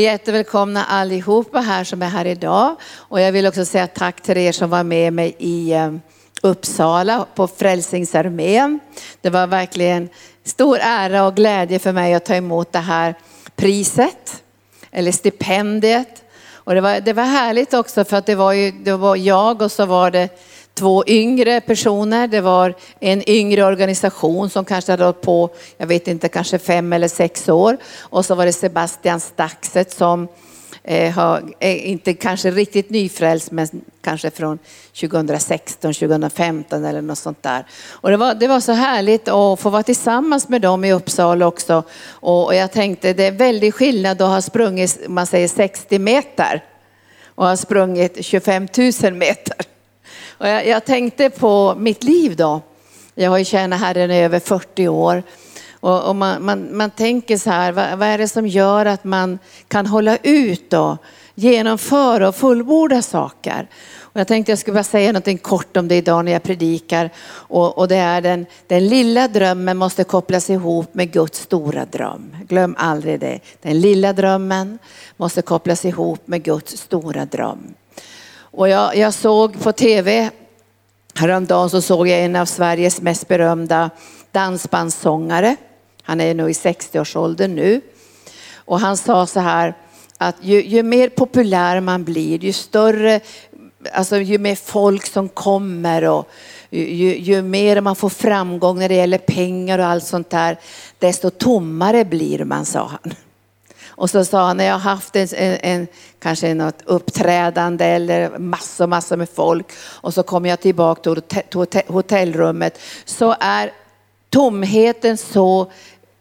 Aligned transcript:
Jättevälkomna 0.00 0.84
allihopa 0.84 1.60
här 1.60 1.84
som 1.84 2.02
är 2.02 2.08
här 2.08 2.24
idag. 2.24 2.76
Och 2.94 3.20
jag 3.20 3.32
vill 3.32 3.46
också 3.46 3.64
säga 3.64 3.86
tack 3.86 4.20
till 4.20 4.36
er 4.36 4.52
som 4.52 4.70
var 4.70 4.82
med 4.82 5.12
mig 5.12 5.36
i 5.38 5.72
eh, 5.72 5.92
Uppsala 6.42 7.26
på 7.34 7.48
Frälsningsarmén. 7.48 8.80
Det 9.20 9.30
var 9.30 9.46
verkligen 9.46 10.08
stor 10.44 10.78
ära 10.80 11.26
och 11.26 11.36
glädje 11.36 11.78
för 11.78 11.92
mig 11.92 12.14
att 12.14 12.24
ta 12.24 12.34
emot 12.34 12.72
det 12.72 12.78
här 12.78 13.14
priset, 13.54 14.42
eller 14.90 15.12
stipendiet. 15.12 16.24
Och 16.52 16.74
det 16.74 16.80
var, 16.80 17.00
det 17.00 17.12
var 17.12 17.24
härligt 17.24 17.74
också 17.74 18.04
för 18.04 18.16
att 18.16 18.26
det 18.26 18.34
var, 18.34 18.52
ju, 18.52 18.70
det 18.70 18.96
var 18.96 19.16
jag 19.16 19.62
och 19.62 19.72
så 19.72 19.86
var 19.86 20.10
det 20.10 20.28
två 20.78 21.04
yngre 21.06 21.60
personer. 21.60 22.28
Det 22.28 22.40
var 22.40 22.74
en 23.00 23.30
yngre 23.30 23.64
organisation 23.64 24.50
som 24.50 24.64
kanske 24.64 24.92
hade 24.92 25.04
hållit 25.04 25.20
på, 25.20 25.50
jag 25.78 25.86
vet 25.86 26.08
inte, 26.08 26.28
kanske 26.28 26.58
fem 26.58 26.92
eller 26.92 27.08
sex 27.08 27.48
år. 27.48 27.76
Och 28.00 28.24
så 28.24 28.34
var 28.34 28.46
det 28.46 28.52
Sebastian 28.52 29.20
Staxet 29.20 29.92
som 29.92 30.28
eh, 30.84 31.12
har, 31.12 31.42
är 31.60 31.74
inte 31.74 32.14
kanske 32.14 32.50
riktigt 32.50 32.90
nyfrälst, 32.90 33.50
men 33.50 33.68
kanske 34.02 34.30
från 34.30 34.58
2016, 35.00 35.94
2015 35.94 36.84
eller 36.84 37.02
något 37.02 37.18
sånt 37.18 37.42
där. 37.42 37.66
Och 37.90 38.10
det 38.10 38.16
var, 38.16 38.34
det 38.34 38.48
var 38.48 38.60
så 38.60 38.72
härligt 38.72 39.28
att 39.28 39.60
få 39.60 39.70
vara 39.70 39.82
tillsammans 39.82 40.48
med 40.48 40.62
dem 40.62 40.84
i 40.84 40.92
Uppsala 40.92 41.46
också. 41.46 41.82
Och, 42.08 42.44
och 42.44 42.54
jag 42.54 42.72
tänkte, 42.72 43.12
det 43.12 43.26
är 43.26 43.32
väldigt 43.32 43.74
skillnad 43.74 44.22
att 44.22 44.28
ha 44.28 44.42
sprungit, 44.42 45.08
man 45.08 45.26
säger 45.26 45.48
60 45.48 45.98
meter 45.98 46.64
och 47.24 47.46
ha 47.46 47.56
sprungit 47.56 48.24
25 48.24 48.68
000 49.02 49.14
meter. 49.14 49.75
Och 50.38 50.48
jag, 50.48 50.66
jag, 50.66 50.84
tänkte 50.84 51.30
på 51.30 51.74
mitt 51.78 52.04
liv 52.04 52.36
då. 52.36 52.60
Jag 53.14 53.30
har 53.30 53.38
ju 53.38 53.44
tjänat 53.44 53.80
Herren 53.80 54.10
i 54.10 54.24
över 54.24 54.40
40 54.40 54.88
år. 54.88 55.22
Och, 55.80 56.08
och 56.08 56.16
man, 56.16 56.44
man, 56.44 56.76
man, 56.76 56.90
tänker 56.90 57.36
så 57.36 57.50
här, 57.50 57.72
vad, 57.72 57.98
vad, 57.98 58.08
är 58.08 58.18
det 58.18 58.28
som 58.28 58.46
gör 58.46 58.86
att 58.86 59.04
man 59.04 59.38
kan 59.68 59.86
hålla 59.86 60.16
ut 60.16 60.72
och 60.72 60.96
genomföra 61.34 62.28
och 62.28 62.36
fullborda 62.36 63.02
saker? 63.02 63.68
Och 64.00 64.20
jag 64.20 64.28
tänkte 64.28 64.52
jag 64.52 64.58
skulle 64.58 64.74
bara 64.74 64.84
säga 64.84 65.12
något 65.12 65.42
kort 65.42 65.76
om 65.76 65.88
det 65.88 65.94
idag 65.94 66.24
när 66.24 66.32
jag 66.32 66.42
predikar. 66.42 67.10
Och, 67.28 67.78
och 67.78 67.88
det 67.88 67.96
är 67.96 68.20
den, 68.20 68.46
den 68.66 68.88
lilla 68.88 69.28
drömmen 69.28 69.76
måste 69.76 70.04
kopplas 70.04 70.50
ihop 70.50 70.94
med 70.94 71.12
Guds 71.12 71.40
stora 71.40 71.84
dröm. 71.84 72.36
Glöm 72.48 72.74
aldrig 72.78 73.20
det. 73.20 73.40
Den 73.62 73.80
lilla 73.80 74.12
drömmen 74.12 74.78
måste 75.16 75.42
kopplas 75.42 75.84
ihop 75.84 76.28
med 76.28 76.42
Guds 76.42 76.76
stora 76.76 77.24
dröm. 77.24 77.74
Och 78.56 78.68
jag, 78.68 78.96
jag 78.96 79.14
såg 79.14 79.62
på 79.62 79.72
tv 79.72 80.30
häromdagen 81.14 81.70
så 81.70 81.82
såg 81.82 82.08
jag 82.08 82.20
en 82.20 82.36
av 82.36 82.46
Sveriges 82.46 83.00
mest 83.00 83.28
berömda 83.28 83.90
dansbandssångare. 84.32 85.56
Han 86.02 86.20
är 86.20 86.34
nog 86.34 86.50
i 86.50 86.52
60-årsåldern 86.52 87.54
nu. 87.54 87.80
Och 88.54 88.80
han 88.80 88.96
sa 88.96 89.26
så 89.26 89.40
här 89.40 89.74
att 90.18 90.36
ju, 90.40 90.62
ju, 90.64 90.82
mer 90.82 91.08
populär 91.08 91.80
man 91.80 92.04
blir, 92.04 92.44
ju 92.44 92.52
större, 92.52 93.20
alltså 93.92 94.16
ju 94.16 94.38
mer 94.38 94.56
folk 94.56 95.06
som 95.06 95.28
kommer 95.28 96.04
och 96.04 96.28
ju, 96.70 97.18
ju 97.18 97.42
mer 97.42 97.80
man 97.80 97.96
får 97.96 98.08
framgång 98.08 98.78
när 98.78 98.88
det 98.88 98.94
gäller 98.94 99.18
pengar 99.18 99.78
och 99.78 99.86
allt 99.86 100.04
sånt 100.04 100.30
där, 100.30 100.58
desto 100.98 101.30
tommare 101.30 102.04
blir 102.04 102.44
man, 102.44 102.66
sa 102.66 102.86
han. 102.86 103.14
Och 103.96 104.10
så 104.10 104.24
sa 104.24 104.46
han, 104.46 104.56
när 104.56 104.64
jag 104.64 104.72
har 104.72 104.90
haft 104.90 105.16
en, 105.16 105.28
en, 105.36 105.58
en, 105.62 105.86
kanske 106.18 106.54
något 106.54 106.82
uppträdande 106.84 107.84
eller 107.84 108.38
massor, 108.38 108.86
massor 108.86 109.16
med 109.16 109.28
folk. 109.28 109.66
Och 109.78 110.14
så 110.14 110.22
kommer 110.22 110.48
jag 110.48 110.60
tillbaka 110.60 111.20
till 111.20 111.82
hotellrummet. 111.86 112.78
Så 113.04 113.36
är 113.40 113.72
tomheten 114.30 115.16
så 115.16 115.70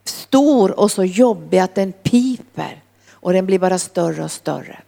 stor 0.06 0.80
och 0.80 0.92
så 0.92 1.04
jobbig 1.04 1.60
att 1.60 1.76
den 1.76 1.92
piper. 1.92 2.82
Och 3.12 3.34
den 3.34 3.46
blir 3.46 3.60
bara 3.60 3.80
större 3.80 4.24
och 4.24 4.32
större. 4.32 4.80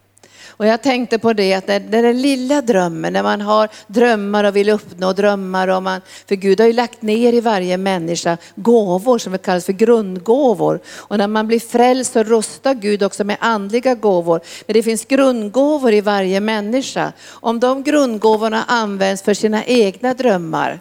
Och 0.57 0.67
jag 0.67 0.81
tänkte 0.81 1.19
på 1.19 1.33
det 1.33 1.53
att 1.53 1.67
den 1.67 1.91
där 1.91 2.13
lilla 2.13 2.61
drömmen, 2.61 3.13
när 3.13 3.23
man 3.23 3.41
har 3.41 3.69
drömmar 3.87 4.43
och 4.43 4.55
vill 4.55 4.69
uppnå 4.69 5.13
drömmar. 5.13 5.67
Och 5.67 5.83
man, 5.83 6.01
för 6.27 6.35
Gud 6.35 6.59
har 6.59 6.67
ju 6.67 6.73
lagt 6.73 7.01
ner 7.01 7.33
i 7.33 7.41
varje 7.41 7.77
människa 7.77 8.37
gåvor 8.55 9.17
som 9.17 9.31
vi 9.31 9.37
kallas 9.37 9.65
för 9.65 9.73
grundgåvor. 9.73 10.79
Och 10.95 11.17
när 11.17 11.27
man 11.27 11.47
blir 11.47 11.59
frälst 11.59 12.13
så 12.13 12.23
rustar 12.23 12.73
Gud 12.73 13.03
också 13.03 13.23
med 13.23 13.37
andliga 13.39 13.95
gåvor. 13.95 14.41
Men 14.67 14.73
det 14.73 14.83
finns 14.83 15.05
grundgåvor 15.05 15.93
i 15.93 16.01
varje 16.01 16.39
människa. 16.39 17.13
Om 17.27 17.59
de 17.59 17.83
grundgåvorna 17.83 18.63
används 18.67 19.23
för 19.23 19.33
sina 19.33 19.65
egna 19.65 20.13
drömmar 20.13 20.79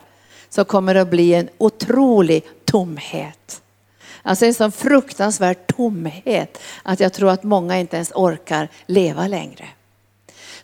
så 0.49 0.65
kommer 0.65 0.95
det 0.95 1.00
att 1.00 1.11
bli 1.11 1.34
en 1.34 1.49
otrolig 1.59 2.45
tomhet. 2.65 3.62
Alltså 4.23 4.47
en 4.47 4.55
sån 4.55 4.73
fruktansvärd 4.73 5.67
tomhet 5.67 6.59
att 6.83 7.00
jag 7.00 7.12
tror 7.12 7.31
att 7.31 7.43
många 7.43 7.79
inte 7.79 7.97
ens 7.97 8.12
orkar 8.15 8.69
leva 8.87 9.27
längre. 9.27 9.65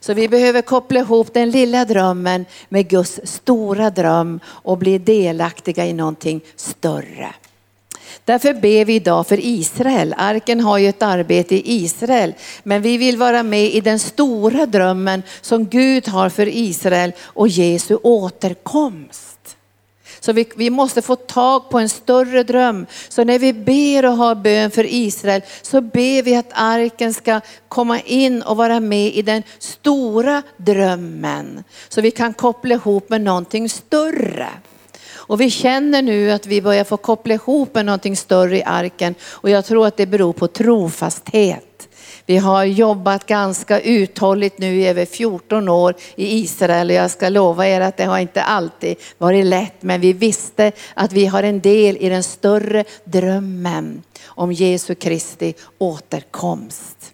Så 0.03 0.13
vi 0.13 0.27
behöver 0.27 0.61
koppla 0.61 0.99
ihop 0.99 1.33
den 1.33 1.51
lilla 1.51 1.85
drömmen 1.85 2.45
med 2.69 2.87
Guds 2.87 3.19
stora 3.23 3.89
dröm 3.89 4.39
och 4.47 4.77
bli 4.77 4.97
delaktiga 4.97 5.85
i 5.85 5.93
någonting 5.93 6.41
större. 6.55 7.33
Därför 8.25 8.53
ber 8.53 8.85
vi 8.85 8.95
idag 8.95 9.27
för 9.27 9.39
Israel. 9.41 10.15
Arken 10.17 10.59
har 10.59 10.77
ju 10.77 10.89
ett 10.89 11.03
arbete 11.03 11.55
i 11.55 11.83
Israel, 11.83 12.33
men 12.63 12.81
vi 12.81 12.97
vill 12.97 13.17
vara 13.17 13.43
med 13.43 13.65
i 13.65 13.81
den 13.81 13.99
stora 13.99 14.65
drömmen 14.65 15.23
som 15.41 15.65
Gud 15.65 16.07
har 16.07 16.29
för 16.29 16.47
Israel 16.47 17.13
och 17.21 17.47
Jesu 17.47 17.95
återkomst. 17.95 19.22
Så 20.25 20.33
vi, 20.33 20.49
vi 20.55 20.69
måste 20.69 21.01
få 21.01 21.15
tag 21.15 21.69
på 21.69 21.79
en 21.79 21.89
större 21.89 22.43
dröm. 22.43 22.85
Så 23.09 23.23
när 23.23 23.39
vi 23.39 23.53
ber 23.53 24.05
och 24.05 24.17
har 24.17 24.35
bön 24.35 24.71
för 24.71 24.85
Israel 24.89 25.41
så 25.61 25.81
ber 25.81 26.23
vi 26.23 26.35
att 26.35 26.51
arken 26.51 27.13
ska 27.13 27.41
komma 27.67 27.99
in 27.99 28.41
och 28.41 28.57
vara 28.57 28.79
med 28.79 29.15
i 29.15 29.21
den 29.21 29.43
stora 29.59 30.43
drömmen. 30.57 31.63
Så 31.89 32.01
vi 32.01 32.11
kan 32.11 32.33
koppla 32.33 32.75
ihop 32.75 33.09
med 33.09 33.21
någonting 33.21 33.69
större. 33.69 34.49
Och 35.13 35.41
vi 35.41 35.49
känner 35.49 36.01
nu 36.01 36.31
att 36.31 36.45
vi 36.45 36.61
börjar 36.61 36.83
få 36.83 36.97
koppla 36.97 37.33
ihop 37.33 37.75
med 37.75 37.85
någonting 37.85 38.17
större 38.17 38.57
i 38.57 38.63
arken 38.63 39.15
och 39.23 39.49
jag 39.49 39.65
tror 39.65 39.87
att 39.87 39.97
det 39.97 40.05
beror 40.05 40.33
på 40.33 40.47
trofasthet. 40.47 41.72
Vi 42.25 42.37
har 42.37 42.63
jobbat 42.63 43.25
ganska 43.25 43.79
uthålligt 43.79 44.57
nu 44.57 44.81
i 44.81 44.87
över 44.87 45.05
14 45.05 45.69
år 45.69 45.95
i 46.15 46.39
Israel 46.39 46.89
och 46.89 46.95
jag 46.95 47.11
ska 47.11 47.29
lova 47.29 47.67
er 47.67 47.81
att 47.81 47.97
det 47.97 48.03
har 48.03 48.19
inte 48.19 48.43
alltid 48.43 48.95
varit 49.17 49.45
lätt 49.45 49.83
men 49.83 50.01
vi 50.01 50.13
visste 50.13 50.71
att 50.93 51.13
vi 51.13 51.25
har 51.25 51.43
en 51.43 51.59
del 51.59 51.97
i 51.97 52.09
den 52.09 52.23
större 52.23 52.83
drömmen 53.03 54.03
om 54.25 54.51
Jesu 54.51 54.95
Kristi 54.95 55.53
återkomst. 55.77 57.13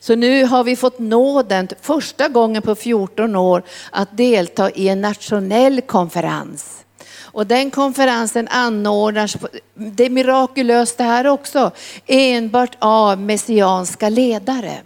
Så 0.00 0.14
nu 0.14 0.44
har 0.44 0.64
vi 0.64 0.76
fått 0.76 0.98
nåden 0.98 1.68
första 1.80 2.28
gången 2.28 2.62
på 2.62 2.74
14 2.74 3.36
år 3.36 3.62
att 3.90 4.16
delta 4.16 4.70
i 4.70 4.88
en 4.88 5.00
nationell 5.00 5.80
konferens. 5.80 6.84
Och 7.32 7.46
den 7.46 7.70
konferensen 7.70 8.48
anordnas, 8.48 9.36
det 9.74 10.04
är 10.04 10.10
mirakulöst 10.10 10.98
det 10.98 11.04
här 11.04 11.26
också, 11.26 11.70
enbart 12.06 12.76
av 12.78 13.20
messianska 13.20 14.08
ledare. 14.08 14.80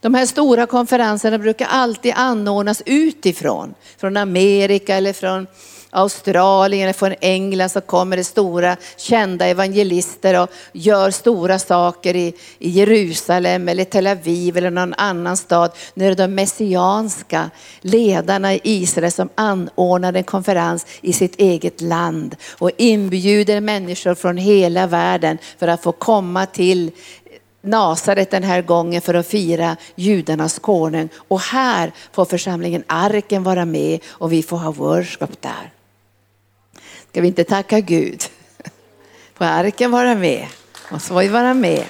De 0.00 0.14
här 0.14 0.26
stora 0.26 0.66
konferenserna 0.66 1.38
brukar 1.38 1.66
alltid 1.66 2.12
anordnas 2.16 2.82
utifrån, 2.86 3.74
från 3.98 4.16
Amerika 4.16 4.96
eller 4.96 5.12
från 5.12 5.46
Australien 5.94 6.82
eller 6.82 6.92
från 6.92 7.14
England 7.20 7.70
så 7.70 7.80
kommer 7.80 8.16
det 8.16 8.24
stora 8.24 8.76
kända 8.96 9.46
evangelister 9.46 10.42
och 10.42 10.50
gör 10.72 11.10
stora 11.10 11.58
saker 11.58 12.16
i, 12.16 12.34
i 12.58 12.70
Jerusalem 12.70 13.68
eller 13.68 13.84
Tel 13.84 14.06
Aviv 14.06 14.56
eller 14.56 14.70
någon 14.70 14.94
annan 14.94 15.36
stad. 15.36 15.72
Nu 15.94 16.04
är 16.04 16.08
det 16.08 16.22
de 16.26 16.34
messianska 16.34 17.50
ledarna 17.80 18.54
i 18.54 18.60
Israel 18.62 19.12
som 19.12 19.28
anordnar 19.34 20.12
en 20.12 20.24
konferens 20.24 20.86
i 21.00 21.12
sitt 21.12 21.40
eget 21.40 21.80
land 21.80 22.36
och 22.58 22.70
inbjuder 22.76 23.60
människor 23.60 24.14
från 24.14 24.36
hela 24.36 24.86
världen 24.86 25.38
för 25.58 25.68
att 25.68 25.82
få 25.82 25.92
komma 25.92 26.46
till 26.46 26.90
Nasaret 27.64 28.30
den 28.30 28.42
här 28.42 28.62
gången 28.62 29.02
för 29.02 29.14
att 29.14 29.26
fira 29.26 29.76
judarnas 29.94 30.58
konung. 30.58 31.08
Och 31.28 31.40
här 31.40 31.92
får 32.12 32.24
församlingen 32.24 32.84
Arken 32.86 33.42
vara 33.42 33.64
med 33.64 34.00
och 34.06 34.32
vi 34.32 34.42
får 34.42 34.56
ha 34.56 34.72
worship 34.72 35.42
där. 35.42 35.72
Ska 37.14 37.20
vi 37.20 37.28
inte 37.28 37.44
tacka 37.44 37.80
Gud? 37.80 38.22
Får 39.34 39.44
arken 39.44 39.90
vara 39.90 40.14
med? 40.14 40.46
Måste 40.90 41.14
vi 41.14 41.28
vara 41.28 41.54
med 41.54 41.84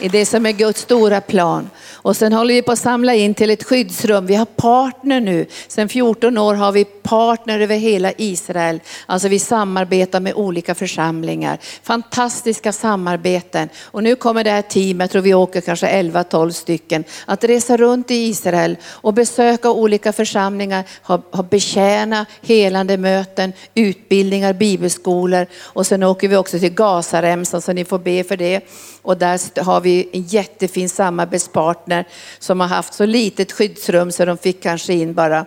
i 0.00 0.08
det 0.08 0.26
som 0.26 0.46
är 0.46 0.52
Guds 0.52 0.80
stora 0.80 1.20
plan. 1.20 1.70
Och 2.04 2.16
sen 2.16 2.32
håller 2.32 2.54
vi 2.54 2.62
på 2.62 2.72
att 2.72 2.78
samla 2.78 3.14
in 3.14 3.34
till 3.34 3.50
ett 3.50 3.64
skyddsrum. 3.64 4.26
Vi 4.26 4.34
har 4.34 4.44
partner 4.44 5.20
nu. 5.20 5.46
Sen 5.68 5.88
14 5.88 6.38
år 6.38 6.54
har 6.54 6.72
vi 6.72 6.84
partner 6.84 7.60
över 7.60 7.76
hela 7.76 8.12
Israel. 8.16 8.80
Alltså 9.06 9.28
vi 9.28 9.38
samarbetar 9.38 10.20
med 10.20 10.34
olika 10.34 10.74
församlingar. 10.74 11.58
Fantastiska 11.82 12.72
samarbeten. 12.72 13.68
Och 13.82 14.02
nu 14.02 14.16
kommer 14.16 14.44
det 14.44 14.50
här 14.50 14.62
teamet, 14.62 15.04
jag 15.04 15.10
tror 15.10 15.22
vi 15.22 15.34
åker 15.34 15.60
kanske 15.60 16.02
11-12 16.02 16.50
stycken, 16.50 17.04
att 17.26 17.44
resa 17.44 17.76
runt 17.76 18.10
i 18.10 18.14
Israel 18.14 18.76
och 18.84 19.14
besöka 19.14 19.70
olika 19.70 20.12
församlingar, 20.12 20.84
ha, 21.02 21.22
ha 21.30 21.42
betjäna 21.42 22.26
helande 22.42 22.96
möten, 22.96 23.52
utbildningar, 23.74 24.52
bibelskolor. 24.52 25.46
Och 25.60 25.86
sen 25.86 26.02
åker 26.02 26.28
vi 26.28 26.36
också 26.36 26.58
till 26.58 26.74
Gazaremsan 26.74 27.62
så 27.62 27.72
ni 27.72 27.84
får 27.84 27.98
be 27.98 28.24
för 28.24 28.36
det. 28.36 28.60
Och 29.02 29.16
där 29.16 29.62
har 29.62 29.80
vi 29.80 30.08
en 30.12 30.22
jättefin 30.22 30.88
samarbetspartner 30.88 31.93
som 32.38 32.60
har 32.60 32.68
haft 32.68 32.94
så 32.94 33.06
litet 33.06 33.52
skyddsrum 33.52 34.12
så 34.12 34.24
de 34.24 34.38
fick 34.38 34.62
kanske 34.62 34.92
in 34.92 35.14
bara 35.14 35.44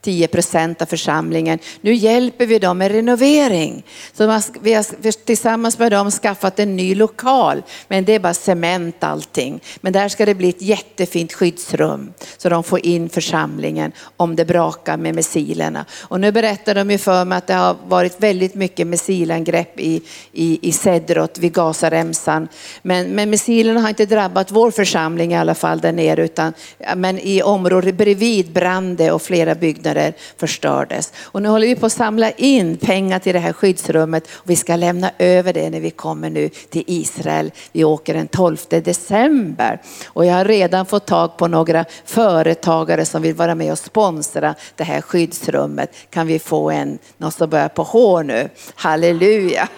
10 0.00 0.28
procent 0.28 0.82
av 0.82 0.86
församlingen. 0.86 1.58
Nu 1.80 1.94
hjälper 1.94 2.46
vi 2.46 2.58
dem 2.58 2.78
med 2.78 2.92
renovering. 2.92 3.84
Så 4.12 4.40
vi 4.60 4.74
har 4.74 5.24
tillsammans 5.24 5.78
med 5.78 5.92
dem 5.92 6.10
skaffat 6.10 6.58
en 6.58 6.76
ny 6.76 6.94
lokal, 6.94 7.62
men 7.88 8.04
det 8.04 8.14
är 8.14 8.18
bara 8.18 8.34
cement 8.34 9.04
allting. 9.04 9.60
Men 9.80 9.92
där 9.92 10.08
ska 10.08 10.26
det 10.26 10.34
bli 10.34 10.48
ett 10.48 10.62
jättefint 10.62 11.32
skyddsrum 11.32 12.12
så 12.36 12.48
de 12.48 12.64
får 12.64 12.86
in 12.86 13.08
församlingen 13.08 13.92
om 14.16 14.36
det 14.36 14.44
brakar 14.44 14.96
med 14.96 15.14
missilerna. 15.14 15.84
Och 16.00 16.20
nu 16.20 16.32
berättar 16.32 16.74
de 16.74 16.90
ju 16.90 16.98
för 16.98 17.24
mig 17.24 17.38
att 17.38 17.46
det 17.46 17.54
har 17.54 17.76
varit 17.88 18.20
väldigt 18.20 18.54
mycket 18.54 18.86
missilangrepp 18.86 19.80
i, 19.80 20.02
i, 20.32 20.68
i 20.68 20.72
Sedrot 20.72 21.38
vid 21.38 21.52
Gazaremsan. 21.52 22.48
Men, 22.82 23.14
men 23.14 23.30
missilerna 23.30 23.80
har 23.80 23.88
inte 23.88 24.06
drabbat 24.06 24.50
vår 24.50 24.70
församling 24.70 25.32
i 25.32 25.36
alla 25.36 25.54
fall 25.54 25.80
där 25.80 25.92
nere, 25.92 26.24
utan 26.24 26.52
men 26.96 27.18
i 27.18 27.42
området 27.42 27.94
bredvid 27.94 28.52
brann 28.52 28.96
det 28.96 29.12
och 29.12 29.22
flera 29.22 29.54
byggnader 29.54 29.87
byggnader 29.88 30.14
förstördes. 30.36 31.12
Och 31.24 31.42
nu 31.42 31.48
håller 31.48 31.66
vi 31.66 31.76
på 31.76 31.86
att 31.86 31.92
samla 31.92 32.30
in 32.30 32.76
pengar 32.76 33.18
till 33.18 33.32
det 33.32 33.38
här 33.38 33.52
skyddsrummet 33.52 34.28
och 34.30 34.50
vi 34.50 34.56
ska 34.56 34.76
lämna 34.76 35.10
över 35.18 35.52
det 35.52 35.70
när 35.70 35.80
vi 35.80 35.90
kommer 35.90 36.30
nu 36.30 36.48
till 36.48 36.84
Israel. 36.86 37.52
Vi 37.72 37.84
åker 37.84 38.14
den 38.14 38.28
12 38.28 38.56
december 38.68 39.80
och 40.06 40.26
jag 40.26 40.34
har 40.34 40.44
redan 40.44 40.86
fått 40.86 41.06
tag 41.06 41.36
på 41.36 41.48
några 41.48 41.84
företagare 42.04 43.04
som 43.04 43.22
vill 43.22 43.34
vara 43.34 43.54
med 43.54 43.72
och 43.72 43.78
sponsra 43.78 44.54
det 44.76 44.84
här 44.84 45.00
skyddsrummet. 45.00 45.90
Kan 46.10 46.26
vi 46.26 46.38
få 46.38 46.70
en, 46.70 46.98
någon 47.18 47.32
som 47.32 47.50
börjar 47.50 47.68
på 47.68 47.82
H 47.82 48.22
nu? 48.22 48.48
Halleluja! 48.74 49.68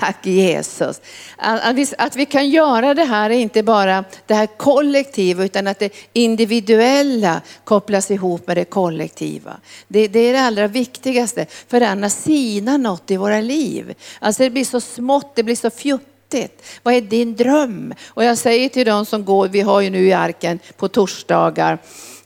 Tack 0.00 0.26
Jesus. 0.26 1.00
Att 1.36 1.76
vi, 1.76 1.86
att 1.98 2.16
vi 2.16 2.26
kan 2.26 2.50
göra 2.50 2.94
det 2.94 3.04
här 3.04 3.30
är 3.30 3.34
inte 3.34 3.62
bara 3.62 4.04
det 4.26 4.34
här 4.34 4.46
kollektiva 4.46 5.44
utan 5.44 5.66
att 5.66 5.78
det 5.78 5.92
individuella 6.12 7.40
kopplas 7.64 8.10
ihop 8.10 8.46
med 8.46 8.56
det 8.56 8.64
kollektiva. 8.64 9.56
Det, 9.88 10.08
det 10.08 10.20
är 10.20 10.32
det 10.32 10.40
allra 10.40 10.66
viktigaste 10.66 11.46
för 11.68 11.80
annars 11.80 12.12
sinar 12.12 12.78
något 12.78 13.10
i 13.10 13.16
våra 13.16 13.40
liv. 13.40 13.94
Alltså 14.18 14.42
det 14.42 14.50
blir 14.50 14.64
så 14.64 14.80
smått, 14.80 15.36
det 15.36 15.42
blir 15.42 15.56
så 15.56 15.70
fjuttigt. 15.70 16.62
Vad 16.82 16.94
är 16.94 17.00
din 17.00 17.36
dröm? 17.36 17.94
Och 18.08 18.24
jag 18.24 18.38
säger 18.38 18.68
till 18.68 18.86
de 18.86 19.06
som 19.06 19.24
går, 19.24 19.48
vi 19.48 19.60
har 19.60 19.80
ju 19.80 19.90
nu 19.90 20.06
i 20.06 20.12
arken 20.12 20.58
på 20.76 20.88
torsdagar 20.88 21.78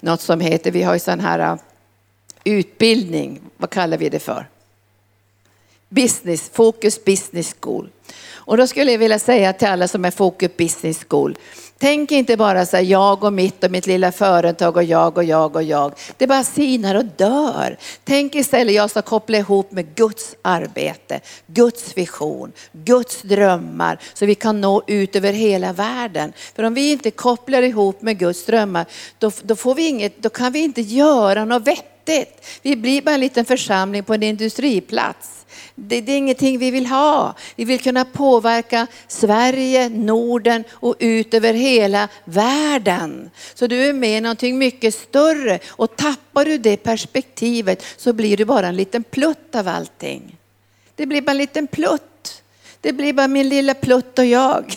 något 0.02 0.20
som 0.20 0.40
heter, 0.40 0.70
vi 0.70 0.82
har 0.82 0.94
ju 0.94 0.98
sån 0.98 1.20
här 1.20 1.38
ah, 1.38 1.58
utbildning, 2.44 3.40
vad 3.56 3.70
kallar 3.70 3.98
vi 3.98 4.08
det 4.08 4.18
för? 4.18 4.46
Business, 5.94 6.50
Focus 6.54 7.04
Business 7.04 7.56
School. 7.60 7.88
Och 8.44 8.56
då 8.56 8.66
skulle 8.66 8.92
jag 8.92 8.98
vilja 8.98 9.18
säga 9.18 9.52
till 9.52 9.68
alla 9.68 9.88
som 9.88 10.04
är 10.04 10.10
Focus 10.10 10.56
Business 10.56 11.04
School, 11.08 11.38
tänk 11.78 12.12
inte 12.12 12.36
bara 12.36 12.66
så 12.66 12.76
här, 12.76 12.84
jag 12.84 13.24
och 13.24 13.32
mitt 13.32 13.64
och 13.64 13.70
mitt 13.70 13.86
lilla 13.86 14.12
företag 14.12 14.76
och 14.76 14.84
jag 14.84 15.18
och 15.18 15.24
jag 15.24 15.56
och 15.56 15.62
jag. 15.62 15.92
Det 16.16 16.26
bara 16.26 16.44
sinar 16.44 16.94
och 16.94 17.04
dör. 17.04 17.76
Tänk 18.04 18.34
istället, 18.34 18.74
jag 18.74 18.90
ska 18.90 19.02
koppla 19.02 19.38
ihop 19.38 19.72
med 19.72 19.94
Guds 19.94 20.36
arbete, 20.42 21.20
Guds 21.46 21.96
vision, 21.96 22.52
Guds 22.72 23.22
drömmar 23.22 23.98
så 24.14 24.26
vi 24.26 24.34
kan 24.34 24.60
nå 24.60 24.82
ut 24.86 25.16
över 25.16 25.32
hela 25.32 25.72
världen. 25.72 26.32
För 26.56 26.62
om 26.62 26.74
vi 26.74 26.92
inte 26.92 27.10
kopplar 27.10 27.62
ihop 27.62 28.02
med 28.02 28.18
Guds 28.18 28.46
drömmar, 28.46 28.86
då, 29.18 29.30
då, 29.42 29.56
får 29.56 29.74
vi 29.74 29.88
inget, 29.88 30.22
då 30.22 30.28
kan 30.28 30.52
vi 30.52 30.58
inte 30.58 30.80
göra 30.80 31.44
något 31.44 31.66
vettigt. 31.66 31.91
Vi 32.62 32.76
blir 32.76 33.02
bara 33.02 33.14
en 33.14 33.20
liten 33.20 33.44
församling 33.44 34.04
på 34.04 34.14
en 34.14 34.22
industriplats. 34.22 35.46
Det, 35.74 36.00
det, 36.00 36.12
är 36.12 36.16
ingenting 36.16 36.58
vi 36.58 36.70
vill 36.70 36.86
ha. 36.86 37.34
Vi 37.56 37.64
vill 37.64 37.80
kunna 37.80 38.04
påverka 38.04 38.86
Sverige, 39.08 39.88
Norden 39.88 40.64
och 40.70 40.96
ut 40.98 41.34
över 41.34 41.54
hela 41.54 42.08
världen. 42.24 43.30
Så 43.54 43.66
du 43.66 43.86
är 43.86 43.92
med 43.92 44.18
i 44.18 44.20
någonting 44.20 44.58
mycket 44.58 44.94
större 44.94 45.58
och 45.68 45.96
tappar 45.96 46.44
du 46.44 46.58
det 46.58 46.76
perspektivet 46.76 47.84
så 47.96 48.12
blir 48.12 48.36
du 48.36 48.44
bara 48.44 48.68
en 48.68 48.76
liten 48.76 49.02
plutt 49.02 49.54
av 49.54 49.68
allting. 49.68 50.36
Det 50.96 51.06
blir 51.06 51.22
bara 51.22 51.30
en 51.30 51.38
liten 51.38 51.66
plutt. 51.66 52.42
Det 52.80 52.92
blir 52.92 53.12
bara 53.12 53.28
min 53.28 53.48
lilla 53.48 53.74
plutt 53.74 54.18
och 54.18 54.26
jag. 54.26 54.74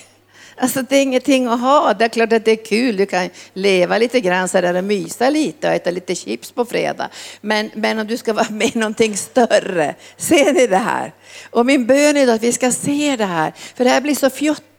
Alltså 0.58 0.82
det 0.82 0.96
är 0.96 1.02
ingenting 1.02 1.48
att 1.48 1.60
ha. 1.60 1.94
Det 1.94 2.06
är 2.06 2.10
klart 2.10 2.34
att 2.34 2.46
det 2.46 2.52
är 2.52 2.66
kul. 2.66 2.98
Du 2.98 3.06
kan 3.06 3.30
leva 3.54 3.98
lite 3.98 4.22
grann 4.22 4.50
så 4.50 4.62
där 4.62 4.76
och 4.76 4.84
mysa 4.84 5.30
lite 5.30 5.68
och 5.68 5.74
äta 5.74 5.92
lite 5.92 6.16
chips 6.16 6.52
på 6.52 6.66
fredag. 6.66 7.10
Men, 7.42 7.72
men 7.74 8.00
om 8.00 8.08
du 8.08 8.18
ska 8.18 8.34
vara 8.34 8.50
med 8.50 8.76
i 8.76 8.80
någonting 8.80 9.18
större. 9.18 9.96
Ser 10.18 10.54
ni 10.54 10.68
det 10.68 10.78
här? 10.78 11.14
Och 11.50 11.66
min 11.66 11.86
bön 11.86 12.18
är 12.18 12.28
då 12.28 12.34
att 12.34 12.44
vi 12.44 12.52
ska 12.52 12.72
se 12.72 13.16
det 13.16 13.26
här. 13.26 13.54
För 13.76 13.84
det 13.84 13.90
här 13.90 14.02
blir 14.02 14.16
så 14.16 14.30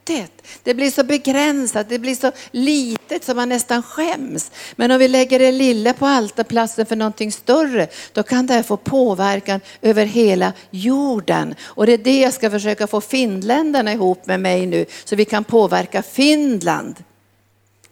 fjuttigt 0.07 0.37
det 0.63 0.75
blir 0.75 0.91
så 0.91 1.05
begränsat, 1.05 1.89
det 1.89 1.99
blir 1.99 2.15
så 2.15 2.33
litet 2.51 3.25
så 3.25 3.35
man 3.35 3.49
nästan 3.49 3.83
skäms. 3.83 4.51
Men 4.77 4.91
om 4.91 4.99
vi 4.99 5.09
lägger 5.09 5.39
det 5.39 5.53
lilla 5.53 5.93
på 5.93 6.07
altarplatsen 6.07 6.87
för 6.87 6.97
någonting 6.97 7.33
större, 7.33 7.89
då 8.13 8.23
kan 8.23 8.47
det 8.47 8.55
här 8.55 8.63
få 8.63 8.77
påverkan 8.77 9.61
över 9.83 10.05
hela 10.05 10.53
jorden. 10.71 11.55
Och 11.65 11.87
det 11.87 11.93
är 11.93 11.99
det 11.99 12.21
jag 12.21 12.33
ska 12.33 12.51
försöka 12.51 12.87
få 12.87 13.01
finländarna 13.01 13.93
ihop 13.93 14.27
med 14.27 14.41
mig 14.41 14.67
nu, 14.67 14.87
så 15.05 15.17
vi 15.17 15.25
kan 15.25 15.45
påverka 15.45 16.03
Finland. 16.03 16.97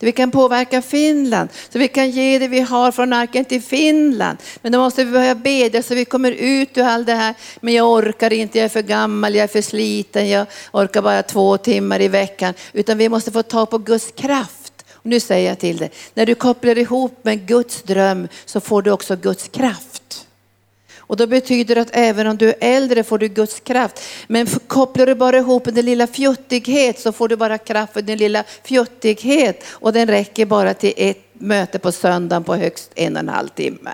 Så 0.00 0.06
vi 0.06 0.12
kan 0.12 0.31
påverka 0.31 0.82
Finland, 0.82 1.49
så 1.70 1.79
vi 1.79 1.88
kan 1.88 2.11
ge 2.11 2.38
det 2.38 2.49
vi 2.49 2.61
har 2.61 2.93
från 2.93 3.12
arken 3.12 3.44
till 3.44 3.62
Finland. 3.62 4.38
Men 4.62 4.73
då 4.73 4.79
måste 4.79 5.05
vi 5.05 5.12
börja 5.12 5.35
bedja 5.35 5.82
så 5.82 5.94
vi 5.94 6.05
kommer 6.05 6.32
ut 6.32 6.79
ur 6.79 6.82
allt 6.82 7.06
det 7.06 7.14
här. 7.14 7.35
Men 7.61 7.75
jag 7.75 7.91
orkar 7.91 8.32
inte, 8.32 8.58
jag 8.58 8.64
är 8.64 8.69
för 8.69 8.82
gammal, 8.82 9.35
jag 9.35 9.44
är 9.44 9.49
för 9.49 9.62
sliten, 9.62 10.29
jag 10.29 10.46
orkar 10.73 11.02
bara 11.02 11.23
två 11.23 11.56
timmar 11.56 12.00
i 12.00 12.08
veckan. 12.08 12.55
Utan 12.73 12.99
vi 12.99 13.08
måste 13.08 13.32
få 13.32 13.43
ta 13.43 13.67
på 13.67 13.79
Guds 13.79 14.12
kraft. 14.17 14.85
Och 14.93 15.06
nu 15.06 15.20
säger 15.20 15.49
jag 15.49 15.58
till 15.58 15.76
dig, 15.76 15.91
när 16.14 16.26
du 16.26 16.35
kopplar 16.35 16.79
ihop 16.79 17.19
med 17.23 17.47
Guds 17.47 17.82
dröm 17.82 18.29
så 18.44 18.61
får 18.61 18.82
du 18.82 18.90
också 18.90 19.17
Guds 19.17 19.49
kraft. 19.49 20.26
Och 21.06 21.16
då 21.16 21.26
betyder 21.26 21.74
det 21.74 21.80
att 21.80 21.90
även 21.92 22.26
om 22.26 22.36
du 22.36 22.48
är 22.48 22.56
äldre 22.60 23.04
får 23.04 23.18
du 23.18 23.28
Guds 23.28 23.60
kraft. 23.60 24.00
Men 24.26 24.46
kopplar 24.46 25.06
du 25.06 25.14
bara 25.14 25.38
ihop 25.38 25.64
din 25.64 25.84
lilla 25.84 26.06
fjuttighet 26.06 27.00
så 27.00 27.12
får 27.12 27.28
du 27.28 27.36
bara 27.36 27.58
kraft 27.58 27.92
för 27.92 28.02
din 28.02 28.18
lilla 28.18 28.44
fjuttighet. 28.64 29.64
Och 29.68 29.92
den 29.92 30.08
räcker 30.08 30.46
bara 30.46 30.74
till 30.74 30.92
ett 30.96 31.18
möte 31.32 31.78
på 31.78 31.92
söndagen 31.92 32.44
på 32.44 32.54
högst 32.54 32.90
en 32.94 33.16
och 33.16 33.20
en 33.20 33.28
halv 33.28 33.48
timme. 33.48 33.90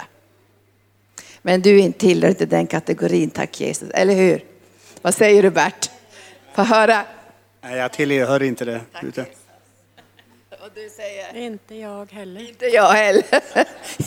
Men 1.42 1.62
du 1.62 1.92
tillhör 1.92 2.28
inte 2.28 2.46
den 2.46 2.66
kategorin, 2.66 3.30
tack 3.30 3.60
Jesus. 3.60 3.90
Eller 3.90 4.14
hur? 4.14 4.44
Vad 5.02 5.14
säger 5.14 5.42
du 5.42 5.50
Bert? 5.50 5.90
Få 6.54 6.62
höra. 6.62 7.04
Nej, 7.62 7.76
jag 7.76 7.92
tillhör 7.92 8.42
inte 8.42 8.64
det. 8.64 8.80
Tack, 8.92 9.26
och 10.70 10.76
du 10.76 10.90
säger? 10.96 11.46
Inte 11.46 11.74
jag 11.74 12.12
heller. 12.12 12.48
Inte 12.48 12.66
jag 12.66 12.88
heller. 12.88 13.24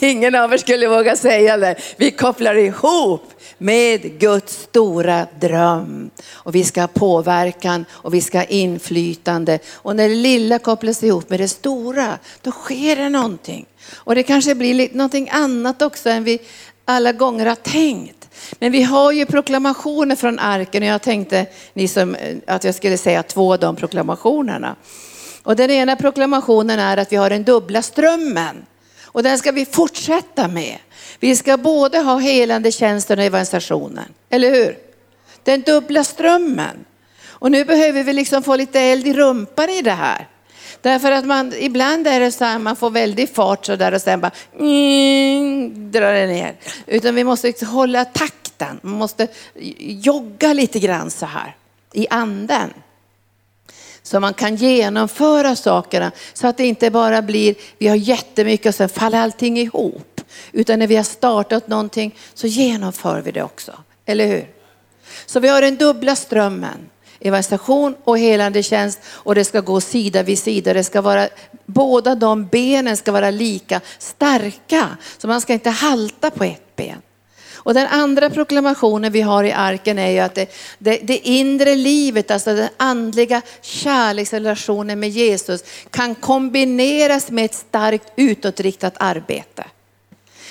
Ingen 0.00 0.34
av 0.34 0.52
er 0.52 0.56
skulle 0.56 0.88
våga 0.88 1.16
säga 1.16 1.56
det. 1.56 1.76
Vi 1.96 2.10
kopplar 2.10 2.54
ihop 2.54 3.32
med 3.58 4.18
Guds 4.18 4.62
stora 4.62 5.26
dröm. 5.40 6.10
Och 6.32 6.54
vi 6.54 6.64
ska 6.64 6.80
ha 6.80 6.88
påverkan 6.88 7.84
och 7.90 8.14
vi 8.14 8.20
ska 8.20 8.38
ha 8.38 8.44
inflytande. 8.44 9.58
Och 9.72 9.96
när 9.96 10.08
det 10.08 10.14
lilla 10.14 10.58
kopplas 10.58 11.02
ihop 11.02 11.30
med 11.30 11.40
det 11.40 11.48
stora, 11.48 12.18
då 12.42 12.50
sker 12.50 12.96
det 12.96 13.08
någonting. 13.08 13.66
Och 13.94 14.14
det 14.14 14.22
kanske 14.22 14.54
blir 14.54 14.88
någonting 14.92 15.28
annat 15.32 15.82
också 15.82 16.10
än 16.10 16.24
vi 16.24 16.38
alla 16.84 17.12
gånger 17.12 17.46
har 17.46 17.54
tänkt. 17.54 18.28
Men 18.58 18.72
vi 18.72 18.82
har 18.82 19.12
ju 19.12 19.26
proklamationer 19.26 20.16
från 20.16 20.38
arken 20.38 20.82
och 20.82 20.88
jag 20.88 21.02
tänkte 21.02 21.46
ni 21.72 21.88
som, 21.88 22.16
att 22.46 22.64
jag 22.64 22.74
skulle 22.74 22.98
säga 22.98 23.22
två 23.22 23.52
av 23.52 23.58
de 23.58 23.76
proklamationerna. 23.76 24.76
Och 25.44 25.56
den 25.56 25.70
ena 25.70 25.96
proklamationen 25.96 26.78
är 26.78 26.96
att 26.96 27.12
vi 27.12 27.16
har 27.16 27.30
den 27.30 27.44
dubbla 27.44 27.82
strömmen. 27.82 28.66
Och 29.04 29.22
den 29.22 29.38
ska 29.38 29.52
vi 29.52 29.66
fortsätta 29.66 30.48
med. 30.48 30.78
Vi 31.20 31.36
ska 31.36 31.56
både 31.56 31.98
ha 31.98 32.18
helande 32.18 32.72
tjänsten 32.72 33.18
och 33.18 33.24
evangelisationen. 33.24 34.04
Eller 34.30 34.50
hur? 34.50 34.78
Den 35.42 35.62
dubbla 35.62 36.04
strömmen. 36.04 36.84
Och 37.26 37.50
nu 37.50 37.64
behöver 37.64 38.02
vi 38.02 38.12
liksom 38.12 38.42
få 38.42 38.56
lite 38.56 38.80
eld 38.80 39.06
i 39.06 39.12
rumpan 39.12 39.70
i 39.70 39.82
det 39.82 39.90
här. 39.90 40.28
Därför 40.80 41.12
att 41.12 41.26
man, 41.26 41.52
ibland 41.58 42.06
är 42.06 42.20
det 42.20 42.32
så 42.32 42.44
här, 42.44 42.58
man 42.58 42.76
får 42.76 42.90
väldigt 42.90 43.34
fart 43.34 43.66
så 43.66 43.76
där 43.76 43.94
och 43.94 44.00
sen 44.00 44.20
bara 44.20 44.30
mm, 44.58 45.90
drar 45.92 46.12
det 46.12 46.26
ner. 46.26 46.54
Utan 46.86 47.14
vi 47.14 47.24
måste 47.24 47.46
liksom 47.46 47.68
hålla 47.68 48.04
takten, 48.04 48.80
man 48.82 48.94
måste 48.94 49.28
jogga 49.78 50.52
lite 50.52 50.78
grann 50.78 51.10
så 51.10 51.26
här 51.26 51.56
i 51.92 52.06
anden. 52.10 52.70
Så 54.06 54.20
man 54.20 54.34
kan 54.34 54.56
genomföra 54.56 55.56
sakerna 55.56 56.12
så 56.32 56.46
att 56.46 56.56
det 56.56 56.66
inte 56.66 56.90
bara 56.90 57.22
blir, 57.22 57.54
vi 57.78 57.88
har 57.88 57.96
jättemycket 57.96 58.66
och 58.66 58.74
sen 58.74 58.88
faller 58.88 59.18
allting 59.18 59.58
ihop. 59.58 60.20
Utan 60.52 60.78
när 60.78 60.86
vi 60.86 60.96
har 60.96 61.04
startat 61.04 61.68
någonting 61.68 62.14
så 62.34 62.46
genomför 62.46 63.20
vi 63.20 63.32
det 63.32 63.42
också. 63.42 63.72
Eller 64.06 64.26
hur? 64.26 64.48
Så 65.26 65.40
vi 65.40 65.48
har 65.48 65.62
den 65.62 65.76
dubbla 65.76 66.16
strömmen. 66.16 66.90
Evangelisation 67.20 67.94
och 68.04 68.18
helande 68.18 68.62
tjänst 68.62 69.00
och 69.06 69.34
det 69.34 69.44
ska 69.44 69.60
gå 69.60 69.80
sida 69.80 70.22
vid 70.22 70.38
sida. 70.38 70.72
Det 70.72 70.84
ska 70.84 71.00
vara, 71.00 71.28
båda 71.66 72.14
de 72.14 72.46
benen 72.46 72.96
ska 72.96 73.12
vara 73.12 73.30
lika 73.30 73.80
starka. 73.98 74.96
Så 75.18 75.28
man 75.28 75.40
ska 75.40 75.52
inte 75.52 75.70
halta 75.70 76.30
på 76.30 76.44
ett 76.44 76.76
ben. 76.76 77.02
Och 77.64 77.74
den 77.74 77.86
andra 77.86 78.30
proklamationen 78.30 79.12
vi 79.12 79.20
har 79.20 79.44
i 79.44 79.52
arken 79.52 79.98
är 79.98 80.10
ju 80.10 80.18
att 80.18 80.34
det, 80.34 80.54
det, 80.78 80.98
det 81.02 81.28
inre 81.28 81.74
livet, 81.74 82.30
alltså 82.30 82.54
den 82.54 82.68
andliga 82.76 83.42
kärleksrelationen 83.60 85.00
med 85.00 85.08
Jesus 85.08 85.64
kan 85.90 86.14
kombineras 86.14 87.30
med 87.30 87.44
ett 87.44 87.54
starkt 87.54 88.12
utåtriktat 88.16 88.94
arbete. 88.96 89.64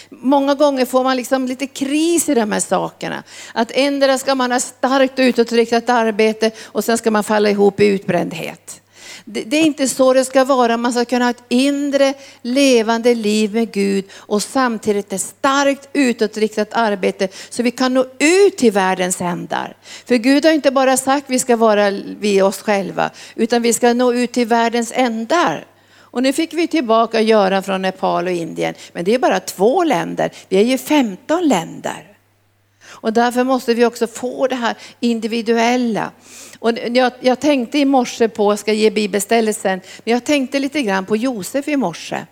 Många 0.10 0.56
gånger 0.56 0.86
får 0.86 1.04
man 1.04 1.18
liksom 1.18 1.48
lite 1.48 1.68
kris 1.68 2.30
i 2.30 2.34
de 2.34 2.52
här 2.52 2.60
sakerna. 2.60 3.24
Att 3.54 3.72
ändra 3.72 4.18
ska 4.18 4.36
man 4.36 4.52
ha 4.52 4.60
starkt 4.60 5.20
utåtriktat 5.20 5.90
arbete 5.90 6.52
och 6.64 6.84
sen 6.84 6.98
ska 6.98 7.12
man 7.12 7.24
falla 7.24 7.50
ihop 7.50 7.80
i 7.80 7.86
utbrändhet. 7.86 8.83
Det, 9.26 9.58
är 9.58 9.62
inte 9.62 9.88
så 9.88 10.14
det 10.14 10.26
ska 10.26 10.44
vara. 10.44 10.78
Man 10.78 10.94
ska 10.94 11.06
kunna 11.06 11.26
ha 11.26 11.30
ett 11.30 11.44
inre 11.50 12.14
levande 12.42 13.16
liv 13.16 13.54
med 13.54 13.72
Gud 13.72 14.06
och 14.14 14.44
samtidigt 14.44 15.14
ett 15.14 15.22
starkt 15.22 15.90
utåtriktat 15.94 16.74
arbete 16.74 17.28
så 17.50 17.64
vi 17.64 17.72
kan 17.72 17.94
nå 17.94 18.06
ut 18.20 18.58
till 18.58 18.72
världens 18.72 19.22
ändar. 19.22 19.76
För 20.06 20.16
Gud 20.16 20.46
har 20.46 20.52
inte 20.52 20.72
bara 20.72 20.98
sagt 20.98 21.26
vi 21.30 21.40
ska 21.40 21.56
vara 21.56 21.90
vi 22.20 22.42
oss 22.42 22.62
själva 22.62 23.10
utan 23.36 23.62
vi 23.62 23.74
ska 23.74 23.94
nå 23.94 24.14
ut 24.14 24.32
till 24.32 24.48
världens 24.48 24.92
ändar. 24.96 25.66
Och 26.14 26.24
nu 26.24 26.34
fick 26.34 26.54
vi 26.54 26.68
tillbaka 26.68 27.22
Göran 27.22 27.64
från 27.64 27.82
Nepal 27.82 28.28
och 28.28 28.34
Indien, 28.34 28.74
men 28.94 29.06
det 29.06 29.14
är 29.14 29.20
bara 29.20 29.40
två 29.40 29.84
länder. 29.84 30.32
Vi 30.50 30.58
är 30.58 30.64
ju 30.64 30.78
15 30.78 31.48
länder. 31.48 32.14
Och 32.86 33.14
därför 33.14 33.44
måste 33.44 33.74
vi 33.74 33.86
också 33.86 34.08
få 34.08 34.48
det 34.48 34.56
här 34.56 34.76
individuella. 35.00 36.12
Och 36.64 36.72
jag, 36.92 37.12
jag 37.20 37.40
tänkte 37.40 37.78
i 37.78 37.86
morse 37.86 38.28
på, 38.28 38.52
jag 38.52 38.60
ska 38.60 38.74
ge 38.74 38.90
bibelstället 38.90 39.58
sen, 39.58 39.82
men 40.04 40.12
jag 40.12 40.24
tänkte 40.24 40.60
lite 40.60 40.82
grann 40.82 41.06
på 41.06 41.18
Josef 41.18 41.68
i 41.68 41.78
morse. 41.78 42.26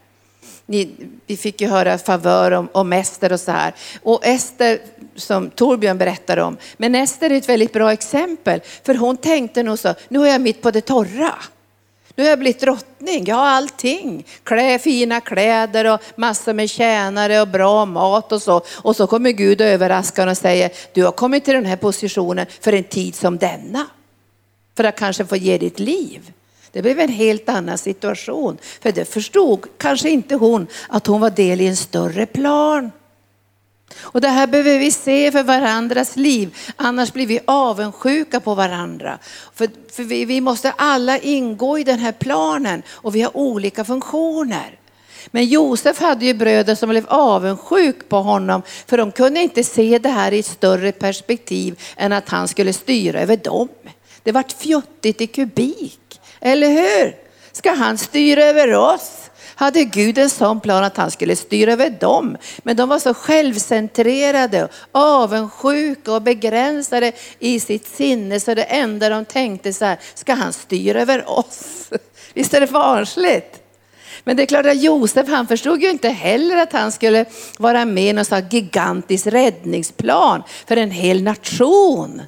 Ni, 0.66 0.90
vi 1.28 1.38
fick 1.38 1.62
ju 1.62 1.68
höra 1.68 1.98
favör 1.98 2.52
om, 2.52 2.70
om 2.72 2.94
Ester 2.94 3.34
och 3.34 3.40
så 3.40 3.52
här. 3.52 3.74
Och 4.04 4.26
Ester, 4.26 4.80
som 5.16 5.50
Torbjörn 5.50 5.98
berättar 5.98 6.38
om, 6.38 6.58
men 6.78 6.96
Ester 6.96 7.30
är 7.30 7.36
ett 7.36 7.50
väldigt 7.50 7.74
bra 7.74 7.92
exempel. 7.92 8.62
För 8.84 8.96
hon 8.96 9.18
tänkte 9.18 9.64
nog 9.64 9.80
så, 9.80 9.94
nu 10.10 10.28
är 10.28 10.32
jag 10.32 10.42
mitt 10.42 10.62
på 10.62 10.72
det 10.72 10.82
torra. 10.82 11.34
Nu 12.16 12.24
har 12.24 12.30
jag 12.30 12.40
blivit 12.40 12.60
drottning, 12.60 13.26
jag 13.26 13.36
har 13.36 13.48
allting. 13.48 14.26
Klä, 14.44 14.80
fina 14.80 15.22
kläder 15.22 15.94
och 15.94 16.02
massor 16.16 16.54
med 16.54 16.70
tjänare 16.70 17.42
och 17.42 17.48
bra 17.48 17.86
mat 17.86 18.32
och 18.32 18.42
så. 18.42 18.62
Och 18.76 18.96
så 18.96 19.08
kommer 19.08 19.32
Gud 19.32 19.62
och 19.62 19.68
överraskar 19.68 20.28
och 20.28 20.38
säger, 20.38 20.72
du 20.94 21.04
har 21.04 21.12
kommit 21.12 21.46
till 21.46 21.54
den 21.54 21.66
här 21.66 21.78
positionen 21.78 22.46
för 22.62 22.74
en 22.74 22.84
tid 22.84 23.16
som 23.16 23.38
denna. 23.38 23.88
För 24.78 24.84
att 24.84 24.96
kanske 24.96 25.26
få 25.26 25.36
ge 25.36 25.58
ditt 25.58 25.80
liv. 25.80 26.32
Det 26.72 26.82
blev 26.82 27.00
en 27.00 27.10
helt 27.10 27.50
annan 27.50 27.78
situation. 27.78 28.58
För 28.82 28.92
det 28.92 29.06
förstod 29.06 29.66
kanske 29.78 30.10
inte 30.10 30.36
hon 30.36 30.68
att 30.90 31.08
hon 31.08 31.22
var 31.22 31.30
del 31.30 31.62
i 31.62 31.68
en 31.68 31.78
större 31.78 32.26
plan. 32.26 32.92
Och 34.00 34.22
det 34.22 34.28
här 34.28 34.48
behöver 34.48 34.80
vi 34.80 34.92
se 34.92 35.32
för 35.32 35.44
varandras 35.44 36.16
liv, 36.16 36.58
annars 36.76 37.14
blir 37.14 37.28
vi 37.28 37.40
avundsjuka 37.46 38.40
på 38.40 38.56
varandra. 38.56 39.20
För, 39.56 39.70
för 39.92 40.04
vi, 40.04 40.26
vi 40.26 40.42
måste 40.42 40.72
alla 40.72 41.18
ingå 41.18 41.80
i 41.80 41.84
den 41.84 42.00
här 42.00 42.12
planen 42.12 42.84
och 42.92 43.16
vi 43.16 43.22
har 43.22 43.38
olika 43.38 43.84
funktioner. 43.84 44.78
Men 45.28 45.46
Josef 45.46 46.00
hade 46.00 46.26
ju 46.26 46.34
bröder 46.34 46.76
som 46.76 46.90
blev 46.90 47.06
avundsjuk 47.08 48.10
på 48.10 48.18
honom 48.18 48.62
för 48.88 48.98
de 48.98 49.12
kunde 49.12 49.40
inte 49.40 49.64
se 49.64 50.00
det 50.00 50.10
här 50.10 50.32
i 50.32 50.40
ett 50.40 50.46
större 50.46 50.92
perspektiv 50.92 51.80
än 51.98 52.14
att 52.14 52.30
han 52.30 52.48
skulle 52.48 52.74
styra 52.74 53.22
över 53.22 53.38
dem. 53.38 53.70
Det 54.24 54.32
vart 54.32 54.52
fjuttigt 54.52 55.22
i 55.22 55.28
kubik, 55.28 56.22
eller 56.40 56.70
hur? 56.70 57.16
Ska 57.52 57.72
han 57.72 57.98
styra 57.98 58.44
över 58.44 58.74
oss? 58.74 59.22
hade 59.62 59.84
Gud 59.84 60.18
en 60.18 60.30
sån 60.30 60.60
plan 60.60 60.84
att 60.84 60.98
han 60.98 61.12
skulle 61.12 61.36
styra 61.36 61.74
över 61.74 61.90
dem. 61.90 62.38
Men 62.64 62.76
de 62.76 62.90
var 62.90 63.00
så 63.00 63.14
självcentrerade, 63.14 64.68
avundsjuka 64.92 66.14
och 66.14 66.22
begränsade 66.22 67.12
i 67.40 67.60
sitt 67.60 67.88
sinne 67.88 68.40
så 68.40 68.54
det 68.54 68.64
enda 68.64 69.10
de 69.10 69.26
tänkte 69.26 69.74
så 69.74 69.86
här, 69.86 70.00
ska 70.14 70.34
han 70.34 70.54
styra 70.54 71.02
över 71.02 71.30
oss? 71.30 71.90
Visst 72.34 72.54
är 72.54 72.60
det 72.60 72.72
barnsligt? 72.72 73.62
Men 74.24 74.38
det 74.38 74.44
är 74.44 74.48
klart 74.48 74.66
att 74.66 74.82
Josef 74.82 75.28
han 75.28 75.48
förstod 75.48 75.82
ju 75.82 75.90
inte 75.90 76.10
heller 76.10 76.58
att 76.58 76.74
han 76.74 76.92
skulle 76.92 77.26
vara 77.60 77.86
med 77.86 78.04
i 78.04 78.14
någon 78.14 78.26
sån 78.26 78.50
gigantisk 78.50 79.28
räddningsplan 79.28 80.44
för 80.68 80.78
en 80.78 80.92
hel 80.92 81.24
nation. 81.24 82.22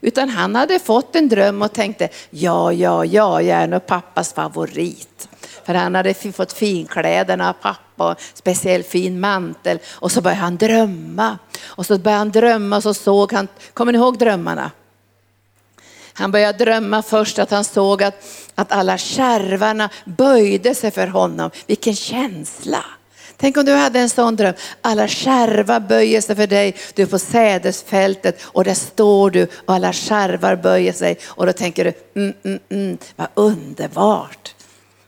Utan 0.00 0.28
han 0.28 0.54
hade 0.54 0.78
fått 0.78 1.16
en 1.16 1.28
dröm 1.28 1.62
och 1.62 1.72
tänkte, 1.72 2.08
ja, 2.30 2.72
ja, 2.72 3.04
ja, 3.04 3.42
jag 3.42 3.62
är 3.62 3.66
nog 3.66 3.86
pappas 3.86 4.32
favorit. 4.32 5.28
För 5.64 5.74
han 5.74 5.94
hade 5.94 6.14
fått 6.14 6.52
finkläderna 6.52 7.48
av 7.48 7.52
pappa 7.52 8.10
och 8.10 8.20
speciell 8.34 8.82
fin 8.82 9.20
mantel. 9.20 9.78
Och 9.88 10.12
så 10.12 10.20
började 10.20 10.40
han 10.40 10.56
drömma. 10.56 11.38
Och 11.64 11.86
så 11.86 11.98
började 11.98 12.18
han 12.18 12.30
drömma 12.30 12.76
och 12.76 12.82
så 12.82 12.94
såg 12.94 13.32
han, 13.32 13.48
kommer 13.74 13.92
ni 13.92 13.98
ihåg 13.98 14.18
drömmarna? 14.18 14.70
Han 16.12 16.30
började 16.30 16.64
drömma 16.64 17.02
först 17.02 17.38
att 17.38 17.50
han 17.50 17.64
såg 17.64 18.02
att, 18.02 18.24
att 18.54 18.72
alla 18.72 18.98
kärvarna 18.98 19.90
böjde 20.04 20.74
sig 20.74 20.90
för 20.90 21.06
honom. 21.06 21.50
Vilken 21.66 21.94
känsla! 21.94 22.84
Tänk 23.40 23.56
om 23.56 23.64
du 23.64 23.72
hade 23.72 24.00
en 24.00 24.08
sån 24.08 24.36
dröm. 24.36 24.54
Alla 24.82 25.08
skärvar 25.08 25.80
böjer 25.80 26.20
sig 26.20 26.36
för 26.36 26.46
dig. 26.46 26.76
Du 26.94 27.02
är 27.02 27.06
på 27.06 27.18
sädesfältet 27.18 28.42
och 28.44 28.64
där 28.64 28.74
står 28.74 29.30
du 29.30 29.42
och 29.66 29.74
alla 29.74 29.92
skärvar 29.92 30.56
böjer 30.56 30.92
sig. 30.92 31.18
Och 31.24 31.46
då 31.46 31.52
tänker 31.52 31.84
du, 31.84 32.20
mm, 32.20 32.34
mm, 32.44 32.58
mm, 32.70 32.98
vad 33.16 33.28
underbart. 33.34 34.54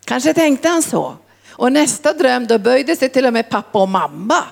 Kanske 0.05 0.35
tänkte 0.35 0.69
han 0.69 0.83
så. 0.83 1.17
Och 1.51 1.73
nästa 1.73 2.13
dröm, 2.13 2.47
då 2.47 2.59
böjde 2.59 2.97
sig 2.97 3.09
till 3.09 3.27
och 3.27 3.33
med 3.33 3.51
pappa 3.51 3.83
och 3.83 3.89
mamma. 3.89 4.45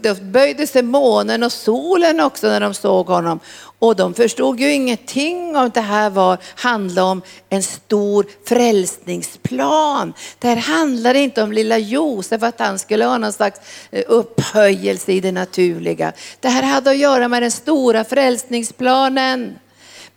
Då 0.00 0.14
böjde 0.14 0.66
sig 0.66 0.82
månen 0.82 1.42
och 1.42 1.52
solen 1.52 2.20
också 2.20 2.46
när 2.46 2.60
de 2.60 2.74
såg 2.74 3.06
honom. 3.06 3.40
Och 3.78 3.96
de 3.96 4.14
förstod 4.14 4.60
ju 4.60 4.72
ingenting 4.72 5.56
om 5.56 5.70
det 5.74 5.80
här 5.80 6.10
var, 6.10 6.38
handlade 6.54 7.10
om 7.10 7.22
en 7.48 7.62
stor 7.62 8.26
frälsningsplan. 8.46 10.12
Det 10.38 10.48
här 10.48 10.56
handlade 10.56 11.18
inte 11.18 11.42
om 11.42 11.52
lilla 11.52 11.78
Josef, 11.78 12.42
att 12.42 12.60
han 12.60 12.78
skulle 12.78 13.04
ha 13.04 13.18
någon 13.18 13.32
slags 13.32 13.60
eh, 13.90 14.04
upphöjelse 14.08 15.12
i 15.12 15.20
det 15.20 15.32
naturliga. 15.32 16.12
Det 16.40 16.48
här 16.48 16.62
hade 16.62 16.90
att 16.90 16.96
göra 16.96 17.28
med 17.28 17.42
den 17.42 17.50
stora 17.50 18.04
frälsningsplanen. 18.04 19.58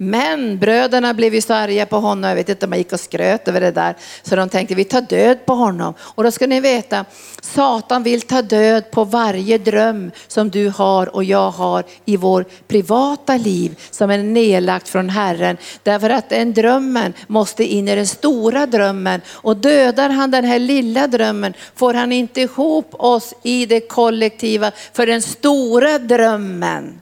Men 0.01 0.59
bröderna 0.59 1.13
blev 1.13 1.35
ju 1.35 1.41
så 1.41 1.53
arga 1.53 1.85
på 1.85 1.97
honom, 1.97 2.29
jag 2.29 2.35
vet 2.35 2.49
inte 2.49 2.65
om 2.65 2.69
man 2.69 2.77
gick 2.77 2.93
och 2.93 2.99
skröt 2.99 3.47
över 3.47 3.61
det 3.61 3.71
där, 3.71 3.95
så 4.23 4.35
de 4.35 4.49
tänkte 4.49 4.75
vi 4.75 4.83
tar 4.83 5.01
död 5.01 5.45
på 5.45 5.53
honom. 5.53 5.93
Och 5.99 6.23
då 6.23 6.31
ska 6.31 6.47
ni 6.47 6.59
veta, 6.59 7.05
Satan 7.41 8.03
vill 8.03 8.21
ta 8.21 8.41
död 8.41 8.91
på 8.91 9.03
varje 9.03 9.57
dröm 9.57 10.11
som 10.27 10.49
du 10.49 10.69
har 10.69 11.15
och 11.15 11.23
jag 11.23 11.51
har 11.51 11.83
i 12.05 12.17
vår 12.17 12.45
privata 12.67 13.37
liv 13.37 13.79
som 13.91 14.11
är 14.11 14.17
nedlagt 14.17 14.89
från 14.89 15.09
Herren. 15.09 15.57
Därför 15.83 16.09
att 16.09 16.29
den 16.29 16.53
drömmen 16.53 17.13
måste 17.27 17.63
in 17.63 17.87
i 17.87 17.95
den 17.95 18.07
stora 18.07 18.65
drömmen 18.65 19.21
och 19.29 19.57
dödar 19.57 20.09
han 20.09 20.31
den 20.31 20.45
här 20.45 20.59
lilla 20.59 21.07
drömmen 21.07 21.53
får 21.75 21.93
han 21.93 22.11
inte 22.11 22.41
ihop 22.41 22.89
oss 22.91 23.33
i 23.43 23.65
det 23.65 23.79
kollektiva 23.79 24.71
för 24.93 25.05
den 25.05 25.21
stora 25.21 25.99
drömmen. 25.99 27.01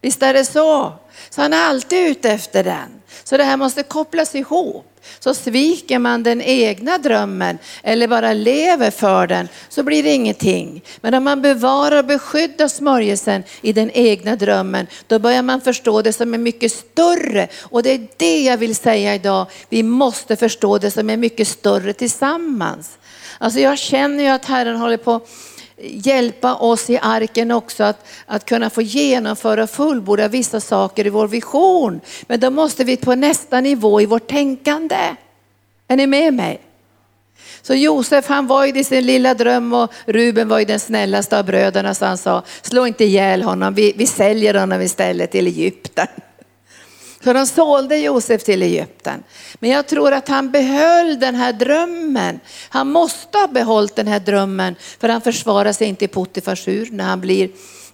Visst 0.00 0.22
är 0.22 0.34
det 0.34 0.44
så? 0.44 0.92
Så 1.30 1.42
han 1.42 1.52
är 1.52 1.62
alltid 1.62 2.08
ute 2.08 2.30
efter 2.30 2.64
den. 2.64 3.02
Så 3.24 3.36
det 3.36 3.44
här 3.44 3.56
måste 3.56 3.82
kopplas 3.82 4.34
ihop. 4.34 4.88
Så 5.18 5.34
sviker 5.34 5.98
man 5.98 6.22
den 6.22 6.42
egna 6.42 6.98
drömmen 6.98 7.58
eller 7.82 8.08
bara 8.08 8.32
lever 8.32 8.90
för 8.90 9.26
den 9.26 9.48
så 9.68 9.82
blir 9.82 10.02
det 10.02 10.10
ingenting. 10.10 10.82
Men 11.00 11.14
om 11.14 11.24
man 11.24 11.42
bevarar 11.42 11.98
och 11.98 12.04
beskyddar 12.04 12.68
smörjelsen 12.68 13.44
i 13.60 13.72
den 13.72 13.90
egna 13.90 14.36
drömmen 14.36 14.86
då 15.06 15.18
börjar 15.18 15.42
man 15.42 15.60
förstå 15.60 16.02
det 16.02 16.12
som 16.12 16.34
är 16.34 16.38
mycket 16.38 16.72
större. 16.72 17.48
Och 17.60 17.82
det 17.82 17.90
är 17.90 18.08
det 18.16 18.42
jag 18.42 18.56
vill 18.56 18.76
säga 18.76 19.14
idag. 19.14 19.46
Vi 19.68 19.82
måste 19.82 20.36
förstå 20.36 20.78
det 20.78 20.90
som 20.90 21.10
är 21.10 21.16
mycket 21.16 21.48
större 21.48 21.92
tillsammans. 21.92 22.98
Alltså 23.38 23.60
jag 23.60 23.78
känner 23.78 24.24
ju 24.24 24.30
att 24.30 24.44
Herren 24.44 24.76
håller 24.76 24.96
på 24.96 25.20
hjälpa 25.82 26.54
oss 26.54 26.90
i 26.90 26.98
arken 27.02 27.50
också 27.50 27.84
att, 27.84 28.06
att 28.26 28.44
kunna 28.44 28.70
få 28.70 28.82
genomföra 28.82 29.62
och 29.62 29.70
fullborda 29.70 30.28
vissa 30.28 30.60
saker 30.60 31.06
i 31.06 31.10
vår 31.10 31.28
vision. 31.28 32.00
Men 32.26 32.40
då 32.40 32.50
måste 32.50 32.84
vi 32.84 32.96
på 32.96 33.14
nästa 33.14 33.60
nivå 33.60 34.00
i 34.00 34.06
vårt 34.06 34.26
tänkande. 34.26 35.16
Är 35.88 35.96
ni 35.96 36.06
med 36.06 36.34
mig? 36.34 36.60
Så 37.62 37.74
Josef 37.74 38.28
han 38.28 38.46
var 38.46 38.76
i 38.76 38.84
sin 38.84 39.06
lilla 39.06 39.34
dröm 39.34 39.72
och 39.72 39.92
Ruben 40.06 40.48
var 40.48 40.58
ju 40.58 40.64
den 40.64 40.80
snällaste 40.80 41.38
av 41.38 41.44
bröderna 41.44 41.94
så 41.94 42.04
han 42.04 42.18
sa, 42.18 42.42
slå 42.62 42.86
inte 42.86 43.04
ihjäl 43.04 43.42
honom, 43.42 43.74
vi, 43.74 43.92
vi 43.96 44.06
säljer 44.06 44.54
honom 44.54 44.80
istället 44.80 45.30
till 45.30 45.46
Egypten. 45.46 46.06
Så 47.24 47.32
de 47.32 47.46
sålde 47.46 47.96
Josef 47.96 48.44
till 48.44 48.62
Egypten. 48.62 49.22
Men 49.58 49.70
jag 49.70 49.86
tror 49.86 50.12
att 50.12 50.28
han 50.28 50.50
behöll 50.50 51.20
den 51.20 51.34
här 51.34 51.52
drömmen. 51.52 52.40
Han 52.68 52.90
måste 52.90 53.38
ha 53.38 53.46
behållit 53.46 53.96
den 53.96 54.08
här 54.08 54.20
drömmen 54.20 54.74
för 55.00 55.08
han 55.08 55.20
försvarar 55.20 55.72
sig 55.72 55.86
inte 55.86 56.04
i 56.04 56.08
Potifars 56.08 56.68
ur 56.68 56.88
när 56.90 57.04
han 57.04 57.20
blir 57.20 57.50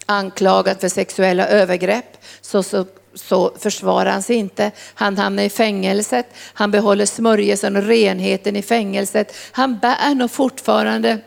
anklagad 0.06 0.80
för 0.80 0.88
sexuella 0.88 1.48
övergrepp. 1.48 2.24
Så, 2.40 2.62
så, 2.62 2.86
så 3.14 3.52
försvarar 3.58 4.10
han 4.10 4.22
sig 4.22 4.36
inte. 4.36 4.70
Han 4.94 5.18
hamnar 5.18 5.42
i 5.42 5.50
fängelset. 5.50 6.26
Han 6.54 6.70
behåller 6.70 7.06
smörjelsen 7.06 7.76
och 7.76 7.82
renheten 7.82 8.56
i 8.56 8.62
fängelset. 8.62 9.36
Han 9.52 9.78
bär 9.78 10.14
nog 10.14 10.30
fortfarande 10.30 11.18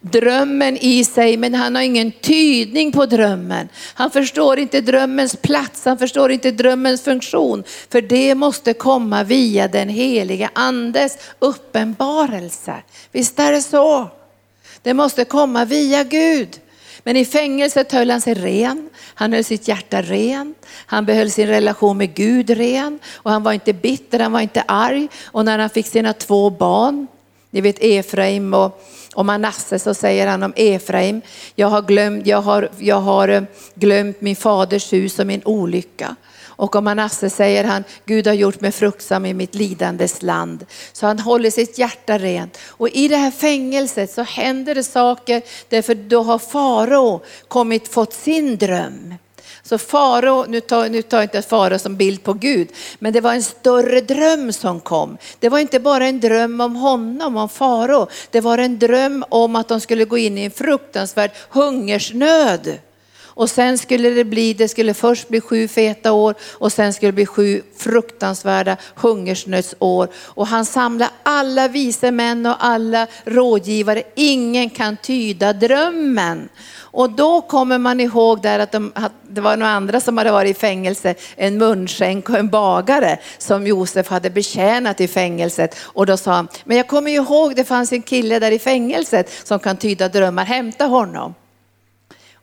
drömmen 0.00 0.76
i 0.80 1.04
sig, 1.04 1.36
men 1.36 1.54
han 1.54 1.74
har 1.74 1.82
ingen 1.82 2.12
tydning 2.12 2.92
på 2.92 3.06
drömmen. 3.06 3.68
Han 3.94 4.10
förstår 4.10 4.58
inte 4.58 4.80
drömmens 4.80 5.36
plats, 5.36 5.84
han 5.84 5.98
förstår 5.98 6.30
inte 6.30 6.50
drömmens 6.50 7.02
funktion. 7.02 7.64
För 7.90 8.00
det 8.00 8.34
måste 8.34 8.72
komma 8.72 9.24
via 9.24 9.68
den 9.68 9.88
heliga 9.88 10.50
andes 10.52 11.18
uppenbarelse. 11.38 12.74
Visst 13.12 13.38
är 13.38 13.52
det 13.52 13.62
så? 13.62 14.10
Det 14.82 14.94
måste 14.94 15.24
komma 15.24 15.64
via 15.64 16.04
Gud. 16.04 16.60
Men 17.06 17.16
i 17.16 17.24
fängelset 17.24 17.92
höll 17.92 18.10
han 18.10 18.20
sig 18.20 18.34
ren, 18.34 18.90
han 19.14 19.32
höll 19.32 19.44
sitt 19.44 19.68
hjärta 19.68 20.02
rent, 20.02 20.66
han 20.86 21.06
behöll 21.06 21.30
sin 21.30 21.46
relation 21.46 21.96
med 21.96 22.14
Gud 22.14 22.50
ren 22.50 22.98
och 23.14 23.30
han 23.30 23.42
var 23.42 23.52
inte 23.52 23.72
bitter, 23.72 24.18
han 24.18 24.32
var 24.32 24.40
inte 24.40 24.62
arg. 24.68 25.08
Och 25.24 25.44
när 25.44 25.58
han 25.58 25.70
fick 25.70 25.86
sina 25.86 26.12
två 26.12 26.50
barn, 26.50 27.06
ni 27.50 27.60
vet 27.60 27.76
Efraim 27.80 28.54
och, 28.54 28.82
om 29.16 29.26
Manasse 29.26 29.78
så 29.78 29.94
säger 29.94 30.26
han 30.26 30.42
om 30.42 30.52
Efraim, 30.56 31.20
jag 31.54 31.68
har, 31.68 31.82
glömt, 31.82 32.26
jag, 32.26 32.42
har, 32.42 32.68
jag 32.78 33.00
har 33.00 33.28
eh, 33.28 33.42
glömt 33.74 34.20
min 34.20 34.36
faders 34.36 34.92
hus 34.92 35.18
och 35.18 35.26
min 35.26 35.42
olycka. 35.44 36.16
Och 36.46 36.76
om 36.76 36.84
Manasse 36.84 37.30
säger 37.30 37.64
han, 37.64 37.84
Gud 38.04 38.26
har 38.26 38.34
gjort 38.34 38.60
mig 38.60 38.72
fruktsam 38.72 39.26
i 39.26 39.34
mitt 39.34 39.54
lidandes 39.54 40.22
land. 40.22 40.66
Så 40.92 41.06
han 41.06 41.18
håller 41.18 41.50
sitt 41.50 41.78
hjärta 41.78 42.18
rent. 42.18 42.58
Och 42.66 42.88
i 42.88 43.08
det 43.08 43.16
här 43.16 43.30
fängelset 43.30 44.10
så 44.10 44.22
händer 44.22 44.74
det 44.74 44.84
saker, 44.84 45.42
därför 45.68 45.94
då 45.94 46.22
har 46.22 46.38
farao 46.38 47.20
kommit, 47.48 47.88
fått 47.88 48.12
sin 48.12 48.56
dröm. 48.56 49.14
Så 49.66 49.78
farao, 49.78 50.44
nu 50.48 50.60
tar, 50.60 50.88
nu 50.88 51.02
tar 51.02 51.16
jag 51.16 51.24
inte 51.24 51.42
farao 51.42 51.78
som 51.78 51.96
bild 51.96 52.22
på 52.22 52.32
Gud, 52.32 52.68
men 52.98 53.12
det 53.12 53.20
var 53.20 53.34
en 53.34 53.42
större 53.42 54.00
dröm 54.00 54.52
som 54.52 54.80
kom. 54.80 55.18
Det 55.38 55.48
var 55.48 55.58
inte 55.58 55.80
bara 55.80 56.06
en 56.06 56.20
dröm 56.20 56.60
om 56.60 56.76
honom, 56.76 57.36
om 57.36 57.48
farao. 57.48 58.08
Det 58.30 58.40
var 58.40 58.58
en 58.58 58.78
dröm 58.78 59.24
om 59.28 59.56
att 59.56 59.68
de 59.68 59.80
skulle 59.80 60.04
gå 60.04 60.18
in 60.18 60.38
i 60.38 60.44
en 60.44 60.50
fruktansvärd 60.50 61.30
hungersnöd. 61.50 62.78
Och 63.36 63.50
sen 63.50 63.78
skulle 63.78 64.10
det 64.10 64.24
bli, 64.24 64.54
det 64.54 64.68
skulle 64.68 64.94
först 64.94 65.28
bli 65.28 65.40
sju 65.40 65.68
feta 65.68 66.12
år 66.12 66.34
och 66.42 66.72
sen 66.72 66.92
skulle 66.92 67.08
det 67.08 67.14
bli 67.14 67.26
sju 67.26 67.62
fruktansvärda 67.76 68.76
hungersnödsår. 68.94 70.08
Och 70.14 70.46
han 70.46 70.64
samlade 70.64 71.10
alla 71.22 71.68
vise 71.68 72.10
män 72.10 72.46
och 72.46 72.64
alla 72.64 73.06
rådgivare. 73.24 74.02
Ingen 74.14 74.70
kan 74.70 74.96
tyda 74.96 75.52
drömmen. 75.52 76.48
Och 76.96 77.10
då 77.10 77.40
kommer 77.40 77.78
man 77.78 78.00
ihåg 78.00 78.42
där 78.42 78.58
att, 78.58 78.72
de, 78.72 78.92
att 78.94 79.12
det 79.28 79.40
var 79.40 79.56
några 79.56 79.72
andra 79.72 80.00
som 80.00 80.18
hade 80.18 80.30
varit 80.30 80.56
i 80.56 80.60
fängelse, 80.60 81.14
en 81.36 81.58
munskänk 81.58 82.28
och 82.28 82.38
en 82.38 82.48
bagare 82.48 83.18
som 83.38 83.66
Josef 83.66 84.08
hade 84.08 84.30
betjänat 84.30 85.00
i 85.00 85.08
fängelset. 85.08 85.76
Och 85.80 86.06
då 86.06 86.16
sa 86.16 86.32
han, 86.32 86.48
men 86.64 86.76
jag 86.76 86.88
kommer 86.88 87.10
ihåg 87.10 87.56
det 87.56 87.64
fanns 87.64 87.92
en 87.92 88.02
kille 88.02 88.38
där 88.38 88.50
i 88.50 88.58
fängelset 88.58 89.30
som 89.44 89.58
kan 89.58 89.76
tyda 89.76 90.08
drömmar, 90.08 90.44
hämta 90.44 90.84
honom. 90.84 91.34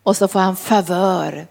Och 0.04 0.18
så 0.18 0.28
får 0.28 0.40
han 0.40 0.56
favör. 0.56 1.48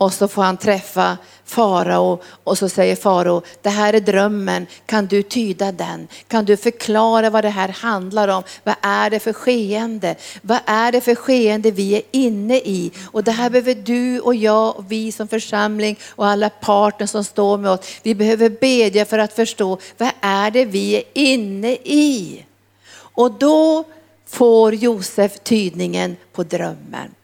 Och 0.00 0.12
så 0.12 0.28
får 0.28 0.42
han 0.42 0.56
träffa 0.56 1.18
farao 1.44 2.20
och 2.44 2.58
så 2.58 2.68
säger 2.68 2.96
farao, 2.96 3.42
det 3.62 3.68
här 3.68 3.94
är 3.94 4.00
drömmen, 4.00 4.66
kan 4.86 5.06
du 5.06 5.22
tyda 5.22 5.72
den? 5.72 6.08
Kan 6.28 6.44
du 6.44 6.56
förklara 6.56 7.30
vad 7.30 7.44
det 7.44 7.48
här 7.48 7.68
handlar 7.68 8.28
om? 8.28 8.42
Vad 8.64 8.74
är 8.82 9.10
det 9.10 9.20
för 9.20 9.32
skeende? 9.32 10.16
Vad 10.42 10.58
är 10.66 10.92
det 10.92 11.00
för 11.00 11.14
skeende 11.14 11.70
vi 11.70 11.94
är 11.94 12.02
inne 12.10 12.56
i? 12.56 12.92
Och 13.04 13.24
det 13.24 13.30
här 13.30 13.50
behöver 13.50 13.74
du 13.74 14.20
och 14.20 14.34
jag 14.34 14.76
och 14.76 14.92
vi 14.92 15.12
som 15.12 15.28
församling 15.28 15.98
och 16.08 16.26
alla 16.26 16.50
partner 16.50 17.06
som 17.06 17.24
står 17.24 17.58
med 17.58 17.70
oss, 17.70 17.80
vi 18.02 18.14
behöver 18.14 18.48
bedja 18.50 19.04
för 19.04 19.18
att 19.18 19.32
förstå, 19.32 19.78
vad 19.98 20.10
är 20.20 20.50
det 20.50 20.64
vi 20.64 20.94
är 20.96 21.02
inne 21.14 21.72
i? 21.72 22.44
Och 22.92 23.32
då 23.32 23.84
får 24.26 24.74
Josef 24.74 25.38
tydningen 25.42 26.16
på 26.32 26.42
drömmen. 26.42 27.14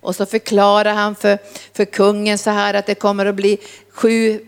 Och 0.00 0.16
så 0.16 0.26
förklarar 0.26 0.94
han 0.94 1.14
för, 1.14 1.38
för 1.72 1.84
kungen 1.84 2.38
så 2.38 2.50
här 2.50 2.74
att 2.74 2.86
det 2.86 2.94
kommer 2.94 3.26
att 3.26 3.34
bli 3.34 3.58
sju 3.92 4.40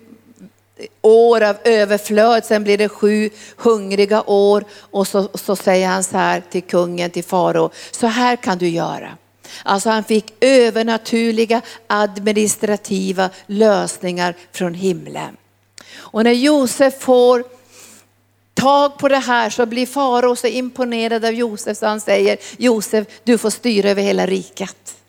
år 1.03 1.41
av 1.41 1.57
överflöd, 1.65 2.45
sen 2.45 2.65
blir 2.65 2.79
det 2.79 2.89
sju 2.89 3.31
hungriga 3.57 4.23
år 4.23 4.65
och 4.91 5.09
så, 5.09 5.29
så 5.35 5.57
säger 5.57 5.89
han 5.89 6.05
så 6.05 6.17
här 6.17 6.43
till 6.51 6.63
kungen, 6.63 7.11
till 7.11 7.25
farao, 7.25 7.71
så 7.91 8.07
här 8.07 8.37
kan 8.37 8.59
du 8.59 8.69
göra. 8.69 9.17
Alltså 9.63 9.91
han 9.91 10.05
fick 10.05 10.35
övernaturliga 10.41 11.63
administrativa 11.87 13.31
lösningar 13.47 14.35
från 14.53 14.75
himlen. 14.75 15.37
Och 15.93 16.25
när 16.25 16.33
Josef 16.33 17.01
får 17.01 17.45
tag 18.55 18.99
på 18.99 19.09
det 19.09 19.17
här 19.17 19.51
så 19.51 19.67
blir 19.67 19.87
farao 19.87 20.37
så 20.37 20.47
imponerad 20.47 21.25
av 21.25 21.33
Josef 21.33 21.79
så 21.79 21.87
han 21.87 22.01
säger, 22.01 22.39
Josef 22.57 23.07
du 23.25 23.39
får 23.39 23.51
styra 23.51 23.91
över 23.91 24.03
hela 24.03 24.27
riket. 24.27 25.00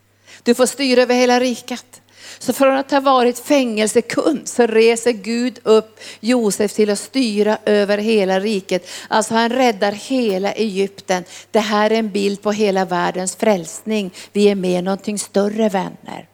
Du 0.43 0.53
får 0.53 0.65
styra 0.65 1.01
över 1.01 1.15
hela 1.15 1.39
riket. 1.39 2.01
Så 2.39 2.53
från 2.53 2.77
att 2.77 2.91
ha 2.91 2.99
varit 2.99 3.39
fängelsekund 3.39 4.47
så 4.47 4.67
reser 4.67 5.11
Gud 5.11 5.59
upp 5.63 5.99
Josef 6.19 6.73
till 6.73 6.89
att 6.89 6.99
styra 6.99 7.57
över 7.65 7.97
hela 7.97 8.39
riket. 8.39 8.87
Alltså 9.07 9.33
han 9.33 9.49
räddar 9.49 9.91
hela 9.91 10.51
Egypten. 10.51 11.23
Det 11.51 11.59
här 11.59 11.91
är 11.91 11.95
en 11.95 12.11
bild 12.11 12.41
på 12.41 12.51
hela 12.51 12.85
världens 12.85 13.35
frälsning. 13.35 14.11
Vi 14.33 14.49
är 14.49 14.55
med 14.55 14.83
någonting 14.83 15.19
större 15.19 15.69
vänner. 15.69 16.27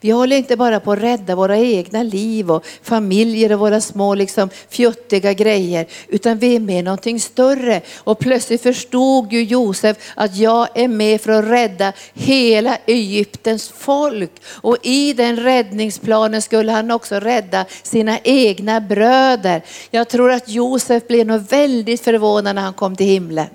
Vi 0.00 0.10
håller 0.10 0.36
inte 0.36 0.56
bara 0.56 0.80
på 0.80 0.92
att 0.92 0.98
rädda 0.98 1.34
våra 1.34 1.58
egna 1.58 2.02
liv 2.02 2.50
och 2.50 2.66
familjer 2.82 3.52
och 3.52 3.58
våra 3.58 3.80
små 3.80 4.14
liksom 4.14 4.50
fjuttiga 4.68 5.32
grejer, 5.32 5.86
utan 6.08 6.38
vi 6.38 6.56
är 6.56 6.60
med 6.60 6.78
i 6.78 6.82
någonting 6.82 7.20
större. 7.20 7.80
Och 7.98 8.18
plötsligt 8.18 8.62
förstod 8.62 9.32
ju 9.32 9.42
Josef 9.42 9.96
att 10.14 10.36
jag 10.36 10.68
är 10.74 10.88
med 10.88 11.20
för 11.20 11.32
att 11.32 11.44
rädda 11.44 11.92
hela 12.14 12.78
Egyptens 12.86 13.68
folk. 13.68 14.32
Och 14.46 14.76
i 14.82 15.12
den 15.12 15.36
räddningsplanen 15.36 16.42
skulle 16.42 16.72
han 16.72 16.90
också 16.90 17.14
rädda 17.14 17.64
sina 17.82 18.18
egna 18.18 18.80
bröder. 18.80 19.62
Jag 19.90 20.08
tror 20.08 20.30
att 20.30 20.48
Josef 20.48 21.06
blev 21.06 21.26
nog 21.26 21.40
väldigt 21.40 22.00
förvånad 22.00 22.54
när 22.54 22.62
han 22.62 22.74
kom 22.74 22.96
till 22.96 23.06
himlen 23.06 23.48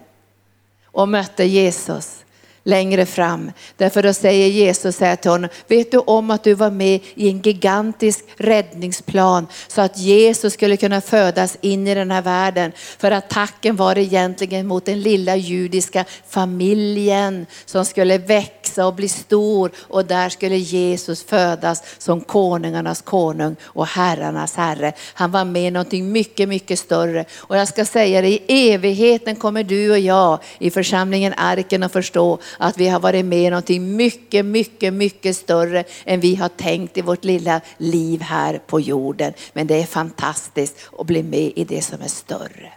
och 0.86 1.10
mötte 1.10 1.44
Jesus 1.44 2.24
längre 2.68 3.06
fram. 3.06 3.52
Därför 3.78 4.04
då 4.04 4.14
säger 4.14 4.48
Jesus 4.48 5.00
här 5.00 5.16
till 5.16 5.32
honom, 5.32 5.50
vet 5.68 5.92
du 5.92 5.98
om 5.98 6.32
att 6.32 6.44
du 6.44 6.54
var 6.54 6.72
med 6.72 7.00
i 7.16 7.30
en 7.30 7.42
gigantisk 7.42 8.26
räddningsplan 8.38 9.48
så 9.68 9.82
att 9.82 9.98
Jesus 9.98 10.54
skulle 10.54 10.78
kunna 10.78 11.02
födas 11.02 11.58
in 11.62 11.88
i 11.88 11.96
den 11.96 12.12
här 12.12 12.22
världen. 12.22 12.72
För 12.76 13.12
attacken 13.12 13.76
var 13.76 13.98
egentligen 13.98 14.68
mot 14.68 14.86
den 14.86 15.02
lilla 15.02 15.36
judiska 15.36 16.06
familjen 16.28 17.46
som 17.66 17.86
skulle 17.86 18.18
växa 18.18 18.88
och 18.88 18.94
bli 18.94 19.10
stor 19.10 19.72
och 19.80 20.06
där 20.06 20.30
skulle 20.30 20.58
Jesus 20.58 21.24
födas 21.24 21.84
som 21.98 22.22
konungarnas 22.22 23.02
konung 23.02 23.56
och 23.64 23.88
herrarnas 23.88 24.56
herre. 24.56 24.94
Han 25.14 25.32
var 25.32 25.46
med 25.46 25.68
i 25.68 25.72
någonting 25.72 26.12
mycket, 26.12 26.50
mycket 26.50 26.80
större. 26.80 27.26
Och 27.38 27.58
jag 27.58 27.68
ska 27.68 27.86
säga 27.86 28.22
det, 28.22 28.30
i 28.30 28.72
evigheten 28.72 29.36
kommer 29.36 29.64
du 29.64 29.92
och 29.92 30.00
jag 30.00 30.40
i 30.60 30.72
församlingen 30.72 31.34
Arken 31.38 31.84
att 31.84 31.94
förstå 31.94 32.40
att 32.58 32.78
vi 32.78 32.88
har 32.88 33.00
varit 33.00 33.26
med 33.26 33.40
i 33.40 33.50
någonting 33.50 33.96
mycket, 33.96 34.46
mycket, 34.46 34.94
mycket 34.94 35.38
större 35.38 35.84
än 36.06 36.20
vi 36.20 36.36
har 36.36 36.50
tänkt 36.50 36.98
i 36.98 37.02
vårt 37.02 37.24
lilla 37.24 37.62
liv 37.78 38.22
här 38.22 38.62
på 38.68 38.80
jorden. 38.80 39.34
Men 39.54 39.68
det 39.68 39.82
är 39.82 39.86
fantastiskt 39.86 40.78
att 41.00 41.08
bli 41.08 41.24
med 41.24 41.52
i 41.56 41.64
det 41.64 41.82
som 41.82 42.02
är 42.02 42.08
större. 42.08 42.72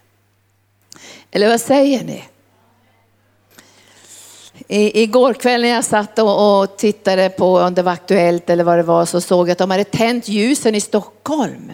Eller 1.31 1.49
vad 1.49 1.61
säger 1.61 2.05
ni? 2.05 2.25
I, 4.69 5.03
igår 5.03 5.35
kväll 5.35 5.63
när 5.63 5.69
jag 5.69 5.85
satt 5.85 6.19
och, 6.19 6.63
och 6.63 6.77
tittade 6.77 7.29
på 7.29 7.57
om 7.57 7.75
det 7.75 7.83
var 7.83 7.93
aktuellt 7.93 8.51
eller 8.51 8.65
vad 8.65 8.79
det 8.79 8.83
var 8.83 9.05
så 9.05 9.21
såg 9.21 9.49
jag 9.49 9.53
att 9.53 9.59
de 9.59 9.71
hade 9.71 9.85
tänt 9.85 10.29
ljusen 10.29 10.75
i 10.75 10.81
Stockholm. 10.81 11.73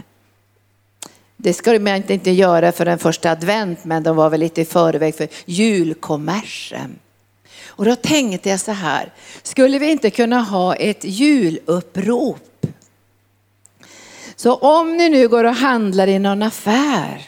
Det 1.37 1.53
ska 1.53 1.79
man 1.79 1.97
inte, 1.97 2.14
inte 2.14 2.31
göra 2.31 2.73
för 2.73 2.85
den 2.85 2.99
första 2.99 3.31
advent 3.31 3.85
men 3.85 4.03
de 4.03 4.16
var 4.16 4.31
väl 4.31 4.40
lite 4.40 4.61
i 4.61 4.64
förväg 4.64 5.14
för 5.14 5.29
julkommersen. 5.45 6.99
Och 7.76 7.84
då 7.84 7.96
tänkte 7.96 8.48
jag 8.48 8.60
så 8.60 8.72
här, 8.72 9.12
skulle 9.42 9.78
vi 9.78 9.90
inte 9.90 10.10
kunna 10.10 10.40
ha 10.40 10.74
ett 10.74 11.04
julupprop? 11.04 12.66
Så 14.36 14.54
om 14.54 14.96
ni 14.96 15.08
nu 15.08 15.28
går 15.28 15.44
och 15.44 15.54
handlar 15.54 16.06
i 16.06 16.18
någon 16.18 16.42
affär 16.42 17.22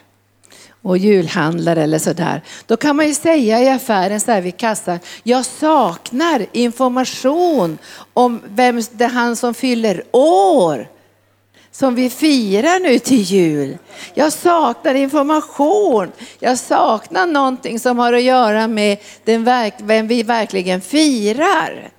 och 0.82 0.98
julhandlar 0.98 1.76
eller 1.76 1.98
sådär, 1.98 2.42
då 2.66 2.76
kan 2.76 2.96
man 2.96 3.06
ju 3.06 3.14
säga 3.14 3.62
i 3.62 3.68
affären 3.68 4.20
så 4.20 4.32
här 4.32 4.40
vid 4.40 4.56
kassan, 4.56 4.98
jag 5.22 5.44
saknar 5.44 6.46
information 6.52 7.78
om 8.12 8.40
vem 8.48 8.82
det 8.92 9.04
är 9.04 9.08
han 9.08 9.36
som 9.36 9.54
fyller 9.54 10.02
år 10.12 10.88
som 11.78 11.94
vi 11.94 12.10
firar 12.10 12.80
nu 12.80 12.98
till 12.98 13.22
jul. 13.22 13.78
Jag 14.14 14.32
saknar 14.32 14.94
information. 14.94 16.12
Jag 16.38 16.58
saknar 16.58 17.26
någonting 17.26 17.80
som 17.80 17.98
har 17.98 18.12
att 18.12 18.22
göra 18.22 18.68
med 18.68 18.98
den 19.24 19.44
verk, 19.44 19.74
vem 19.78 20.06
vi 20.06 20.22
verkligen 20.22 20.80
firar. 20.80 21.90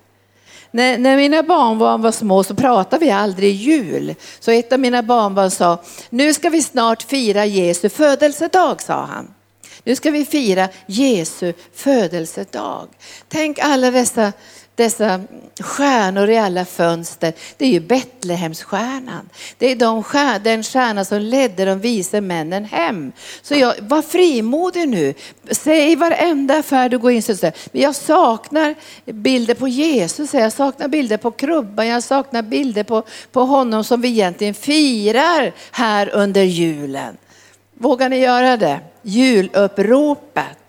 När, 0.70 0.98
när 0.98 1.16
mina 1.16 1.42
barnbarn 1.42 2.02
var 2.02 2.12
små 2.12 2.44
så 2.44 2.54
pratade 2.54 3.04
vi 3.04 3.10
aldrig 3.10 3.54
jul. 3.54 4.14
Så 4.40 4.50
ett 4.50 4.72
av 4.72 4.80
mina 4.80 5.02
barnbarn 5.02 5.50
sa, 5.50 5.82
nu 6.10 6.34
ska 6.34 6.50
vi 6.50 6.62
snart 6.62 7.02
fira 7.02 7.46
Jesu 7.46 7.88
födelsedag, 7.88 8.82
sa 8.82 9.04
han. 9.04 9.34
Nu 9.84 9.96
ska 9.96 10.10
vi 10.10 10.24
fira 10.24 10.68
Jesu 10.86 11.52
födelsedag. 11.74 12.88
Tänk 13.28 13.58
alla 13.58 13.90
dessa 13.90 14.32
dessa 14.80 15.20
stjärnor 15.60 16.30
i 16.30 16.38
alla 16.38 16.64
fönster, 16.64 17.32
det 17.56 17.64
är 17.64 17.70
ju 17.70 17.80
Betlehemsstjärnan. 17.80 19.28
Det 19.58 19.66
är 19.66 19.76
de 19.76 20.02
stjär, 20.02 20.38
den 20.38 20.62
stjärna 20.62 21.04
som 21.04 21.18
ledde 21.18 21.64
de 21.64 21.80
vise 21.80 22.20
männen 22.20 22.64
hem. 22.64 23.12
Så 23.42 23.54
jag, 23.54 23.74
var 23.80 24.02
frimodig 24.02 24.88
nu. 24.88 25.14
Säg 25.50 25.92
i 25.92 25.96
varenda 25.96 26.58
affär 26.58 26.88
du 26.88 26.98
går 26.98 27.12
in 27.12 27.22
så 27.22 27.36
säger 27.36 27.54
jag 27.72 27.94
saknar 27.94 28.74
bilder 29.04 29.54
på 29.54 29.68
Jesus, 29.68 30.34
jag 30.34 30.52
saknar 30.52 30.88
bilder 30.88 31.16
på 31.16 31.30
krubban, 31.30 31.86
jag 31.86 32.02
saknar 32.02 32.42
bilder 32.42 32.84
på, 32.84 33.02
på 33.32 33.40
honom 33.40 33.84
som 33.84 34.00
vi 34.00 34.08
egentligen 34.08 34.54
firar 34.54 35.52
här 35.70 36.10
under 36.14 36.42
julen. 36.42 37.16
Vågar 37.74 38.08
ni 38.08 38.18
göra 38.18 38.56
det? 38.56 38.80
Juluppropet. 39.02 40.59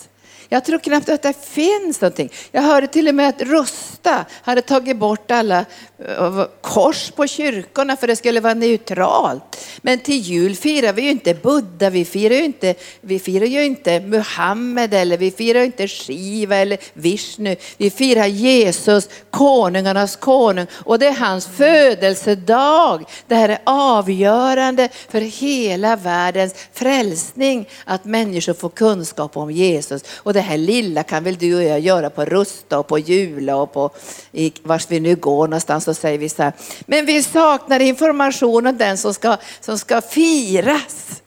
Jag 0.54 0.66
tror 0.66 0.80
knappt 0.80 1.10
att 1.10 1.22
det 1.22 1.34
finns 1.46 2.02
någonting. 2.02 2.32
Jag 2.52 2.62
hörde 2.62 2.88
till 2.88 3.08
och 3.08 3.16
med 3.16 3.30
att 3.30 3.42
Rusta 3.42 4.26
hade 4.42 4.62
tagit 4.62 4.98
bort 4.98 5.32
alla 5.32 5.66
eh, 6.08 6.46
kors 6.62 7.12
på 7.12 7.28
kyrkorna 7.28 7.98
för 7.98 8.08
det 8.08 8.16
skulle 8.16 8.40
vara 8.40 8.54
neutralt. 8.54 9.68
Men 9.82 10.00
till 10.00 10.18
jul 10.18 10.56
firar 10.56 10.94
vi 10.94 11.02
ju 11.02 11.10
inte 11.10 11.34
Buddha, 11.34 11.90
vi 11.90 12.06
firar 12.06 12.36
ju 12.36 12.44
inte, 12.44 12.76
vi 13.02 13.20
firar 13.20 13.46
ju 13.46 13.64
inte 13.64 14.00
Muhammed 14.00 14.94
eller 14.94 15.18
vi 15.18 15.32
firar 15.32 15.62
inte 15.62 15.88
Shiva 15.88 16.56
eller 16.56 16.78
Vishnu. 16.94 17.56
Vi 17.78 17.90
firar 17.90 18.28
Jesus, 18.28 19.10
konungarnas 19.30 20.16
konung 20.16 20.68
och 20.74 21.00
det 21.00 21.08
är 21.08 21.16
hans 21.16 21.48
födelsedag. 21.48 23.06
Det 23.28 23.36
här 23.36 23.50
är 23.50 23.60
avgörande 23.64 24.90
för 25.10 25.22
hela 25.22 25.96
världens 25.96 26.56
frälsning 26.74 27.70
att 27.86 28.06
människor 28.06 28.54
får 28.54 28.70
kunskap 28.70 29.38
om 29.38 29.52
Jesus. 29.52 30.04
Och 30.18 30.34
det 30.34 30.41
det 30.42 30.46
här 30.46 30.58
lilla 30.58 31.04
kan 31.04 31.24
väl 31.24 31.38
du 31.38 31.56
och 31.56 31.64
jag 31.64 31.80
göra 31.80 32.10
på 32.10 32.26
Rusta 32.26 32.80
och 32.80 32.88
på 32.88 33.00
Jula 33.00 33.56
och 33.56 33.74
på 33.74 33.90
i, 34.32 34.54
vars 34.64 34.86
vi 34.90 35.00
nu 35.00 35.16
går 35.16 35.48
någonstans 35.48 35.84
så 35.84 35.94
säger 35.94 36.18
vi 36.18 36.30
så 36.30 36.44
här. 36.44 36.54
Men 36.86 37.06
vi 37.06 37.24
saknar 37.24 37.80
information 37.80 38.68
om 38.68 38.78
den 38.78 38.98
som 38.98 39.14
ska, 39.14 39.38
som 39.60 39.80
ska 39.80 40.02
firas. 40.02 41.22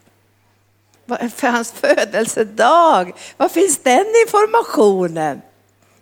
För 1.36 1.48
hans 1.48 1.72
födelsedag. 1.72 3.12
Var 3.36 3.48
finns 3.48 3.78
den 3.78 4.04
informationen? 4.26 5.42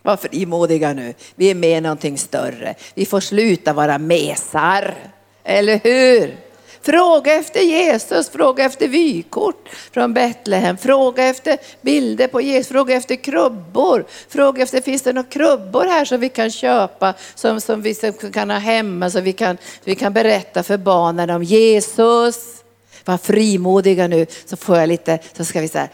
Var 0.01 0.17
frimodiga 0.17 0.93
nu. 0.93 1.13
Vi 1.35 1.51
är 1.51 1.55
med 1.55 1.77
i 1.77 1.81
någonting 1.81 2.17
större. 2.17 2.75
Vi 2.93 3.05
får 3.05 3.19
sluta 3.19 3.73
vara 3.73 3.97
mesar. 3.97 4.95
Eller 5.43 5.79
hur? 5.83 6.37
Fråga 6.85 7.33
efter 7.33 7.61
Jesus, 7.61 8.29
fråga 8.29 8.65
efter 8.65 8.87
vykort 8.87 9.69
från 9.91 10.13
Betlehem, 10.13 10.77
fråga 10.77 11.23
efter 11.23 11.57
bilder 11.81 12.27
på 12.27 12.41
Jesus, 12.41 12.71
fråga 12.71 12.95
efter 12.95 13.15
krubbor, 13.15 14.05
fråga 14.29 14.63
efter 14.63 14.81
finns 14.81 15.01
det 15.01 15.13
några 15.13 15.29
krubbor 15.29 15.85
här 15.85 16.05
som 16.05 16.19
vi 16.19 16.29
kan 16.29 16.51
köpa, 16.51 17.13
som, 17.35 17.61
som 17.61 17.81
vi 17.81 17.95
kan 18.33 18.49
ha 18.49 18.57
hemma, 18.57 19.09
så 19.09 19.21
vi 19.21 19.33
kan, 19.33 19.57
vi 19.83 19.95
kan 19.95 20.13
berätta 20.13 20.63
för 20.63 20.77
barnen 20.77 21.29
om 21.29 21.43
Jesus. 21.43 22.63
Var 23.05 23.17
frimodiga 23.17 24.07
nu 24.07 24.25
så 24.45 24.57
får 24.57 24.77
jag 24.77 24.89
lite, 24.89 25.19
så 25.37 25.45
ska 25.45 25.61
vi 25.61 25.67
säga 25.67 25.87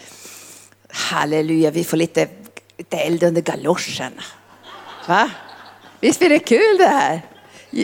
halleluja, 0.90 1.72
vi 1.72 1.84
får 1.84 1.98
lite, 1.98 2.28
lite 2.78 2.98
eld 2.98 3.24
under 3.24 3.42
galoscherna. 3.42 4.24
Va? 5.08 5.30
Visst 6.00 6.20
blir 6.20 6.30
det 6.30 6.40
kul 6.40 6.78
det 6.78 6.88
här? 6.88 7.22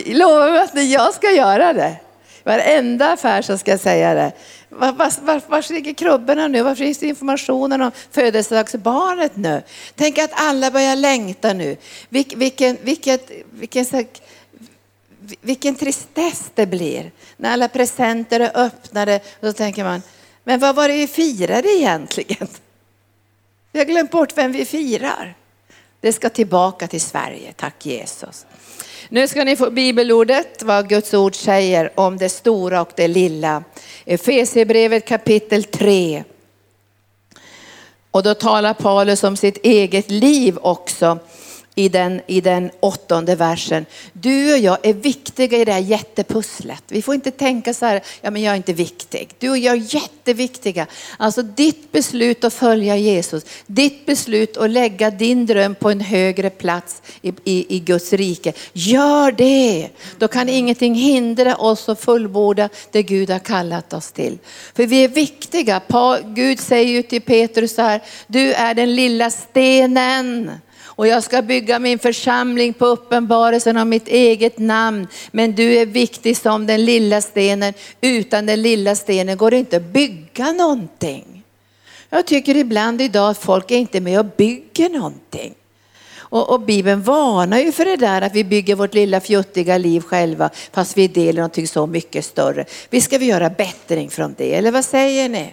Lova 0.06 0.50
mig 0.50 0.58
att 0.58 0.90
jag 0.90 1.14
ska 1.14 1.30
göra 1.30 1.72
det. 1.72 1.96
Varenda 2.46 3.12
affär 3.12 3.42
så 3.42 3.58
ska 3.58 3.70
jag 3.70 3.80
säga 3.80 4.14
det. 4.14 4.32
Var, 4.68 4.92
var, 4.92 5.12
var, 5.22 5.42
var 5.48 5.72
ligger 5.72 5.94
krubborna 5.94 6.48
nu? 6.48 6.62
Var 6.62 6.74
finns 6.74 7.02
informationen 7.02 7.82
om 7.82 7.90
födelsedagsbarnet 8.10 9.36
nu? 9.36 9.62
Tänk 9.94 10.18
att 10.18 10.30
alla 10.34 10.70
börjar 10.70 10.96
längta 10.96 11.52
nu. 11.52 11.76
Vil, 12.08 12.32
vilken, 12.36 12.78
vilket, 12.82 13.30
vilken, 13.50 13.86
vilken 15.40 15.74
tristess 15.74 16.50
det 16.54 16.66
blir 16.66 17.12
när 17.36 17.52
alla 17.52 17.68
presenter 17.68 18.40
är 18.40 18.50
öppnade. 18.54 19.20
då 19.40 19.52
tänker 19.52 19.84
man, 19.84 20.02
men 20.44 20.60
vad 20.60 20.74
var 20.74 20.88
det 20.88 20.94
vi 20.94 21.06
firade 21.06 21.68
egentligen? 21.68 22.48
Vi 23.72 23.78
har 23.78 23.86
glömt 23.86 24.10
bort 24.10 24.38
vem 24.38 24.52
vi 24.52 24.64
firar. 24.64 25.34
Det 26.00 26.12
ska 26.12 26.28
tillbaka 26.28 26.86
till 26.86 27.00
Sverige, 27.00 27.52
tack 27.52 27.86
Jesus. 27.86 28.46
Nu 29.08 29.28
ska 29.28 29.44
ni 29.44 29.56
få 29.56 29.70
bibelordet, 29.70 30.62
vad 30.62 30.88
Guds 30.88 31.14
ord 31.14 31.34
säger 31.34 32.00
om 32.00 32.18
det 32.18 32.28
stora 32.28 32.80
och 32.80 32.90
det 32.96 33.08
lilla. 33.08 33.64
Efesierbrevet 34.04 35.08
kapitel 35.08 35.64
3. 35.64 36.24
Och 38.10 38.22
då 38.22 38.34
talar 38.34 38.74
Paulus 38.74 39.24
om 39.24 39.36
sitt 39.36 39.56
eget 39.62 40.10
liv 40.10 40.58
också 40.60 41.18
i 41.78 41.88
den, 41.88 42.20
i 42.26 42.40
den 42.40 42.70
åttonde 42.80 43.34
versen. 43.34 43.86
Du 44.12 44.52
och 44.52 44.58
jag 44.58 44.78
är 44.82 44.92
viktiga 44.92 45.58
i 45.58 45.64
det 45.64 45.72
här 45.72 45.80
jättepusslet. 45.80 46.82
Vi 46.88 47.02
får 47.02 47.14
inte 47.14 47.30
tänka 47.30 47.74
så 47.74 47.86
här, 47.86 48.02
ja 48.20 48.30
men 48.30 48.42
jag 48.42 48.52
är 48.52 48.56
inte 48.56 48.72
viktig. 48.72 49.34
Du 49.38 49.50
och 49.50 49.58
jag 49.58 49.76
är 49.76 49.94
jätteviktiga. 49.94 50.86
Alltså 51.16 51.42
ditt 51.42 51.92
beslut 51.92 52.44
att 52.44 52.54
följa 52.54 52.96
Jesus, 52.96 53.44
ditt 53.66 54.06
beslut 54.06 54.56
att 54.56 54.70
lägga 54.70 55.10
din 55.10 55.46
dröm 55.46 55.74
på 55.74 55.90
en 55.90 56.00
högre 56.00 56.50
plats 56.50 57.02
i, 57.22 57.32
i, 57.44 57.76
i 57.76 57.80
Guds 57.80 58.12
rike. 58.12 58.52
Gör 58.72 59.32
det! 59.32 59.88
Då 60.18 60.28
kan 60.28 60.48
ingenting 60.48 60.94
hindra 60.94 61.56
oss 61.56 61.88
att 61.88 62.00
fullborda 62.00 62.68
det 62.90 63.02
Gud 63.02 63.30
har 63.30 63.38
kallat 63.38 63.92
oss 63.92 64.12
till. 64.12 64.38
För 64.74 64.86
vi 64.86 65.04
är 65.04 65.08
viktiga. 65.08 65.80
Gud 66.24 66.60
säger 66.60 66.92
ju 66.92 67.02
till 67.02 67.22
Petrus 67.22 67.74
så 67.74 67.82
här, 67.82 68.02
du 68.26 68.52
är 68.52 68.74
den 68.74 68.96
lilla 68.96 69.30
stenen 69.30 70.50
och 70.96 71.06
jag 71.06 71.22
ska 71.22 71.42
bygga 71.42 71.78
min 71.78 71.98
församling 71.98 72.72
på 72.72 72.86
uppenbarelsen 72.86 73.76
av 73.76 73.86
mitt 73.86 74.08
eget 74.08 74.58
namn. 74.58 75.06
Men 75.30 75.52
du 75.54 75.74
är 75.74 75.86
viktig 75.86 76.36
som 76.36 76.66
den 76.66 76.84
lilla 76.84 77.20
stenen. 77.20 77.74
Utan 78.00 78.46
den 78.46 78.62
lilla 78.62 78.96
stenen 78.96 79.36
går 79.36 79.50
det 79.50 79.56
inte 79.56 79.76
att 79.76 79.82
bygga 79.82 80.52
någonting. 80.52 81.42
Jag 82.10 82.26
tycker 82.26 82.56
ibland 82.56 83.00
idag 83.00 83.30
att 83.30 83.38
folk 83.38 83.70
är 83.70 83.76
inte 83.76 84.00
med 84.00 84.18
och 84.18 84.26
bygger 84.36 84.88
någonting. 84.88 85.54
Och, 86.28 86.50
och, 86.50 86.60
Bibeln 86.60 87.02
varnar 87.02 87.58
ju 87.58 87.72
för 87.72 87.84
det 87.84 87.96
där 87.96 88.22
att 88.22 88.34
vi 88.34 88.44
bygger 88.44 88.74
vårt 88.74 88.94
lilla 88.94 89.20
fjuttiga 89.20 89.78
liv 89.78 90.00
själva 90.00 90.50
fast 90.72 90.98
vi 90.98 91.08
delar 91.08 91.36
någonting 91.36 91.68
så 91.68 91.86
mycket 91.86 92.24
större. 92.24 92.64
Vi 92.90 93.00
ska 93.00 93.18
vi 93.18 93.26
göra 93.26 93.50
bättring 93.50 94.10
från 94.10 94.34
det, 94.38 94.54
eller 94.54 94.70
vad 94.70 94.84
säger 94.84 95.28
ni? 95.28 95.52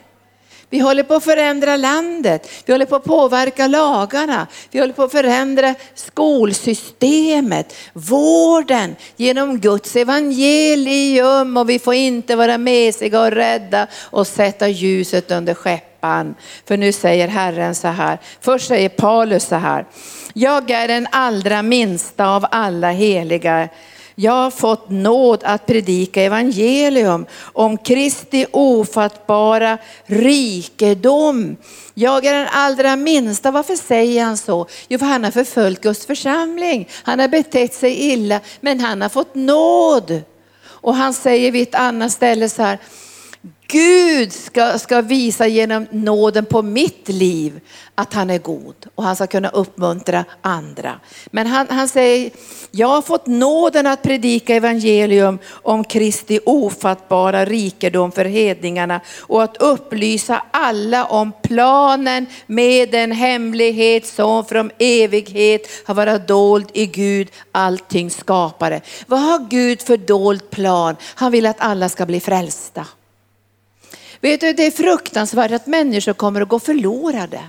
Vi 0.74 0.80
håller 0.80 1.04
på 1.04 1.14
att 1.14 1.24
förändra 1.24 1.78
landet. 1.78 2.50
Vi 2.66 2.74
håller 2.74 2.86
på 2.86 2.96
att 2.96 3.04
påverka 3.04 3.68
lagarna. 3.68 4.48
Vi 4.72 4.80
håller 4.80 4.94
på 4.94 5.04
att 5.04 5.12
förändra 5.12 5.76
skolsystemet, 5.96 7.76
vården 7.94 8.96
genom 9.16 9.60
Guds 9.60 9.96
evangelium 9.96 11.58
och 11.58 11.70
vi 11.70 11.80
får 11.80 11.94
inte 11.94 12.36
vara 12.36 12.58
mesiga 12.58 13.22
och 13.22 13.32
rädda 13.32 13.88
och 14.02 14.28
sätta 14.28 14.68
ljuset 14.68 15.32
under 15.32 15.54
skäppan. 15.54 16.36
För 16.68 16.78
nu 16.78 16.92
säger 16.92 17.28
Herren 17.28 17.76
så 17.76 17.88
här, 17.88 18.18
först 18.42 18.68
säger 18.68 18.90
Paulus 18.90 19.44
så 19.44 19.56
här, 19.56 19.86
jag 20.34 20.72
är 20.72 20.88
den 20.88 21.08
allra 21.12 21.62
minsta 21.62 22.28
av 22.28 22.46
alla 22.52 22.92
heliga 22.92 23.70
jag 24.16 24.32
har 24.32 24.52
fått 24.52 24.90
nåd 24.90 25.42
att 25.44 25.66
predika 25.66 26.22
evangelium 26.22 27.26
om 27.42 27.78
Kristi 27.78 28.46
ofattbara 28.52 29.78
rikedom. 30.06 31.58
Jag 31.94 32.26
är 32.26 32.34
den 32.34 32.48
allra 32.52 32.96
minsta. 32.96 33.52
Varför 33.52 33.76
säger 33.76 34.24
han 34.24 34.38
så? 34.38 34.68
Jo, 34.88 35.00
för 35.00 35.06
han 35.06 35.24
har 35.24 35.32
förföljt 35.32 35.82
Guds 35.82 36.06
församling. 36.06 36.90
Han 37.04 37.20
har 37.20 37.28
betett 37.28 37.74
sig 37.74 38.12
illa, 38.12 38.40
men 38.62 38.80
han 38.80 39.02
har 39.02 39.10
fått 39.10 39.36
nåd. 39.36 40.22
Och 40.66 40.96
han 40.96 41.14
säger 41.14 41.52
vid 41.52 41.62
ett 41.68 41.76
annat 41.76 42.12
ställe 42.12 42.50
så 42.50 42.62
här, 42.62 42.80
Gud 43.68 44.34
ska, 44.34 44.80
ska 44.80 45.02
visa 45.02 45.48
genom 45.48 45.88
nåden 45.92 46.46
på 46.46 46.62
mitt 46.62 47.10
liv 47.10 47.60
att 47.96 48.14
han 48.14 48.30
är 48.30 48.40
god 48.40 48.76
och 48.96 49.04
han 49.04 49.16
ska 49.16 49.28
kunna 49.28 49.50
uppmuntra 49.50 50.26
andra. 50.42 51.00
Men 51.26 51.48
han, 51.48 51.68
han 51.70 51.88
säger, 51.88 52.32
jag 52.72 52.88
har 52.88 53.02
fått 53.02 53.28
nåden 53.28 53.88
att 53.88 54.02
predika 54.02 54.56
evangelium 54.56 55.40
om 55.52 55.84
Kristi 55.84 56.40
ofattbara 56.46 57.46
rikedom 57.46 58.12
för 58.12 58.26
hedningarna 58.26 59.02
och 59.20 59.44
att 59.44 59.58
upplysa 59.58 60.44
alla 60.52 61.06
om 61.06 61.32
planen 61.44 62.26
med 62.46 62.92
den 62.92 63.12
hemlighet 63.12 64.06
som 64.06 64.46
från 64.46 64.72
evighet 64.80 65.68
har 65.86 65.94
varit 65.94 66.28
dold 66.28 66.70
i 66.74 66.86
Gud, 66.86 67.28
allting 67.52 68.12
skapare. 68.12 68.82
Vad 69.08 69.20
har 69.20 69.50
Gud 69.50 69.82
för 69.82 69.98
dold 69.98 70.50
plan? 70.50 70.96
Han 71.16 71.32
vill 71.32 71.46
att 71.46 71.60
alla 71.60 71.90
ska 71.90 72.06
bli 72.06 72.20
frälsta. 72.20 72.86
Vet 74.24 74.42
du, 74.42 74.54
det 74.54 74.66
är 74.66 74.72
fruktansvärt 74.72 75.52
att 75.52 75.68
människor 75.68 76.14
kommer 76.14 76.42
att 76.42 76.50
gå 76.50 76.60
förlorade. 76.60 77.40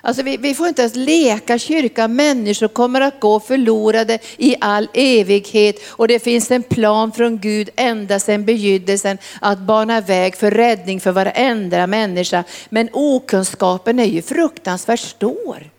Alltså 0.00 0.22
vi, 0.22 0.36
vi 0.36 0.54
får 0.54 0.68
inte 0.68 0.82
ens 0.82 0.96
leka 0.96 1.58
kyrka, 1.58 2.08
människor 2.08 2.68
kommer 2.68 3.00
att 3.00 3.20
gå 3.20 3.40
förlorade 3.40 4.18
i 4.36 4.56
all 4.60 4.88
evighet 4.94 5.76
och 5.88 6.08
det 6.08 6.18
finns 6.18 6.50
en 6.50 6.62
plan 6.62 7.12
från 7.12 7.38
Gud 7.38 7.70
ända 7.76 8.20
sedan 8.20 8.44
begynnelsen 8.44 9.18
att 9.40 9.58
bana 9.58 10.00
väg 10.00 10.36
för 10.36 10.50
räddning 10.50 11.00
för 11.00 11.12
varenda 11.12 11.86
människa. 11.86 12.44
Men 12.68 12.88
okunskapen 12.92 13.98
är 13.98 14.04
ju 14.04 14.22
fruktansvärt 14.22 15.00
stor. 15.00 15.70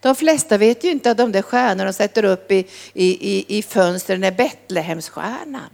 De 0.00 0.16
flesta 0.16 0.58
vet 0.58 0.84
ju 0.84 0.90
inte 0.90 1.10
att 1.10 1.18
de 1.18 1.32
där 1.32 1.42
stjärnorna 1.42 1.84
de 1.84 1.92
sätter 1.92 2.24
upp 2.24 2.52
i, 2.52 2.66
i, 2.92 3.36
i, 3.36 3.58
i 3.58 3.62
fönstren 3.62 4.24
är 4.24 4.32
Betlehemsstjärnan. 4.32 5.70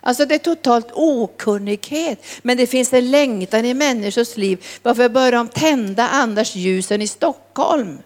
Alltså 0.00 0.26
det 0.26 0.34
är 0.34 0.38
totalt 0.38 0.88
okunnighet. 0.92 2.24
Men 2.42 2.56
det 2.56 2.66
finns 2.66 2.92
en 2.92 3.10
längtan 3.10 3.64
i 3.64 3.74
människors 3.74 4.36
liv. 4.36 4.64
Varför 4.82 5.08
börjar 5.08 5.32
de 5.32 5.48
tända 5.48 6.08
annars 6.08 6.56
ljusen 6.56 7.02
i 7.02 7.08
Stockholm? 7.08 7.98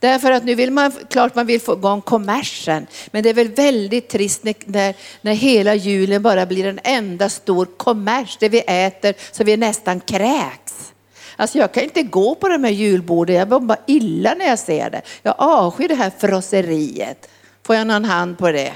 Därför 0.00 0.32
att 0.32 0.44
nu 0.44 0.54
vill 0.54 0.70
man, 0.70 0.92
klart 1.10 1.34
man 1.34 1.46
vill 1.46 1.60
få 1.60 1.72
igång 1.72 2.00
kommersen, 2.00 2.86
men 3.10 3.22
det 3.22 3.28
är 3.28 3.34
väl 3.34 3.48
väldigt 3.48 4.08
trist 4.08 4.44
när, 4.44 4.94
när 5.20 5.32
hela 5.32 5.74
julen 5.74 6.22
bara 6.22 6.46
blir 6.46 6.66
en 6.66 6.80
enda 6.84 7.28
stor 7.28 7.64
kommers, 7.64 8.36
det 8.40 8.48
vi 8.48 8.60
äter 8.66 9.14
så 9.32 9.44
vi 9.44 9.56
nästan 9.56 10.00
kräks. 10.00 10.92
Alltså 11.36 11.58
jag 11.58 11.72
kan 11.72 11.82
inte 11.82 12.02
gå 12.02 12.34
på 12.34 12.48
de 12.48 12.64
här 12.64 12.70
julborden, 12.70 13.36
jag 13.36 13.48
mår 13.48 13.60
bara 13.60 13.78
illa 13.86 14.34
när 14.34 14.46
jag 14.46 14.58
ser 14.58 14.90
det. 14.90 15.02
Jag 15.22 15.34
avskyr 15.38 15.88
det 15.88 15.94
här 15.94 16.12
frosseriet. 16.18 17.28
Får 17.62 17.76
jag 17.76 17.86
någon 17.86 18.04
hand 18.04 18.38
på 18.38 18.52
det? 18.52 18.72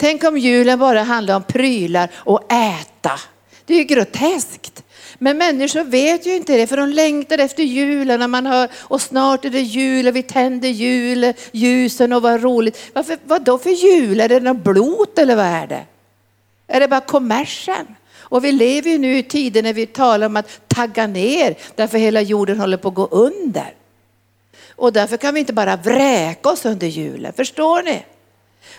Tänk 0.00 0.24
om 0.24 0.38
julen 0.38 0.78
bara 0.78 1.02
handlar 1.02 1.36
om 1.36 1.42
prylar 1.42 2.10
och 2.14 2.52
äta. 2.52 3.12
Det 3.64 3.74
är 3.74 3.78
ju 3.78 3.84
groteskt. 3.84 4.84
Men 5.18 5.38
människor 5.38 5.84
vet 5.84 6.26
ju 6.26 6.36
inte 6.36 6.56
det 6.56 6.66
för 6.66 6.76
de 6.76 6.88
längtar 6.88 7.38
efter 7.38 7.62
julen 7.62 8.20
när 8.20 8.28
man 8.28 8.46
hör 8.46 8.68
och 8.74 9.02
snart 9.02 9.44
är 9.44 9.50
det 9.50 9.60
jul 9.60 10.08
och 10.08 10.16
vi 10.16 10.22
tänder 10.22 10.68
jul, 10.68 11.32
ljusen 11.52 12.12
och 12.12 12.22
vad 12.22 12.42
roligt. 12.42 12.90
Varför, 12.92 13.18
vad 13.24 13.44
då 13.44 13.58
för 13.58 13.70
jul? 13.70 14.20
Är 14.20 14.28
det 14.28 14.40
något 14.40 14.64
blot 14.64 15.18
eller 15.18 15.36
vad 15.36 15.44
är 15.44 15.66
det? 15.66 15.84
Är 16.66 16.80
det 16.80 16.88
bara 16.88 17.00
kommersen? 17.00 17.86
Och 18.18 18.44
vi 18.44 18.52
lever 18.52 18.90
ju 18.90 18.98
nu 18.98 19.18
i 19.18 19.22
tider 19.22 19.62
när 19.62 19.72
vi 19.72 19.86
talar 19.86 20.26
om 20.26 20.36
att 20.36 20.68
tagga 20.68 21.06
ner 21.06 21.56
därför 21.74 21.98
hela 21.98 22.20
jorden 22.20 22.60
håller 22.60 22.76
på 22.76 22.88
att 22.88 22.94
gå 22.94 23.06
under. 23.06 23.74
Och 24.76 24.92
därför 24.92 25.16
kan 25.16 25.34
vi 25.34 25.40
inte 25.40 25.52
bara 25.52 25.76
vräka 25.76 26.48
oss 26.48 26.64
under 26.64 26.86
julen, 26.86 27.32
förstår 27.32 27.82
ni? 27.82 28.02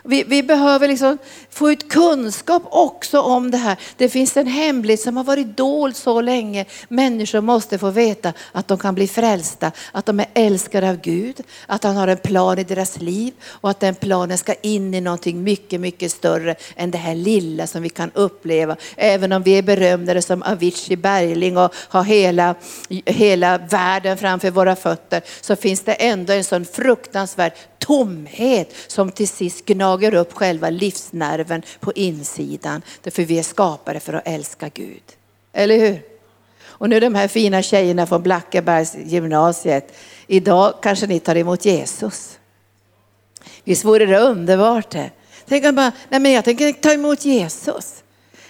Vi, 0.04 0.24
vi, 0.24 0.44
behöver 0.44 0.88
liksom 0.88 1.18
få 1.50 1.72
ut 1.72 1.90
kunskap 1.90 2.64
också 2.70 3.22
om 3.22 3.52
det 3.52 3.58
här. 3.58 3.78
Det 3.98 4.10
finns 4.10 4.38
en 4.38 4.48
hemlighet 4.48 5.00
som 5.00 5.18
har 5.18 5.24
varit 5.24 5.58
dold 5.58 5.96
så 5.96 6.22
länge. 6.22 6.66
Människor 6.88 7.42
måste 7.42 7.78
få 7.78 7.90
veta 7.90 8.34
att 8.52 8.68
de 8.68 8.78
kan 8.78 8.96
bli 8.96 9.08
frälsta, 9.08 9.72
att 9.92 10.06
de 10.06 10.20
är 10.20 10.28
älskade 10.34 10.90
av 10.90 11.02
Gud, 11.02 11.42
att 11.68 11.84
han 11.84 11.96
har 11.96 12.08
en 12.08 12.18
plan 12.18 12.60
i 12.60 12.64
deras 12.64 13.02
liv 13.02 13.34
och 13.46 13.70
att 13.70 13.80
den 13.80 13.96
planen 13.96 14.38
ska 14.38 14.54
in 14.54 14.94
i 14.94 15.02
någonting 15.02 15.44
mycket, 15.44 15.82
mycket 15.82 16.12
större 16.12 16.56
än 16.76 16.92
det 16.92 16.98
här 16.98 17.16
lilla 17.16 17.68
som 17.68 17.82
vi 17.82 17.90
kan 17.90 18.12
uppleva. 18.14 18.76
Även 18.96 19.32
om 19.32 19.44
vi 19.44 19.58
är 19.58 19.64
berömda 19.64 20.22
som 20.22 20.44
Avicii 20.44 20.98
Bergling 20.98 21.58
och 21.58 21.74
har 21.76 22.04
hela, 22.04 22.56
hela 23.06 23.58
världen 23.58 24.18
framför 24.18 24.52
våra 24.52 24.76
fötter 24.76 25.22
så 25.42 25.56
finns 25.56 25.82
det 25.82 25.94
ändå 25.94 26.34
en 26.34 26.44
sån 26.44 26.66
fruktansvärd 26.66 27.54
tomhet 27.82 28.76
som 28.88 29.12
till 29.12 29.28
sist 29.28 29.66
gnager 29.66 30.14
upp 30.14 30.34
själva 30.34 30.70
livsnerven 30.70 31.62
på 31.80 31.94
insidan. 31.94 32.82
Därför 33.02 33.24
vi 33.24 33.40
är 33.40 33.44
skapade 33.44 34.00
för 34.00 34.14
att 34.14 34.28
älska 34.28 34.70
Gud. 34.70 35.04
Eller 35.54 35.78
hur? 35.78 36.02
Och 36.64 36.90
nu 36.90 37.00
de 37.00 37.16
här 37.16 37.28
fina 37.28 37.62
tjejerna 37.62 38.08
från 38.08 38.24
Blackebergs 38.24 38.96
gymnasiet. 38.96 39.94
Idag 40.28 40.74
kanske 40.82 41.08
ni 41.08 41.20
tar 41.20 41.36
emot 41.36 41.66
Jesus. 41.66 42.40
Visst 43.64 43.86
vore 43.86 44.06
det 44.06 44.20
underbart 44.20 44.90
det? 44.90 45.12
Tänk 45.48 45.66
om 45.66 45.76
bara, 45.76 45.92
nej 46.10 46.20
men 46.20 46.32
jag 46.32 46.46
tänker 46.46 46.74
ta 46.74 46.94
emot 46.94 47.26
Jesus. 47.26 48.04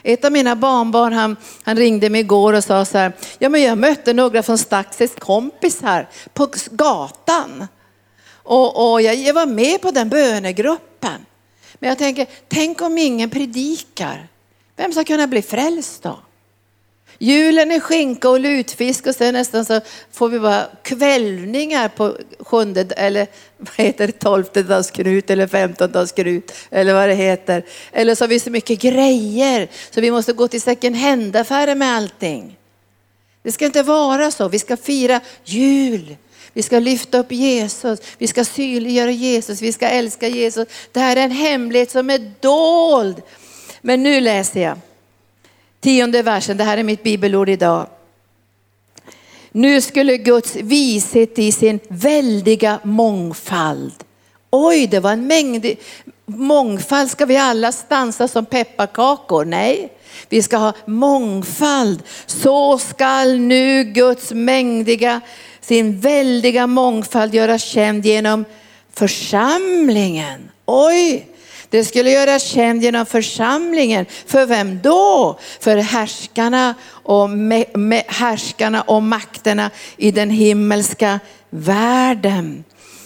Ett 0.04 0.26
av 0.26 0.32
mina 0.32 0.56
barnbarn 0.56 1.14
han, 1.14 1.36
han 1.64 1.78
ringde 1.78 2.10
mig 2.10 2.22
igår 2.22 2.54
och 2.54 2.64
sa 2.64 2.86
så 2.86 2.98
här, 2.98 3.12
ja 3.40 3.50
men 3.50 3.62
jag 3.62 3.78
mötte 3.78 4.14
några 4.14 4.44
från 4.44 4.58
Staxes 4.58 5.16
kompisar 5.16 6.10
på 6.34 6.48
gatan. 6.72 7.68
Och, 8.44 8.92
och 8.92 9.02
jag 9.02 9.34
var 9.34 9.46
med 9.46 9.82
på 9.82 9.92
den 9.92 10.10
bönegruppen. 10.10 11.26
Men 11.74 11.90
jag 11.90 11.98
tänker, 11.98 12.28
tänk 12.48 12.82
om 12.82 12.98
ingen 12.98 13.30
predikar. 13.30 14.28
Vem 14.76 14.92
ska 14.92 15.04
kunna 15.04 15.28
bli 15.28 15.42
frälst 15.42 16.04
då? 16.04 16.20
Julen 17.24 17.72
är 17.72 17.80
skinka 17.80 18.30
och 18.30 18.40
lutfisk 18.40 19.08
och 19.08 19.16
sen 19.16 19.34
nästan 19.34 19.66
så 19.66 19.82
får 20.12 20.30
vi 20.30 20.40
bara 20.40 20.68
kvällningar 20.84 21.88
på 21.88 22.18
sjunde 22.40 22.82
eller 22.98 23.28
vad 23.58 23.86
heter 23.86 24.08
det, 24.08 24.14
tolfte 24.14 24.64
dagskrut 24.64 25.30
eller 25.30 25.48
femtonde 25.48 25.94
dagskrut 25.94 26.52
eller 26.70 26.94
vad 26.94 27.10
det 27.10 27.16
heter. 27.16 27.66
Eller 27.92 28.16
så 28.16 28.24
har 28.24 28.30
vi 28.30 28.40
så 28.40 28.50
mycket 28.50 28.82
grejer 28.82 29.68
så 29.92 30.02
vi 30.02 30.12
måste 30.12 30.34
gå 30.34 30.48
till 30.48 30.62
second 30.62 30.96
hand-affärer 30.96 31.76
med 31.76 31.96
allting. 31.96 32.58
Det 33.44 33.52
ska 33.52 33.66
inte 33.66 33.84
vara 33.84 34.32
så. 34.32 34.48
Vi 34.48 34.60
ska 34.60 34.78
fira 34.78 35.20
jul. 35.46 36.16
Vi 36.54 36.64
ska 36.64 36.80
lyfta 36.80 37.18
upp 37.18 37.32
Jesus, 37.32 38.00
vi 38.18 38.28
ska 38.28 38.46
synliggöra 38.46 39.12
Jesus, 39.12 39.62
vi 39.62 39.72
ska 39.72 39.88
älska 39.88 40.28
Jesus. 40.28 40.68
Det 40.92 41.00
här 41.00 41.16
är 41.16 41.24
en 41.24 41.32
hemlighet 41.32 41.92
som 41.92 42.10
är 42.10 42.32
dold. 42.40 43.22
Men 43.82 44.04
nu 44.04 44.22
läser 44.22 44.62
jag 44.62 44.78
tionde 45.82 46.22
versen, 46.22 46.58
det 46.58 46.64
här 46.64 46.78
är 46.78 46.84
mitt 46.84 47.04
bibelord 47.04 47.50
idag. 47.50 47.88
Nu 49.52 49.82
skulle 49.82 50.18
Guds 50.18 50.56
vishet 50.56 51.40
i 51.40 51.52
sin 51.52 51.80
väldiga 51.88 52.80
mångfald. 52.84 53.94
Oj, 54.50 54.88
det 54.88 55.00
var 55.00 55.12
en 55.12 55.28
mängd 55.28 55.76
mångfald. 56.26 57.12
Ska 57.12 57.26
vi 57.26 57.38
alla 57.38 57.72
stansa 57.72 58.28
som 58.28 58.46
pepparkakor? 58.46 59.46
Nej, 59.46 59.94
vi 60.30 60.42
ska 60.42 60.58
ha 60.58 60.74
mångfald. 60.86 62.04
Så 62.26 62.78
skall 62.78 63.40
nu 63.40 63.84
Guds 63.84 64.32
mängdiga 64.32 65.22
sin 65.72 66.00
väldiga 66.00 66.68
mångfald 66.68 67.34
göras 67.34 67.64
känd 67.64 68.06
genom 68.06 68.46
församlingen. 68.94 70.52
Oj! 70.66 71.28
Det 71.70 71.86
skulle 71.86 72.12
göras 72.12 72.44
känd 72.44 72.84
genom 72.84 73.06
församlingen. 73.06 74.06
För 74.26 74.46
vem 74.46 74.80
då? 74.82 75.40
För 75.60 75.78
härskarna 75.78 76.76
och, 76.90 77.30
me, 77.30 77.66
me, 77.74 78.04
härskarna 78.08 78.82
och 78.82 79.04
makterna 79.04 79.72
i 79.98 80.12
den 80.12 80.30
himmelska 80.30 81.20
världen. 81.50 82.64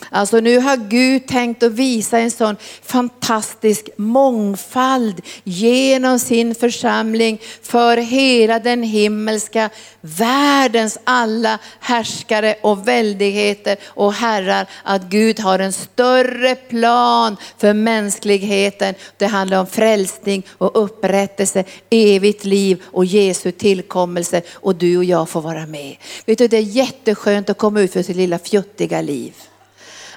Alltså 0.09 0.39
nu 0.39 0.59
har 0.59 0.77
Gud 0.77 1.27
tänkt 1.27 1.63
att 1.63 1.71
visa 1.71 2.19
en 2.19 2.31
sån 2.31 2.55
fantastisk 2.81 3.89
mångfald 3.97 5.21
genom 5.43 6.19
sin 6.19 6.55
församling 6.55 7.41
för 7.61 7.97
hela 7.97 8.59
den 8.59 8.83
himmelska 8.83 9.69
världens 10.01 10.97
alla 11.03 11.59
härskare 11.79 12.55
och 12.61 12.87
väldigheter 12.87 13.77
och 13.85 14.13
herrar. 14.13 14.67
Att 14.83 15.03
Gud 15.03 15.39
har 15.39 15.59
en 15.59 15.73
större 15.73 16.55
plan 16.55 17.37
för 17.57 17.73
mänskligheten. 17.73 18.95
Det 19.17 19.25
handlar 19.25 19.59
om 19.59 19.67
frälsning 19.67 20.45
och 20.57 20.83
upprättelse, 20.83 21.63
evigt 21.89 22.45
liv 22.45 22.83
och 22.85 23.05
Jesu 23.05 23.51
tillkommelse 23.51 24.41
och 24.53 24.75
du 24.75 24.97
och 24.97 25.05
jag 25.05 25.29
får 25.29 25.41
vara 25.41 25.65
med. 25.65 25.95
Vet 26.25 26.37
du, 26.37 26.47
det 26.47 26.57
är 26.57 26.61
jätteskönt 26.61 27.49
att 27.49 27.57
komma 27.57 27.81
ut 27.81 27.93
för 27.93 28.03
sitt 28.03 28.15
lilla 28.15 28.39
fjuttiga 28.39 29.01
liv. 29.01 29.33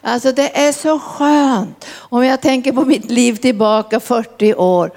Alltså 0.02 0.32
det 0.32 0.58
är 0.58 0.72
så 0.72 0.98
skönt. 0.98 1.86
Om 1.96 2.24
jag 2.24 2.40
tänker 2.40 2.72
på 2.72 2.84
mitt 2.84 3.10
liv 3.10 3.36
tillbaka 3.36 4.00
40 4.00 4.54
år 4.54 4.90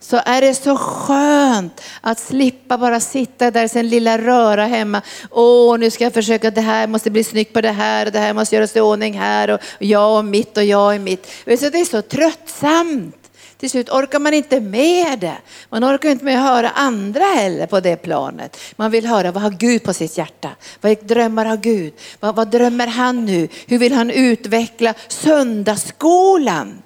så 0.00 0.20
är 0.24 0.40
det 0.40 0.54
så 0.54 0.76
skönt 0.76 1.80
att 2.00 2.18
slippa 2.18 2.78
bara 2.78 3.00
sitta 3.00 3.50
där 3.50 3.64
i 3.64 3.68
sin 3.68 3.88
lilla 3.88 4.18
röra 4.18 4.66
hemma. 4.66 5.02
Åh, 5.30 5.78
nu 5.78 5.90
ska 5.90 6.04
jag 6.04 6.14
försöka, 6.14 6.50
det 6.50 6.60
här 6.60 6.86
måste 6.86 7.10
bli 7.10 7.24
snyggt 7.24 7.52
på 7.52 7.60
det 7.60 7.70
här 7.70 8.06
och 8.06 8.12
det 8.12 8.18
här 8.18 8.32
måste 8.32 8.56
göras 8.56 8.76
i 8.76 8.80
ordning 8.80 9.18
här 9.18 9.50
och 9.50 9.60
jag 9.78 10.18
och 10.18 10.24
mitt 10.24 10.56
och 10.56 10.64
jag 10.64 10.94
och 10.94 11.00
mitt. 11.00 11.30
Det 11.44 11.52
är 11.52 11.84
så 11.84 12.02
tröttsamt. 12.02 13.21
Till 13.62 13.70
slut 13.70 13.90
orkar 13.90 14.18
man 14.18 14.34
inte 14.34 14.60
med 14.60 15.18
det. 15.18 15.36
Man 15.68 15.84
orkar 15.84 16.08
inte 16.08 16.24
med 16.24 16.38
att 16.38 16.44
höra 16.44 16.70
andra 16.70 17.24
heller 17.24 17.66
på 17.66 17.80
det 17.80 17.96
planet. 17.96 18.56
Man 18.76 18.90
vill 18.90 19.06
höra 19.06 19.32
vad 19.32 19.42
har 19.42 19.50
Gud 19.50 19.82
på 19.82 19.92
sitt 19.92 20.18
hjärta? 20.18 20.50
Vad 20.80 21.04
drömmar 21.04 21.44
har 21.44 21.56
Gud? 21.56 21.92
Vad, 22.20 22.36
vad 22.36 22.50
drömmer 22.50 22.86
han 22.86 23.24
nu? 23.24 23.48
Hur 23.66 23.78
vill 23.78 23.92
han 23.92 24.10
utveckla 24.10 24.94
söndagsskolan? 25.08 26.82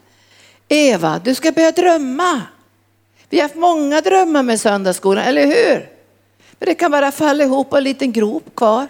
Eva, 0.69 1.21
du 1.25 1.35
ska 1.35 1.53
börja 1.53 1.73
drömma. 1.73 2.43
Vi 3.29 3.37
har 3.37 3.43
haft 3.43 3.55
många 3.55 4.01
drömmar 4.01 4.43
med 4.43 4.61
söndagsskolan, 4.61 5.25
eller 5.25 5.47
hur? 5.47 5.89
Men 6.59 6.67
det 6.67 6.75
kan 6.75 6.91
bara 6.91 7.13
falla 7.13 7.45
ihop 7.45 7.73
och 7.73 7.79
en 7.79 7.85
liten 7.85 8.13
grop 8.13 8.55
kvar. 8.55 8.87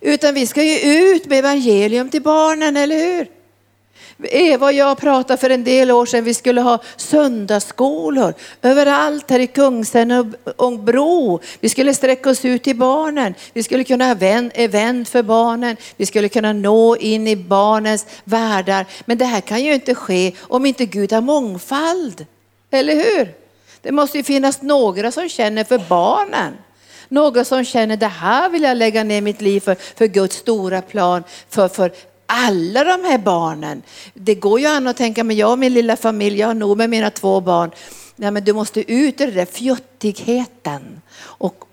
Utan 0.00 0.34
vi 0.34 0.46
ska 0.46 0.62
ju 0.62 0.78
ut 0.78 1.26
med 1.26 1.38
evangelium 1.38 2.10
till 2.10 2.22
barnen, 2.22 2.76
eller 2.76 2.96
hur? 2.96 3.35
Eva 4.22 4.66
och 4.66 4.72
jag 4.72 4.98
pratade 4.98 5.40
för 5.40 5.50
en 5.50 5.64
del 5.64 5.90
år 5.90 6.06
sedan, 6.06 6.24
vi 6.24 6.34
skulle 6.34 6.60
ha 6.60 6.78
söndagsskolor 6.96 8.34
överallt 8.62 9.30
här 9.30 9.40
i 9.40 9.46
Kungsen 9.46 10.34
och 10.56 10.78
Bro. 10.78 11.40
Vi 11.60 11.68
skulle 11.68 11.94
sträcka 11.94 12.30
oss 12.30 12.44
ut 12.44 12.62
till 12.62 12.76
barnen. 12.76 13.34
Vi 13.52 13.62
skulle 13.62 13.84
kunna 13.84 14.04
ha 14.04 14.16
event 14.54 15.08
för 15.08 15.22
barnen. 15.22 15.76
Vi 15.96 16.06
skulle 16.06 16.28
kunna 16.28 16.52
nå 16.52 16.96
in 16.96 17.28
i 17.28 17.36
barnens 17.36 18.06
världar. 18.24 18.86
Men 19.04 19.18
det 19.18 19.24
här 19.24 19.40
kan 19.40 19.64
ju 19.64 19.74
inte 19.74 19.94
ske 19.94 20.32
om 20.40 20.66
inte 20.66 20.86
Gud 20.86 21.12
har 21.12 21.20
mångfald. 21.20 22.26
Eller 22.70 22.94
hur? 22.94 23.34
Det 23.82 23.92
måste 23.92 24.18
ju 24.18 24.24
finnas 24.24 24.62
några 24.62 25.12
som 25.12 25.28
känner 25.28 25.64
för 25.64 25.78
barnen. 25.78 26.52
Några 27.08 27.44
som 27.44 27.64
känner 27.64 27.96
det 27.96 28.06
här 28.06 28.48
vill 28.48 28.62
jag 28.62 28.76
lägga 28.76 29.04
ner 29.04 29.20
mitt 29.20 29.40
liv 29.40 29.60
för, 29.60 29.74
för 29.74 30.06
Guds 30.06 30.36
stora 30.36 30.82
plan, 30.82 31.24
för, 31.48 31.68
för 31.68 31.92
alla 32.26 32.84
de 32.84 33.04
här 33.04 33.18
barnen. 33.18 33.82
Det 34.14 34.34
går 34.34 34.60
ju 34.60 34.66
an 34.66 34.86
att 34.86 34.96
tänka, 34.96 35.24
men 35.24 35.36
jag 35.36 35.52
och 35.52 35.58
min 35.58 35.74
lilla 35.74 35.96
familj, 35.96 36.38
jag 36.38 36.46
har 36.46 36.54
nog 36.54 36.76
med 36.76 36.90
mina 36.90 37.10
två 37.10 37.40
barn. 37.40 37.70
Nej, 38.16 38.30
men 38.30 38.44
du 38.44 38.52
måste 38.52 38.92
ut 38.92 39.20
ur 39.20 39.26
den 39.26 39.34
där 39.34 39.44
fjuttigheten 39.44 41.00
och 41.18 41.64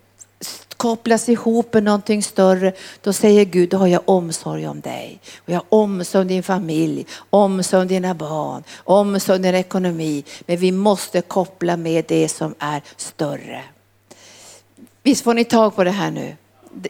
kopplas 0.76 1.28
ihop 1.28 1.74
med 1.74 1.82
någonting 1.82 2.22
större. 2.22 2.72
Då 3.02 3.12
säger 3.12 3.44
Gud, 3.44 3.68
då 3.68 3.76
har 3.76 3.86
jag 3.86 4.02
omsorg 4.04 4.68
om 4.68 4.80
dig. 4.80 5.20
Och 5.36 5.48
jag 5.48 5.56
har 5.56 5.64
omsorg 5.68 6.22
om 6.22 6.28
din 6.28 6.42
familj, 6.42 7.06
omsorg 7.30 7.82
om 7.82 7.88
dina 7.88 8.14
barn, 8.14 8.62
omsorg 8.76 9.36
om 9.36 9.42
din 9.42 9.54
ekonomi. 9.54 10.24
Men 10.46 10.56
vi 10.56 10.72
måste 10.72 11.20
koppla 11.20 11.76
med 11.76 12.04
det 12.08 12.28
som 12.28 12.54
är 12.58 12.82
större. 12.96 13.62
Visst 15.02 15.24
får 15.24 15.34
ni 15.34 15.44
tag 15.44 15.76
på 15.76 15.84
det 15.84 15.90
här 15.90 16.10
nu? 16.10 16.36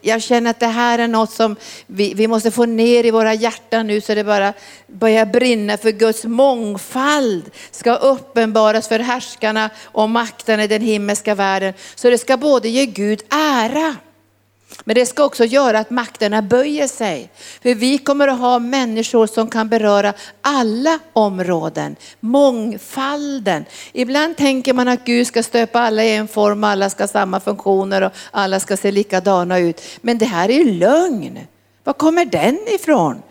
Jag 0.02 0.22
känner 0.22 0.50
att 0.50 0.60
det 0.60 0.66
här 0.66 0.98
är 0.98 1.08
något 1.08 1.30
som 1.30 1.56
vi, 1.86 2.14
vi 2.14 2.28
måste 2.28 2.50
få 2.50 2.66
ner 2.66 3.06
i 3.06 3.10
våra 3.10 3.34
hjärtan 3.34 3.86
nu 3.86 4.00
så 4.00 4.14
det 4.14 4.24
bara 4.24 4.52
börjar 4.86 5.26
brinna 5.26 5.76
för 5.76 5.90
Guds 5.90 6.24
mångfald 6.24 7.50
ska 7.70 7.94
uppenbaras 7.94 8.88
för 8.88 8.98
härskarna 8.98 9.70
och 9.84 10.10
makten 10.10 10.60
i 10.60 10.66
den 10.66 10.82
himmelska 10.82 11.34
världen. 11.34 11.74
Så 11.94 12.10
det 12.10 12.18
ska 12.18 12.36
både 12.36 12.68
ge 12.68 12.86
Gud 12.86 13.22
ära 13.30 13.96
men 14.84 14.94
det 14.94 15.06
ska 15.06 15.24
också 15.24 15.44
göra 15.44 15.78
att 15.78 15.90
makterna 15.90 16.42
böjer 16.42 16.86
sig. 16.86 17.30
För 17.62 17.74
vi 17.74 17.98
kommer 17.98 18.28
att 18.28 18.38
ha 18.38 18.58
människor 18.58 19.26
som 19.26 19.50
kan 19.50 19.68
beröra 19.68 20.12
alla 20.40 20.98
områden. 21.12 21.96
Mångfalden. 22.20 23.64
Ibland 23.92 24.36
tänker 24.36 24.72
man 24.72 24.88
att 24.88 25.04
Gud 25.04 25.26
ska 25.26 25.42
stöpa 25.42 25.80
alla 25.80 26.04
i 26.04 26.16
en 26.16 26.28
form, 26.28 26.64
alla 26.64 26.90
ska 26.90 27.02
ha 27.02 27.08
samma 27.08 27.40
funktioner 27.40 28.02
och 28.02 28.12
alla 28.30 28.60
ska 28.60 28.76
se 28.76 28.90
likadana 28.90 29.58
ut. 29.58 29.82
Men 30.00 30.18
det 30.18 30.26
här 30.26 30.50
är 30.50 30.64
lögn. 30.64 31.38
Var 31.84 31.92
kommer 31.92 32.24
den 32.24 32.58
ifrån? 32.68 33.22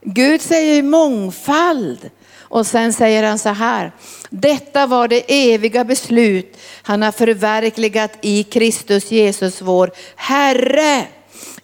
Gud 0.00 0.40
säger 0.40 0.82
mångfald. 0.82 2.10
Och 2.52 2.66
sen 2.66 2.92
säger 2.92 3.22
han 3.22 3.38
så 3.38 3.48
här, 3.48 3.92
detta 4.30 4.86
var 4.86 5.08
det 5.08 5.52
eviga 5.52 5.84
beslut 5.84 6.58
han 6.82 7.02
har 7.02 7.12
förverkligat 7.12 8.12
i 8.20 8.42
Kristus 8.42 9.10
Jesus 9.10 9.62
vår 9.62 9.90
Herre. 10.16 11.06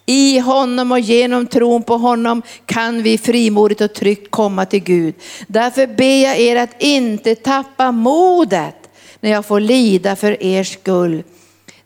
I 0.05 0.39
honom 0.39 0.91
och 0.91 0.99
genom 0.99 1.47
tron 1.47 1.83
på 1.83 1.97
honom 1.97 2.41
kan 2.65 3.03
vi 3.03 3.17
frimodigt 3.17 3.81
och 3.81 3.93
tryggt 3.93 4.31
komma 4.31 4.65
till 4.65 4.83
Gud. 4.83 5.15
Därför 5.47 5.87
ber 5.87 6.23
jag 6.23 6.39
er 6.39 6.55
att 6.55 6.81
inte 6.83 7.35
tappa 7.35 7.91
modet 7.91 8.75
när 9.19 9.31
jag 9.31 9.45
får 9.45 9.59
lida 9.59 10.15
för 10.15 10.43
er 10.43 10.63
skull. 10.63 11.23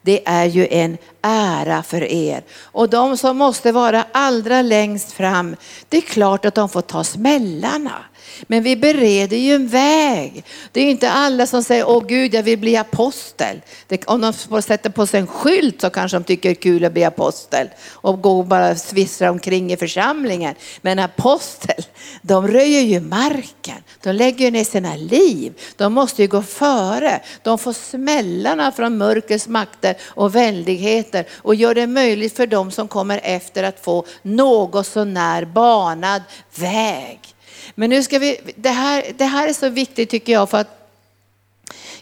Det 0.01 0.27
är 0.27 0.45
ju 0.45 0.67
en 0.67 0.97
ära 1.21 1.83
för 1.83 2.03
er. 2.03 2.43
Och 2.61 2.89
de 2.89 3.17
som 3.17 3.37
måste 3.37 3.71
vara 3.71 4.05
allra 4.11 4.61
längst 4.61 5.11
fram, 5.11 5.55
det 5.89 5.97
är 5.97 6.01
klart 6.01 6.45
att 6.45 6.55
de 6.55 6.69
får 6.69 6.81
ta 6.81 7.03
smällarna. 7.03 8.03
Men 8.47 8.63
vi 8.63 8.75
bereder 8.75 9.37
ju 9.37 9.55
en 9.55 9.67
väg. 9.67 10.43
Det 10.71 10.81
är 10.81 10.91
inte 10.91 11.11
alla 11.11 11.47
som 11.47 11.63
säger, 11.63 11.89
åh 11.89 12.03
Gud 12.07 12.33
jag 12.33 12.43
vill 12.43 12.59
bli 12.59 12.77
apostel. 12.77 13.61
Det, 13.87 14.05
om 14.05 14.21
de 14.21 14.33
får 14.33 14.61
sätta 14.61 14.89
på 14.89 15.07
sig 15.07 15.19
en 15.19 15.27
skylt 15.27 15.81
så 15.81 15.89
kanske 15.89 16.17
de 16.17 16.23
tycker 16.23 16.49
det 16.49 16.53
är 16.53 16.61
kul 16.61 16.85
att 16.85 16.93
bli 16.93 17.03
apostel 17.03 17.69
och 17.91 18.21
gå 18.21 18.39
och 18.39 18.45
bara 18.45 18.75
svissra 18.75 19.31
omkring 19.31 19.73
i 19.73 19.77
församlingen. 19.77 20.55
Men 20.81 20.99
apostel, 20.99 21.85
de 22.21 22.47
röjer 22.47 22.81
ju 22.81 22.99
marken. 22.99 23.83
De 24.03 24.11
lägger 24.11 24.51
ner 24.51 24.63
sina 24.63 24.95
liv. 24.95 25.53
De 25.75 25.93
måste 25.93 26.21
ju 26.21 26.27
gå 26.27 26.41
före. 26.41 27.21
De 27.43 27.57
får 27.57 27.73
smällarna 27.73 28.71
från 28.71 28.97
mörkrets 28.97 29.47
makter 29.47 29.95
och 30.03 30.35
väldigheter 30.35 31.25
och 31.33 31.55
gör 31.55 31.75
det 31.75 31.87
möjligt 31.87 32.35
för 32.35 32.47
dem 32.47 32.71
som 32.71 32.87
kommer 32.87 33.19
efter 33.23 33.63
att 33.63 33.79
få 33.79 34.05
något 34.21 34.87
sånär 34.87 35.45
banad 35.45 36.21
väg. 36.55 37.32
Men 37.75 37.89
nu 37.89 38.03
ska 38.03 38.19
vi, 38.19 38.39
det 38.55 38.69
här, 38.69 39.05
det 39.17 39.25
här 39.25 39.47
är 39.47 39.53
så 39.53 39.69
viktigt 39.69 40.09
tycker 40.09 40.33
jag 40.33 40.49
för 40.49 40.57
att 40.57 40.79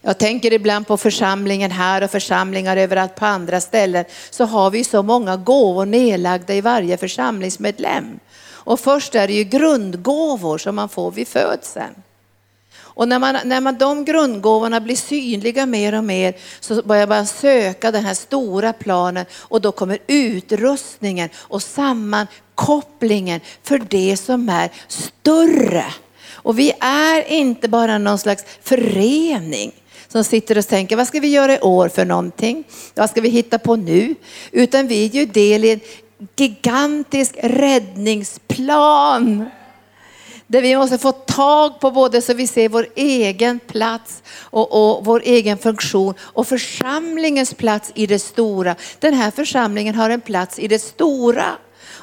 jag 0.01 0.17
tänker 0.17 0.53
ibland 0.53 0.87
på 0.87 0.97
församlingen 0.97 1.71
här 1.71 2.03
och 2.03 2.11
församlingar 2.11 2.77
överallt 2.77 3.15
på 3.15 3.25
andra 3.25 3.61
ställen. 3.61 4.05
Så 4.29 4.45
har 4.45 4.69
vi 4.69 4.83
så 4.83 5.03
många 5.03 5.37
gåvor 5.37 5.85
nedlagda 5.85 6.53
i 6.53 6.61
varje 6.61 6.97
församlingsmedlem. 6.97 8.19
Och 8.43 8.79
först 8.79 9.15
är 9.15 9.27
det 9.27 9.33
ju 9.33 9.43
grundgåvor 9.43 10.57
som 10.57 10.75
man 10.75 10.89
får 10.89 11.11
vid 11.11 11.27
födseln. 11.27 11.95
Och 12.93 13.07
när, 13.07 13.19
man, 13.19 13.37
när 13.45 13.61
man, 13.61 13.77
de 13.77 14.05
grundgåvorna 14.05 14.81
blir 14.81 14.95
synliga 14.95 15.65
mer 15.65 15.95
och 15.95 16.03
mer 16.03 16.33
så 16.59 16.83
börjar 16.83 17.07
man 17.07 17.27
söka 17.27 17.91
den 17.91 18.05
här 18.05 18.13
stora 18.13 18.73
planen 18.73 19.25
och 19.33 19.61
då 19.61 19.71
kommer 19.71 19.99
utrustningen 20.07 21.29
och 21.35 21.63
sammankopplingen 21.63 23.39
för 23.63 23.81
det 23.89 24.17
som 24.17 24.49
är 24.49 24.69
större. 24.87 25.85
Och 26.33 26.59
vi 26.59 26.73
är 26.79 27.31
inte 27.31 27.67
bara 27.67 27.97
någon 27.97 28.19
slags 28.19 28.43
förening 28.61 29.71
som 30.07 30.23
sitter 30.23 30.57
och 30.57 30.67
tänker, 30.67 30.95
vad 30.95 31.07
ska 31.07 31.19
vi 31.19 31.27
göra 31.27 31.55
i 31.55 31.59
år 31.59 31.89
för 31.89 32.05
någonting? 32.05 32.63
Vad 32.95 33.09
ska 33.09 33.21
vi 33.21 33.29
hitta 33.29 33.59
på 33.59 33.75
nu? 33.75 34.15
Utan 34.51 34.87
vi 34.87 35.05
är 35.05 35.09
ju 35.09 35.25
del 35.25 35.65
i 35.65 35.71
en 35.71 35.79
gigantisk 36.35 37.35
räddningsplan 37.43 39.49
där 40.51 40.61
vi 40.61 40.75
måste 40.75 40.97
få 40.97 41.11
tag 41.11 41.79
på 41.79 41.91
både 41.91 42.21
så 42.21 42.33
vi 42.33 42.47
ser 42.47 42.69
vår 42.69 42.87
egen 42.95 43.59
plats 43.59 44.23
och, 44.39 44.71
och, 44.71 45.05
vår 45.05 45.21
egen 45.25 45.57
funktion 45.57 46.13
och 46.19 46.47
församlingens 46.47 47.53
plats 47.53 47.91
i 47.95 48.07
det 48.07 48.19
stora. 48.19 48.75
Den 48.99 49.13
här 49.13 49.31
församlingen 49.31 49.95
har 49.95 50.09
en 50.09 50.21
plats 50.21 50.59
i 50.59 50.67
det 50.67 50.79
stora. 50.79 51.45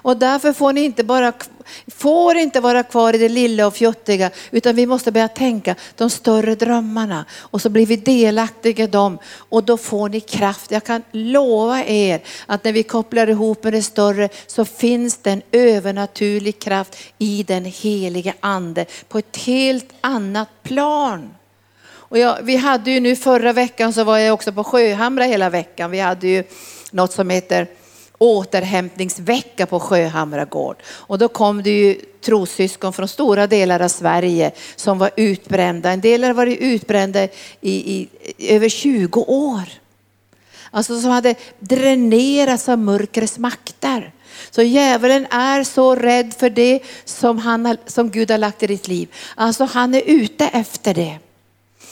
Och 0.03 0.17
därför 0.17 0.53
får 0.53 0.73
ni 0.73 0.81
inte 0.81 1.05
bara 1.05 1.33
får 1.87 2.37
inte 2.37 2.61
vara 2.61 2.83
kvar 2.83 3.15
i 3.15 3.19
det 3.19 3.29
lilla 3.29 3.67
och 3.67 3.75
fjuttiga 3.75 4.31
utan 4.51 4.77
vi 4.77 4.87
måste 4.87 5.13
börja 5.13 5.29
tänka 5.29 5.75
de 5.97 6.11
större 6.11 6.55
drömmarna 6.55 7.25
och 7.33 7.63
så 7.63 7.69
blir 7.69 7.87
vi 7.87 7.97
delaktiga 7.97 8.85
i 8.85 8.87
dem 8.87 9.19
och 9.35 9.65
då 9.65 9.77
får 9.77 10.09
ni 10.09 10.21
kraft. 10.21 10.71
Jag 10.71 10.85
kan 10.85 11.03
lova 11.13 11.85
er 11.85 12.21
att 12.47 12.65
när 12.65 12.73
vi 12.73 12.83
kopplar 12.83 13.31
ihop 13.31 13.65
med 13.65 13.73
det 13.73 13.83
större 13.83 14.29
så 14.47 14.65
finns 14.65 15.17
det 15.17 15.31
en 15.31 15.43
övernaturlig 15.53 16.59
kraft 16.59 16.97
i 17.19 17.43
den 17.43 17.65
heliga 17.65 18.35
ande 18.41 18.87
på 19.09 19.19
ett 19.19 19.37
helt 19.37 19.89
annat 20.01 20.49
plan. 20.63 21.31
Och 22.11 22.19
jag, 22.19 22.39
vi 22.43 22.57
hade 22.57 22.91
ju 22.91 23.01
nu 23.01 23.17
förra 23.17 23.53
veckan 23.53 23.93
så 23.93 24.05
var 24.05 24.19
jag 24.19 24.35
också 24.35 24.53
på 24.53 24.65
Sjöhamra 24.65 25.25
hela 25.25 25.51
veckan. 25.51 25.91
Vi 25.91 26.01
hade 26.01 26.29
ju 26.29 26.45
något 26.91 27.13
som 27.13 27.31
heter 27.31 27.67
återhämtningsvecka 28.19 29.67
på 29.67 29.81
Sjöhamra 29.81 30.45
gård. 30.45 30.77
Och 30.87 31.19
då 31.19 31.29
kom 31.29 31.63
det 31.63 31.71
ju 31.71 31.95
trossyskon 32.21 32.93
från 32.93 33.09
stora 33.09 33.47
delar 33.47 33.81
av 33.81 33.89
Sverige 33.89 34.53
som 34.77 34.99
var 34.99 35.11
utbrända. 35.17 35.91
En 35.91 36.01
del 36.01 36.25
har 36.25 36.33
varit 36.33 36.59
utbrända 36.59 37.25
i, 37.25 37.31
i, 37.61 38.09
i 38.37 38.55
över 38.55 38.69
20 38.69 39.21
år. 39.21 39.63
Alltså 40.71 41.01
som 41.01 41.11
hade 41.11 41.35
dränerats 41.59 42.69
av 42.69 42.79
mörkrets 42.79 43.39
makter. 43.39 44.13
Så 44.51 44.63
djävulen 44.63 45.27
är 45.31 45.65
så 45.65 45.95
rädd 45.95 46.35
för 46.39 46.51
det 46.51 46.81
som, 47.05 47.39
han, 47.39 47.77
som 47.87 48.11
Gud 48.11 48.31
har 48.31 48.39
lagt 48.39 48.63
i 48.63 48.67
ditt 48.67 48.89
liv. 48.89 49.09
Alltså 49.35 49.65
han 49.65 49.95
är 49.95 50.03
ute 50.07 50.47
efter 50.47 50.95
det. 50.95 51.19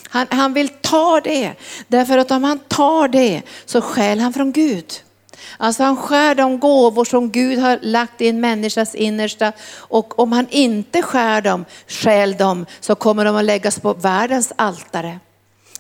Han, 0.09 0.27
han 0.31 0.55
vill 0.55 0.69
ta 0.69 1.21
det. 1.25 1.53
Därför 1.89 2.19
att 2.19 2.31
om 2.31 2.45
han 2.45 2.59
tar 2.59 3.09
det 3.09 3.43
så 3.65 3.81
skäl 3.81 4.21
han 4.21 4.33
från 4.33 4.53
Gud. 4.53 4.93
Alltså 5.57 5.83
han 5.83 5.97
skär 5.97 6.35
de 6.35 6.59
gåvor 6.59 7.05
som 7.05 7.31
Gud 7.31 7.59
har 7.59 7.79
lagt 7.83 8.21
i 8.21 8.29
en 8.29 8.40
människas 8.40 8.95
innersta 8.95 9.53
och 9.77 10.19
om 10.19 10.33
han 10.33 10.47
inte 10.51 11.03
skär 11.03 11.40
dem, 11.40 11.64
skäl 11.88 12.37
dem, 12.37 12.66
så 12.81 12.95
kommer 12.95 13.25
de 13.25 13.37
att 13.37 13.45
läggas 13.45 13.81
på 13.81 13.92
världens 13.95 14.53
altare. 14.57 15.19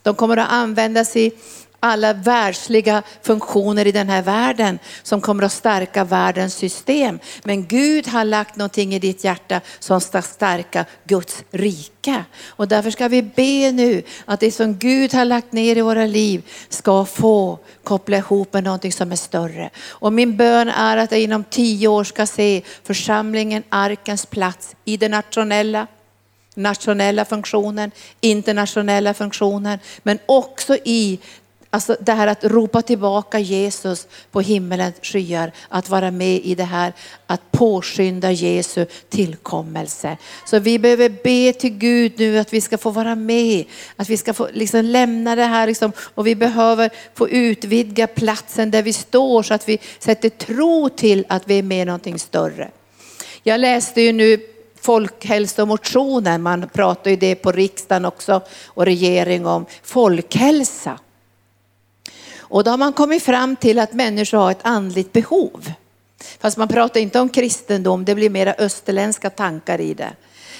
De 0.02 0.14
kommer 0.14 0.36
att 0.36 0.52
användas 0.52 1.16
i 1.16 1.32
alla 1.80 2.12
världsliga 2.12 3.02
funktioner 3.22 3.86
i 3.86 3.92
den 3.92 4.08
här 4.08 4.22
världen 4.22 4.78
som 5.02 5.20
kommer 5.20 5.42
att 5.42 5.52
stärka 5.52 6.04
världens 6.04 6.54
system. 6.54 7.18
Men 7.44 7.66
Gud 7.66 8.08
har 8.08 8.24
lagt 8.24 8.56
någonting 8.56 8.94
i 8.94 8.98
ditt 8.98 9.24
hjärta 9.24 9.60
som 9.78 10.00
ska 10.00 10.22
stärka 10.22 10.84
Guds 11.04 11.44
rike. 11.50 12.24
Och 12.46 12.68
därför 12.68 12.90
ska 12.90 13.08
vi 13.08 13.22
be 13.22 13.72
nu 13.72 14.02
att 14.24 14.40
det 14.40 14.50
som 14.50 14.76
Gud 14.76 15.14
har 15.14 15.24
lagt 15.24 15.52
ner 15.52 15.76
i 15.76 15.80
våra 15.80 16.06
liv 16.06 16.42
ska 16.68 17.04
få 17.04 17.58
koppla 17.84 18.16
ihop 18.16 18.52
med 18.52 18.64
någonting 18.64 18.92
som 18.92 19.12
är 19.12 19.16
större. 19.16 19.70
Och 19.88 20.12
min 20.12 20.36
bön 20.36 20.68
är 20.68 20.96
att 20.96 21.12
jag 21.12 21.20
inom 21.20 21.44
tio 21.44 21.88
år 21.88 22.04
ska 22.04 22.26
se 22.26 22.62
församlingen 22.84 23.62
Arkens 23.68 24.26
plats 24.26 24.76
i 24.84 24.96
det 24.96 25.08
nationella, 25.08 25.86
nationella 26.54 27.24
funktionen, 27.24 27.90
internationella 28.20 29.14
funktionen, 29.14 29.78
men 30.02 30.18
också 30.26 30.76
i 30.84 31.20
Alltså 31.76 31.96
det 32.00 32.12
här 32.12 32.26
att 32.26 32.44
ropa 32.44 32.82
tillbaka 32.82 33.38
Jesus 33.38 34.06
på 34.30 34.40
himmelens 34.40 34.94
skyar, 35.02 35.52
att 35.68 35.88
vara 35.88 36.10
med 36.10 36.40
i 36.44 36.54
det 36.54 36.64
här, 36.64 36.92
att 37.26 37.52
påskynda 37.52 38.32
Jesu 38.32 38.86
tillkommelse. 39.08 40.16
Så 40.46 40.58
vi 40.58 40.78
behöver 40.78 41.08
be 41.08 41.52
till 41.52 41.70
Gud 41.70 42.12
nu 42.16 42.38
att 42.38 42.52
vi 42.52 42.60
ska 42.60 42.78
få 42.78 42.90
vara 42.90 43.14
med, 43.14 43.64
att 43.96 44.08
vi 44.08 44.16
ska 44.16 44.34
få 44.34 44.48
liksom 44.52 44.84
lämna 44.84 45.36
det 45.36 45.44
här 45.44 45.66
liksom, 45.66 45.92
och 45.98 46.26
vi 46.26 46.34
behöver 46.34 46.90
få 47.14 47.28
utvidga 47.28 48.06
platsen 48.06 48.70
där 48.70 48.82
vi 48.82 48.92
står 48.92 49.42
så 49.42 49.54
att 49.54 49.68
vi 49.68 49.78
sätter 49.98 50.28
tro 50.28 50.88
till 50.88 51.26
att 51.28 51.42
vi 51.46 51.58
är 51.58 51.62
med 51.62 51.82
i 51.82 51.84
någonting 51.84 52.18
större. 52.18 52.70
Jag 53.42 53.60
läste 53.60 54.00
ju 54.00 54.12
nu 54.12 54.40
folkhälsomotionen, 54.80 56.42
man 56.42 56.68
pratar 56.68 57.10
ju 57.10 57.16
det 57.16 57.34
på 57.34 57.52
riksdagen 57.52 58.04
också 58.04 58.40
och 58.66 58.84
regering 58.84 59.46
om 59.46 59.66
folkhälsa. 59.82 60.98
Och 62.48 62.64
då 62.64 62.70
har 62.70 62.78
man 62.78 62.92
kommit 62.92 63.22
fram 63.22 63.56
till 63.56 63.78
att 63.78 63.92
människor 63.92 64.38
har 64.38 64.50
ett 64.50 64.60
andligt 64.62 65.12
behov. 65.12 65.72
Fast 66.40 66.56
man 66.56 66.68
pratar 66.68 67.00
inte 67.00 67.20
om 67.20 67.28
kristendom, 67.28 68.04
det 68.04 68.14
blir 68.14 68.30
mera 68.30 68.54
österländska 68.58 69.30
tankar 69.30 69.80
i 69.80 69.94
det. 69.94 70.12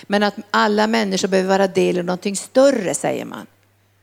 Men 0.02 0.22
att 0.22 0.34
alla 0.50 0.86
människor 0.86 1.28
behöver 1.28 1.48
vara 1.48 1.66
del 1.66 1.98
av 1.98 2.04
någonting 2.04 2.36
större 2.36 2.94
säger 2.94 3.24
man. 3.24 3.46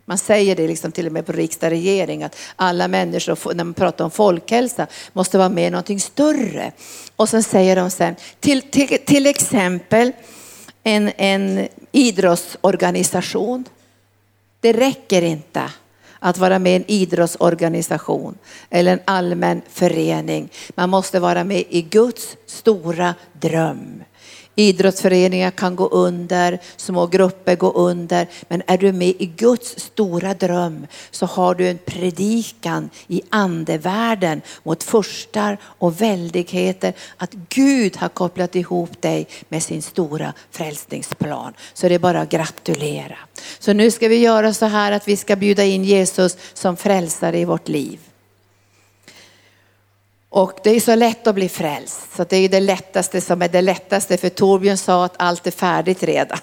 Man 0.06 0.18
säger 0.18 0.56
det 0.56 0.68
liksom 0.68 0.92
till 0.92 1.08
och 1.08 1.14
med 1.14 1.26
på 1.26 1.32
riksdag 1.32 1.68
och 1.68 1.72
regering 1.72 2.24
att 2.24 2.36
alla 2.56 2.88
människor, 2.88 3.54
när 3.54 3.64
man 3.64 3.74
pratar 3.74 4.06
om 4.06 4.12
folkhälsa, 4.12 4.88
måste 5.14 5.38
vara 5.38 5.50
med 5.50 5.68
i 5.68 5.70
någonting 5.70 6.00
större. 6.00 6.72
Och 7.16 7.30
sen 7.30 7.44
säger 7.44 7.76
de 7.76 7.90
sen, 7.90 8.16
till, 8.40 8.62
till, 8.62 8.98
till 9.06 9.26
exempel 9.26 10.12
en, 10.84 11.12
en 11.18 11.68
idrottsorganisation. 11.92 13.66
Det 14.60 14.74
räcker 14.74 15.22
inte 15.22 15.62
att 16.24 16.38
vara 16.38 16.60
med 16.60 16.72
i 16.72 16.76
en 16.76 16.92
idrottsorganisation 16.92 18.38
eller 18.70 18.94
en 18.94 19.00
allmän 19.06 19.62
förening. 19.70 20.50
Man 20.76 20.90
måste 20.90 21.20
vara 21.20 21.44
med 21.44 21.64
i 21.70 21.82
Guds 21.82 22.38
stora 22.46 23.16
dröm. 23.34 24.04
Idrottsföreningar 24.56 25.51
kan 25.51 25.76
gå 25.76 25.88
under, 25.88 26.60
små 26.78 27.08
grupper 27.08 27.56
går 27.56 27.78
under. 27.78 28.28
Men 28.47 28.64
är 28.68 28.78
du 28.78 28.91
med 28.91 29.14
i 29.20 29.26
Guds 29.26 29.80
stora 29.80 30.34
dröm 30.34 30.88
så 31.12 31.26
har 31.26 31.56
du 31.56 31.70
en 31.70 31.78
predikan 31.86 32.89
i 33.08 33.22
andevärlden 33.30 34.41
mot 34.64 34.84
furstar 34.84 35.58
och 35.64 36.01
väldigheter. 36.01 36.93
Att 37.18 37.34
Gud 37.49 37.97
har 37.97 38.10
kopplat 38.10 38.56
ihop 38.56 39.01
dig 39.01 39.28
med 39.49 39.64
sin 39.64 39.82
stora 39.82 40.34
frälsningsplan. 40.51 41.54
Så 41.74 41.89
det 41.89 41.95
är 41.95 41.99
bara 41.99 42.22
att 42.22 42.30
gratulera. 42.30 43.18
Så 43.60 43.74
nu 43.74 43.91
ska 43.91 44.08
vi 44.08 44.18
göra 44.18 44.54
så 44.54 44.66
här 44.66 44.91
att 44.91 45.08
vi 45.08 45.18
ska 45.18 45.36
bjuda 45.36 45.64
in 45.64 45.84
Jesus 45.84 46.38
som 46.54 46.78
frälsare 46.78 47.39
i 47.39 47.45
vårt 47.45 47.68
liv. 47.68 47.99
Och 50.34 50.60
det 50.64 50.70
är 50.70 50.80
så 50.80 50.96
lätt 50.96 51.28
att 51.28 51.36
bli 51.36 51.50
frälst, 51.50 52.16
så 52.16 52.24
det 52.24 52.38
är 52.38 52.50
det 52.50 52.60
lättaste 52.60 53.22
som 53.22 53.42
är 53.42 53.48
det 53.48 53.62
lättaste. 53.62 54.18
För 54.18 54.30
Torbjörn 54.30 54.78
sa 54.78 55.06
att 55.06 55.14
allt 55.18 55.48
är 55.48 55.52
färdigt 55.52 56.04
redan. 56.04 56.38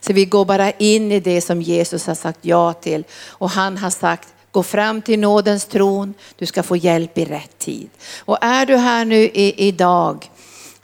Så 0.00 0.12
vi 0.12 0.24
går 0.24 0.44
bara 0.44 0.70
in 0.70 1.12
i 1.12 1.20
det 1.20 1.40
som 1.40 1.62
Jesus 1.62 2.06
har 2.06 2.14
sagt 2.14 2.38
ja 2.42 2.72
till. 2.72 3.04
Och 3.26 3.50
han 3.50 3.76
har 3.76 3.90
sagt, 3.90 4.28
gå 4.50 4.62
fram 4.62 5.02
till 5.02 5.18
nådens 5.18 5.64
tron, 5.64 6.14
du 6.36 6.46
ska 6.46 6.62
få 6.62 6.76
hjälp 6.76 7.18
i 7.18 7.24
rätt 7.24 7.58
tid. 7.58 7.90
Och 8.18 8.38
är 8.40 8.66
du 8.66 8.76
här 8.76 9.04
nu 9.04 9.16
i, 9.16 9.68
idag 9.68 10.30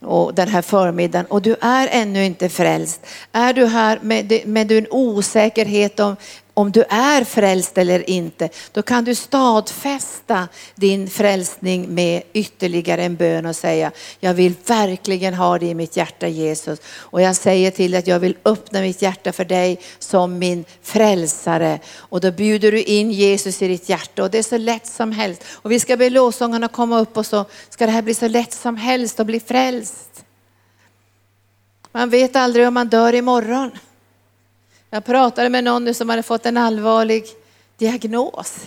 och 0.01 0.34
den 0.34 0.49
här 0.49 0.62
förmiddagen 0.62 1.26
och 1.26 1.43
du 1.43 1.57
är 1.61 1.88
ännu 1.90 2.24
inte 2.24 2.49
frälst. 2.49 3.01
Är 3.32 3.53
du 3.53 3.66
här 3.66 3.99
med, 4.03 4.47
med 4.47 4.72
en 4.72 4.86
osäkerhet 4.90 6.01
om 6.01 6.16
om 6.55 6.72
du 6.72 6.84
är 6.88 7.24
frälst 7.24 7.78
eller 7.78 8.11
inte, 8.11 8.48
då 8.72 8.82
kan 8.82 9.05
du 9.05 9.14
stadfästa 9.14 10.48
din 10.74 11.11
frälsning 11.11 11.94
med 11.94 12.22
ytterligare 12.32 13.05
en 13.05 13.16
bön 13.16 13.46
och 13.46 13.57
säga, 13.57 13.90
jag 14.20 14.34
vill 14.34 14.55
verkligen 14.66 15.34
ha 15.34 15.59
dig 15.59 15.68
i 15.68 15.74
mitt 15.74 15.96
hjärta 15.96 16.28
Jesus. 16.28 16.78
Och 16.86 17.22
jag 17.22 17.36
säger 17.36 17.70
till 17.70 17.94
att 17.94 18.07
jag 18.07 18.20
vill 18.20 18.36
öppna 18.44 18.80
mitt 18.80 19.03
hjärta 19.03 19.32
för 19.32 19.44
dig 19.44 19.80
som 19.98 20.38
min 20.38 20.64
frälsare. 20.82 21.80
Och 21.96 22.20
då 22.20 22.30
bjuder 22.30 22.72
du 22.72 22.82
in 22.82 23.11
Jesus 23.11 23.62
i 23.62 23.68
ditt 23.68 23.88
hjärta 23.88 24.22
och 24.22 24.30
det 24.30 24.38
är 24.38 24.42
så 24.42 24.59
lätt 24.59 24.86
som 24.86 25.12
helst. 25.12 25.42
Och 25.53 25.72
vi 25.72 25.80
ska 25.80 25.96
be 25.96 26.11
lovsångarna 26.11 26.68
komma 26.68 27.00
upp 27.00 27.16
och 27.16 27.26
så 27.26 27.44
ska 27.68 27.86
det 27.86 27.92
här 27.92 28.03
bli 28.03 28.14
så 28.14 28.28
lätt 28.28 28.53
som 28.53 28.76
helst 28.76 29.20
att 29.20 29.26
bli 29.26 29.40
frälst. 29.40 30.24
Man 31.92 32.11
vet 32.11 32.36
aldrig 32.36 32.68
om 32.68 32.74
man 32.74 32.88
dör 32.88 33.14
imorgon. 33.14 33.70
Jag 34.95 35.05
pratade 35.05 35.49
med 35.49 35.64
någon 35.64 35.95
som 35.95 36.09
hade 36.09 36.22
fått 36.22 36.47
en 36.47 36.57
allvarlig 36.57 37.24
diagnos. 37.78 38.61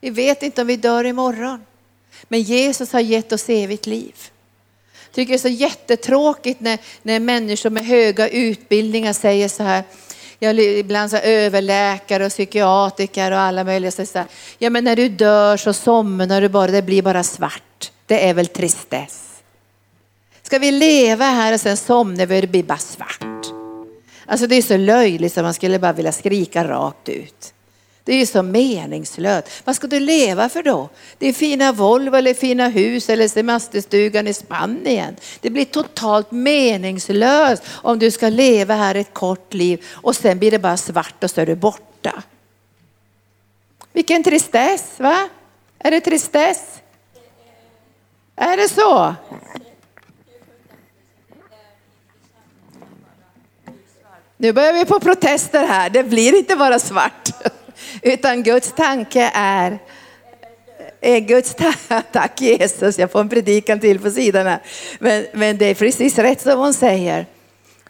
Vi 0.00 0.10
vet 0.10 0.42
inte 0.42 0.60
om 0.60 0.66
vi 0.66 0.76
dör 0.76 1.04
imorgon. 1.04 1.64
Men 2.28 2.42
Jesus 2.42 2.92
har 2.92 3.00
gett 3.00 3.32
oss 3.32 3.48
evigt 3.48 3.86
liv. 3.86 4.14
Jag 5.04 5.12
tycker 5.12 5.32
det 5.32 5.36
är 5.36 5.38
så 5.38 5.48
jättetråkigt 5.48 6.60
när, 6.60 6.78
när 7.02 7.20
människor 7.20 7.70
med 7.70 7.86
höga 7.86 8.28
utbildningar 8.28 9.12
säger 9.12 9.48
så 9.48 9.62
här, 9.62 9.82
jag, 10.38 10.60
ibland 10.60 11.10
så 11.10 11.16
överläkare 11.16 12.26
och 12.26 12.32
psykiatriker 12.32 13.30
och 13.30 13.38
alla 13.38 13.64
möjliga 13.64 13.90
säger 13.90 14.06
så 14.06 14.18
här, 14.18 14.28
ja 14.58 14.70
men 14.70 14.84
när 14.84 14.96
du 14.96 15.08
dör 15.08 15.56
så 15.56 15.72
somnar 15.72 16.40
du 16.40 16.48
bara, 16.48 16.70
det 16.70 16.82
blir 16.82 17.02
bara 17.02 17.22
svart. 17.22 17.92
Det 18.06 18.28
är 18.28 18.34
väl 18.34 18.46
tristess. 18.46 19.24
Ska 20.42 20.58
vi 20.58 20.72
leva 20.72 21.24
här 21.24 21.54
och 21.54 21.60
sen 21.60 21.76
somnar 21.76 22.26
vi 22.26 22.36
och 22.36 22.40
det 22.40 22.48
blir 22.48 22.62
bara 22.62 22.78
svart? 22.78 23.37
Alltså 24.28 24.46
det 24.46 24.54
är 24.54 24.62
så 24.62 24.76
löjligt 24.76 25.32
så 25.32 25.42
man 25.42 25.54
skulle 25.54 25.78
bara 25.78 25.92
vilja 25.92 26.12
skrika 26.12 26.68
rakt 26.68 27.08
ut. 27.08 27.54
Det 28.04 28.14
är 28.14 28.18
ju 28.18 28.26
så 28.26 28.42
meningslöst. 28.42 29.48
Vad 29.64 29.76
ska 29.76 29.86
du 29.86 30.00
leva 30.00 30.48
för 30.48 30.62
då? 30.62 30.88
Det 31.18 31.28
är 31.28 31.32
fina 31.32 31.72
Volvo 31.72 32.16
eller 32.16 32.34
fina 32.34 32.68
hus 32.68 33.08
eller 33.08 33.28
semesterstugan 33.28 34.26
i 34.26 34.34
Spanien. 34.34 35.16
Det 35.40 35.50
blir 35.50 35.64
totalt 35.64 36.30
meningslöst 36.30 37.62
om 37.68 37.98
du 37.98 38.10
ska 38.10 38.28
leva 38.28 38.74
här 38.74 38.94
ett 38.94 39.14
kort 39.14 39.54
liv 39.54 39.84
och 39.88 40.16
sen 40.16 40.38
blir 40.38 40.50
det 40.50 40.58
bara 40.58 40.76
svart 40.76 41.24
och 41.24 41.30
så 41.30 41.40
är 41.40 41.46
du 41.46 41.54
borta. 41.54 42.22
Vilken 43.92 44.24
tristess, 44.24 44.84
va? 44.96 45.28
Är 45.78 45.90
det 45.90 46.00
tristess? 46.00 46.80
Är 48.36 48.56
det 48.56 48.68
så? 48.68 49.14
Nu 54.40 54.52
börjar 54.52 54.72
vi 54.72 54.84
på 54.84 55.00
protester 55.00 55.66
här. 55.66 55.90
Det 55.90 56.02
blir 56.02 56.38
inte 56.38 56.56
bara 56.56 56.78
svart. 56.78 57.28
Utan 58.02 58.42
Guds 58.42 58.72
tanke 58.72 59.30
är, 59.34 59.78
är 61.00 61.20
Guds 61.20 61.54
tanke, 61.54 62.02
tack 62.12 62.40
Jesus, 62.40 62.98
jag 62.98 63.10
får 63.10 63.20
en 63.20 63.28
predikan 63.28 63.80
till 63.80 64.00
på 64.00 64.10
sidan 64.10 64.46
här. 64.46 64.62
Men, 64.98 65.26
men 65.32 65.58
det 65.58 65.66
är 65.66 65.74
precis 65.74 66.18
rätt 66.18 66.40
som 66.40 66.58
hon 66.58 66.74
säger. 66.74 67.26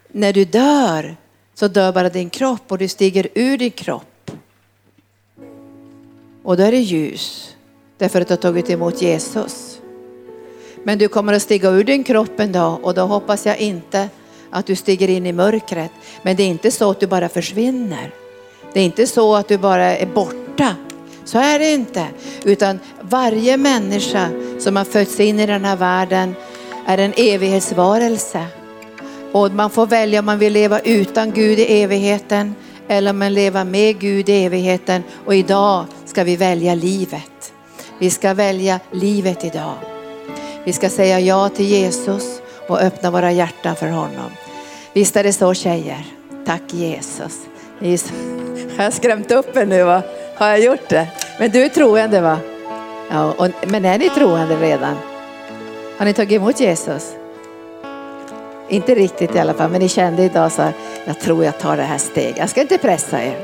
När 0.09 0.33
du 0.33 0.45
dör 0.45 1.17
så 1.55 1.69
dör 1.69 1.93
bara 1.93 2.09
din 2.09 2.31
kropp 2.31 2.73
och 2.73 2.79
du 2.79 2.89
stiger 2.89 3.29
ur 3.35 3.59
din 3.59 3.71
kropp. 3.71 4.31
Och 6.43 6.57
då 6.57 6.63
är 6.63 6.73
det 6.73 6.79
ljus, 6.79 7.57
därför 7.99 8.21
att 8.21 8.29
du 8.29 8.33
har 8.33 8.39
tagit 8.39 8.71
emot 8.71 9.03
Jesus. 9.03 9.81
Men 10.85 10.99
du 10.99 11.09
kommer 11.09 11.33
att 11.33 11.43
stiga 11.43 11.71
ur 11.71 11.85
din 11.85 12.05
kropp 12.05 12.41
en 12.41 12.53
dag 12.53 12.85
och 12.85 12.95
då 12.95 13.03
hoppas 13.03 13.47
jag 13.47 13.59
inte 13.59 14.09
att 14.51 14.67
du 14.67 14.77
stiger 14.77 15.11
in 15.11 15.27
i 15.27 15.33
mörkret. 15.33 15.91
Men 16.23 16.37
det 16.37 16.43
är 16.43 16.49
inte 16.49 16.71
så 16.71 16.91
att 16.91 17.01
du 17.01 17.07
bara 17.07 17.29
försvinner. 17.29 18.15
Det 18.73 18.81
är 18.81 18.85
inte 18.85 19.07
så 19.07 19.35
att 19.35 19.49
du 19.49 19.59
bara 19.59 19.97
är 19.97 20.07
borta. 20.07 20.75
Så 21.25 21.39
är 21.39 21.59
det 21.59 21.73
inte. 21.73 22.07
Utan 22.45 22.79
varje 23.01 23.57
människa 23.57 24.29
som 24.59 24.77
har 24.77 24.85
fötts 24.85 25.21
in 25.21 25.41
i 25.41 25.47
den 25.47 25.65
här 25.65 25.77
världen 25.77 26.35
är 26.87 26.99
en 26.99 27.13
evighetsvarelse. 27.17 28.47
Och 29.33 29.53
man 29.53 29.71
får 29.71 29.87
välja 29.87 30.19
om 30.19 30.27
man 30.27 30.39
vill 30.39 30.53
leva 30.53 30.81
utan 30.81 31.31
Gud 31.31 31.59
i 31.59 31.83
evigheten 31.83 32.55
eller 32.89 33.11
om 33.11 33.19
man 33.19 33.35
lever 33.35 33.65
med 33.65 33.99
Gud 33.99 34.29
i 34.29 34.45
evigheten. 34.45 35.03
Och 35.27 35.35
idag 35.35 35.85
ska 36.05 36.25
vi 36.25 36.37
välja 36.37 36.75
livet. 36.75 37.53
Vi 37.99 38.11
ska 38.11 38.35
välja 38.35 38.81
livet 38.91 39.45
idag. 39.45 39.75
Vi 40.65 40.73
ska 40.73 40.91
säga 40.91 41.21
ja 41.21 41.49
till 41.49 41.67
Jesus 41.67 42.41
och 42.69 42.81
öppna 42.81 43.11
våra 43.11 43.33
hjärtan 43.33 43.77
för 43.77 43.87
honom. 43.87 44.31
Visst 44.93 45.17
är 45.17 45.25
det 45.25 45.33
så 45.33 45.55
tjejer? 45.55 46.05
Tack 46.47 46.63
Jesus. 46.67 47.33
Har 48.77 48.85
jag 48.85 48.93
skrämt 48.93 49.31
upp 49.31 49.57
er 49.57 49.67
nu? 49.67 49.83
Va? 49.83 50.03
Har 50.37 50.49
jag 50.49 50.61
gjort 50.61 50.89
det? 50.89 51.07
Men 51.39 51.51
du 51.51 51.65
är 51.65 51.69
troende 51.69 52.21
va? 52.21 52.39
Ja, 53.11 53.33
och, 53.33 53.49
men 53.67 53.85
är 53.85 53.99
ni 53.99 54.11
troende 54.11 54.57
redan? 54.57 54.97
Har 55.99 56.05
ni 56.05 56.15
tagit 56.15 56.37
emot 56.37 56.61
Jesus? 56.61 57.15
Inte 58.69 58.95
riktigt 58.95 59.35
i 59.35 59.39
alla 59.39 59.55
fall, 59.55 59.71
men 59.71 59.81
ni 59.81 59.89
kände 59.89 60.23
idag 60.23 60.53
så 60.53 60.63
här, 60.63 60.73
jag 61.07 61.21
tror 61.21 61.45
jag 61.45 61.59
tar 61.59 61.77
det 61.77 61.83
här 61.83 61.99
steget. 61.99 62.39
Jag 62.39 62.49
ska 62.49 62.61
inte 62.61 62.79
pressa 62.79 63.25
er. 63.25 63.37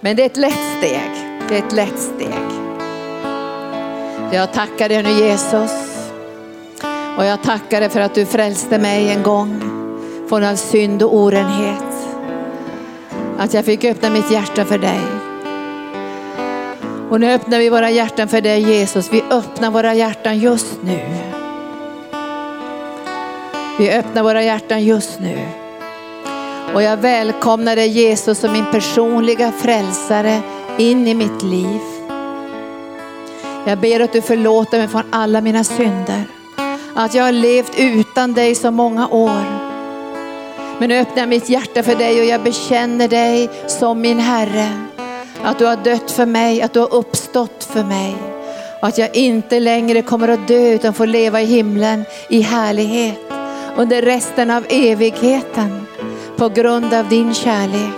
Men 0.00 0.16
det 0.16 0.22
är 0.22 0.26
ett 0.26 0.36
lätt 0.36 0.78
steg. 0.78 1.10
Det 1.48 1.54
är 1.54 1.66
ett 1.66 1.72
lätt 1.72 1.98
steg. 1.98 2.34
Jag 4.32 4.52
tackar 4.52 4.88
dig 4.88 5.02
nu 5.02 5.10
Jesus 5.10 5.95
och 7.16 7.24
jag 7.24 7.42
tackar 7.42 7.80
dig 7.80 7.88
för 7.88 8.00
att 8.00 8.14
du 8.14 8.26
frälste 8.26 8.78
mig 8.78 9.10
en 9.10 9.22
gång 9.22 9.60
från 10.28 10.44
all 10.44 10.56
synd 10.56 11.02
och 11.02 11.16
orenhet. 11.16 11.82
att 13.38 13.54
jag 13.54 13.64
fick 13.64 13.84
öppna 13.84 14.10
mitt 14.10 14.30
hjärta 14.30 14.64
för 14.64 14.78
dig. 14.78 15.00
Och 17.10 17.20
nu 17.20 17.32
öppnar 17.32 17.58
vi 17.58 17.68
våra 17.68 17.90
hjärtan 17.90 18.28
för 18.28 18.40
dig 18.40 18.60
Jesus. 18.60 19.12
Vi 19.12 19.22
öppnar 19.30 19.70
våra 19.70 19.94
hjärtan 19.94 20.38
just 20.38 20.82
nu. 20.82 21.00
Vi 23.78 23.90
öppnar 23.90 24.22
våra 24.22 24.42
hjärtan 24.42 24.84
just 24.84 25.20
nu. 25.20 25.38
Och 26.74 26.82
jag 26.82 26.96
välkomnar 26.96 27.76
dig 27.76 27.88
Jesus 27.88 28.38
som 28.38 28.52
min 28.52 28.64
personliga 28.72 29.52
frälsare 29.52 30.40
in 30.78 31.08
i 31.08 31.14
mitt 31.14 31.42
liv. 31.42 31.80
Jag 33.66 33.78
ber 33.78 34.00
att 34.00 34.12
du 34.12 34.22
förlåter 34.22 34.78
mig 34.78 34.88
från 34.88 35.02
alla 35.10 35.40
mina 35.40 35.64
synder. 35.64 36.35
Att 36.98 37.14
jag 37.14 37.24
har 37.24 37.32
levt 37.32 37.72
utan 37.78 38.32
dig 38.32 38.54
så 38.54 38.70
många 38.70 39.08
år. 39.08 39.66
Men 40.78 40.88
nu 40.88 40.98
öppnar 40.98 41.22
jag 41.22 41.28
mitt 41.28 41.48
hjärta 41.48 41.82
för 41.82 41.94
dig 41.94 42.20
och 42.20 42.26
jag 42.26 42.42
bekänner 42.42 43.08
dig 43.08 43.50
som 43.66 44.00
min 44.00 44.18
Herre. 44.18 44.68
Att 45.42 45.58
du 45.58 45.66
har 45.66 45.76
dött 45.76 46.10
för 46.10 46.26
mig, 46.26 46.62
att 46.62 46.72
du 46.72 46.80
har 46.80 46.94
uppstått 46.94 47.64
för 47.64 47.84
mig. 47.84 48.16
Och 48.80 48.88
att 48.88 48.98
jag 48.98 49.16
inte 49.16 49.60
längre 49.60 50.02
kommer 50.02 50.28
att 50.28 50.48
dö 50.48 50.72
utan 50.74 50.94
får 50.94 51.06
leva 51.06 51.40
i 51.40 51.44
himlen 51.44 52.04
i 52.28 52.40
härlighet 52.40 53.18
under 53.76 54.02
resten 54.02 54.50
av 54.50 54.66
evigheten 54.68 55.86
på 56.36 56.48
grund 56.48 56.94
av 56.94 57.08
din 57.08 57.34
kärlek. 57.34 57.94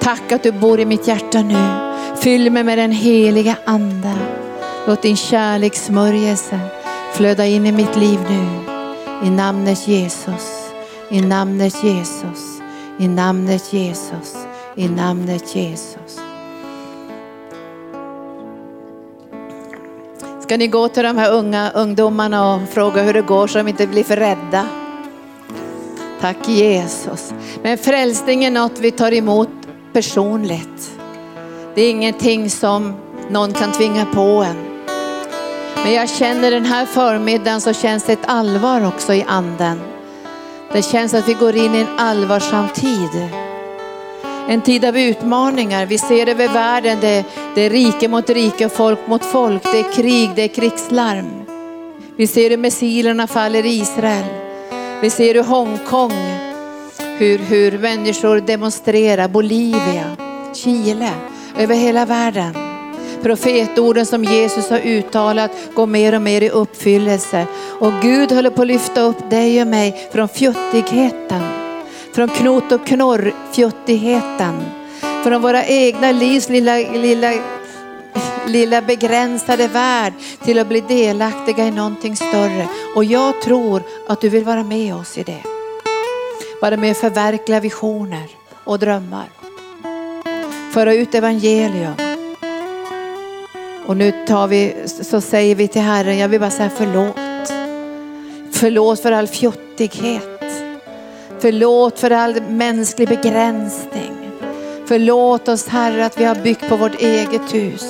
Tack 0.00 0.32
att 0.32 0.42
du 0.42 0.52
bor 0.52 0.80
i 0.80 0.84
mitt 0.84 1.08
hjärta 1.08 1.42
nu. 1.42 1.90
Fyll 2.22 2.50
mig 2.50 2.64
med 2.64 2.78
den 2.78 2.92
heliga 2.92 3.56
Ande. 3.64 4.14
Låt 4.86 5.02
din 5.02 5.16
kärlekssmörjelse 5.16 6.60
flöda 7.14 7.46
in 7.46 7.66
i 7.66 7.72
mitt 7.72 7.96
liv 7.96 8.20
nu. 8.28 8.46
I 9.26 9.30
namnet 9.30 9.88
Jesus, 9.88 10.72
i 11.08 11.20
namnet 11.20 11.84
Jesus, 11.84 12.60
i 12.98 13.08
namnet 13.08 13.72
Jesus, 13.72 14.36
i 14.76 14.88
namnet 14.88 15.56
Jesus. 15.56 16.20
Ska 20.40 20.56
ni 20.56 20.66
gå 20.66 20.88
till 20.88 21.02
de 21.02 21.18
här 21.18 21.32
unga 21.32 21.70
ungdomarna 21.70 22.54
och 22.54 22.60
fråga 22.68 23.02
hur 23.02 23.14
det 23.14 23.22
går 23.22 23.46
så 23.46 23.58
de 23.58 23.68
inte 23.68 23.86
blir 23.86 24.04
för 24.04 24.16
rädda? 24.16 24.66
Tack 26.20 26.48
Jesus. 26.48 27.34
Men 27.62 27.78
frälsning 27.78 28.44
är 28.44 28.50
något 28.50 28.78
vi 28.78 28.90
tar 28.90 29.12
emot 29.12 29.48
personligt. 29.92 30.98
Det 31.74 31.82
är 31.82 31.90
ingenting 31.90 32.50
som 32.50 32.94
någon 33.30 33.52
kan 33.52 33.72
tvinga 33.72 34.04
på 34.04 34.20
en. 34.20 34.69
Men 35.82 35.92
jag 35.92 36.10
känner 36.10 36.50
den 36.50 36.64
här 36.64 36.86
förmiddagen 36.86 37.60
så 37.60 37.72
känns 37.72 38.04
det 38.04 38.12
ett 38.12 38.26
allvar 38.26 38.86
också 38.86 39.14
i 39.14 39.24
anden. 39.28 39.80
Det 40.72 40.82
känns 40.82 41.14
att 41.14 41.28
vi 41.28 41.34
går 41.34 41.56
in 41.56 41.74
i 41.74 41.78
en 41.78 41.98
allvarsam 41.98 42.68
tid. 42.68 43.28
En 44.48 44.60
tid 44.60 44.84
av 44.84 44.98
utmaningar. 44.98 45.86
Vi 45.86 45.98
ser 45.98 46.28
över 46.28 46.48
världen, 46.48 46.98
det, 47.00 47.24
det 47.54 47.60
är 47.62 47.70
rike 47.70 48.08
mot 48.08 48.30
rike 48.30 48.66
och 48.66 48.72
folk 48.72 49.06
mot 49.06 49.24
folk. 49.24 49.62
Det 49.62 49.78
är 49.78 49.92
krig, 49.92 50.30
det 50.36 50.42
är 50.42 50.48
krigslarm. 50.48 51.42
Vi 52.16 52.26
ser 52.26 52.50
hur 52.50 52.56
missilerna 52.56 53.26
faller 53.26 53.66
i 53.66 53.80
Israel. 53.80 54.24
Vi 55.00 55.10
ser 55.10 55.34
hur 55.34 55.42
Hongkong, 55.42 56.12
hur, 57.18 57.38
hur 57.38 57.78
människor 57.78 58.40
demonstrerar, 58.40 59.28
Bolivia, 59.28 60.16
Chile, 60.54 61.10
över 61.58 61.74
hela 61.74 62.06
världen. 62.06 62.69
Profetorden 63.22 64.06
som 64.06 64.24
Jesus 64.24 64.70
har 64.70 64.78
uttalat 64.78 65.50
går 65.74 65.86
mer 65.86 66.14
och 66.14 66.22
mer 66.22 66.42
i 66.42 66.50
uppfyllelse. 66.50 67.46
Och 67.78 67.92
Gud 68.02 68.32
håller 68.32 68.50
på 68.50 68.62
att 68.62 68.68
lyfta 68.68 69.00
upp 69.00 69.30
dig 69.30 69.60
och 69.60 69.66
mig 69.66 70.08
från 70.12 70.28
fjuttigheten, 70.28 71.42
från 72.12 72.28
knot 72.28 72.72
och 72.72 72.86
knorr 72.86 73.34
fjuttigheten, 73.52 74.62
från 75.24 75.42
våra 75.42 75.64
egna 75.64 76.12
livs 76.12 76.48
lilla, 76.48 76.76
lilla 76.76 77.32
lilla 78.46 78.82
begränsade 78.82 79.68
värld 79.68 80.12
till 80.44 80.58
att 80.58 80.68
bli 80.68 80.80
delaktiga 80.80 81.66
i 81.66 81.70
någonting 81.70 82.16
större. 82.16 82.68
Och 82.96 83.04
jag 83.04 83.42
tror 83.42 83.82
att 84.08 84.20
du 84.20 84.28
vill 84.28 84.44
vara 84.44 84.64
med 84.64 84.94
oss 84.94 85.18
i 85.18 85.22
det. 85.22 85.42
Vara 86.62 86.76
med 86.76 86.90
och 86.90 86.96
förverkliga 86.96 87.60
visioner 87.60 88.26
och 88.64 88.78
drömmar. 88.78 89.28
Föra 90.72 90.94
ut 90.94 91.14
evangelium. 91.14 92.09
Och 93.86 93.96
nu 93.96 94.12
tar 94.26 94.46
vi, 94.46 94.74
så 94.86 95.20
säger 95.20 95.54
vi 95.54 95.68
till 95.68 95.82
Herren, 95.82 96.18
jag 96.18 96.28
vill 96.28 96.40
bara 96.40 96.50
säga 96.50 96.70
förlåt. 96.76 97.16
Förlåt 98.52 99.00
för 99.00 99.12
all 99.12 99.26
fjuttighet. 99.26 100.40
Förlåt 101.38 101.98
för 101.98 102.10
all 102.10 102.42
mänsklig 102.42 103.08
begränsning. 103.08 104.12
Förlåt 104.86 105.48
oss 105.48 105.66
Herre 105.68 106.06
att 106.06 106.20
vi 106.20 106.24
har 106.24 106.34
byggt 106.34 106.68
på 106.68 106.76
vårt 106.76 107.00
eget 107.00 107.54
hus 107.54 107.84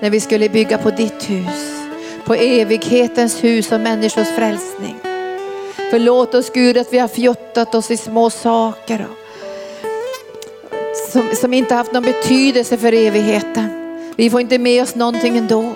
när 0.00 0.10
vi 0.10 0.20
skulle 0.20 0.48
bygga 0.48 0.78
på 0.78 0.90
ditt 0.90 1.30
hus. 1.30 1.76
På 2.24 2.34
evighetens 2.34 3.44
hus 3.44 3.72
och 3.72 3.80
människors 3.80 4.28
frälsning. 4.28 4.96
Förlåt 5.90 6.34
oss 6.34 6.50
Gud 6.50 6.78
att 6.78 6.92
vi 6.92 6.98
har 6.98 7.08
fjuttat 7.08 7.74
oss 7.74 7.90
i 7.90 7.96
små 7.96 8.30
saker. 8.30 9.06
Som, 11.12 11.30
som 11.34 11.54
inte 11.54 11.74
haft 11.74 11.92
någon 11.92 12.02
betydelse 12.02 12.76
för 12.76 12.92
evigheten. 12.92 13.79
Vi 14.20 14.30
får 14.30 14.40
inte 14.40 14.58
med 14.58 14.82
oss 14.82 14.94
någonting 14.94 15.36
ändå. 15.36 15.72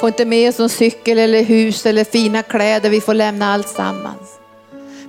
Får 0.00 0.08
inte 0.08 0.24
med 0.24 0.48
oss 0.48 0.58
någon 0.58 0.68
cykel 0.68 1.18
eller 1.18 1.42
hus 1.42 1.86
eller 1.86 2.04
fina 2.04 2.42
kläder. 2.42 2.90
Vi 2.90 3.00
får 3.00 3.14
lämna 3.14 3.52
allt 3.52 3.68
sammans. 3.68 4.38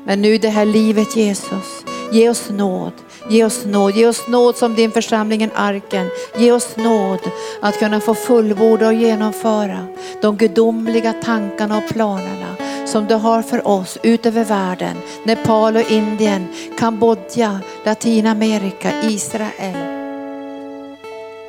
Men 0.06 0.22
nu 0.22 0.38
det 0.38 0.50
här 0.50 0.66
livet 0.66 1.16
Jesus, 1.16 1.86
ge 2.12 2.30
oss 2.30 2.50
nåd. 2.50 2.92
Ge 3.30 3.44
oss 3.44 3.66
nåd, 3.66 3.96
ge 3.96 4.08
oss 4.08 4.28
nåd 4.28 4.56
som 4.56 4.76
din 4.76 4.92
församling 4.92 5.50
Arken. 5.56 6.08
Ge 6.38 6.52
oss 6.52 6.76
nåd 6.76 7.20
att 7.62 7.80
kunna 7.80 8.00
få 8.00 8.14
fullborda 8.14 8.88
och 8.88 8.94
genomföra 8.94 9.88
de 10.22 10.38
gudomliga 10.38 11.14
tankarna 11.14 11.78
och 11.78 11.94
planerna 11.94 12.56
som 12.86 13.06
du 13.06 13.16
har 13.16 13.42
för 13.42 13.68
oss 13.68 13.98
ut 14.04 14.26
över 14.26 14.44
världen. 14.44 14.98
Nepal 15.24 15.76
och 15.76 15.92
Indien, 15.92 16.48
Kambodja, 16.80 17.60
Latinamerika, 17.86 18.92
Israel, 19.04 19.76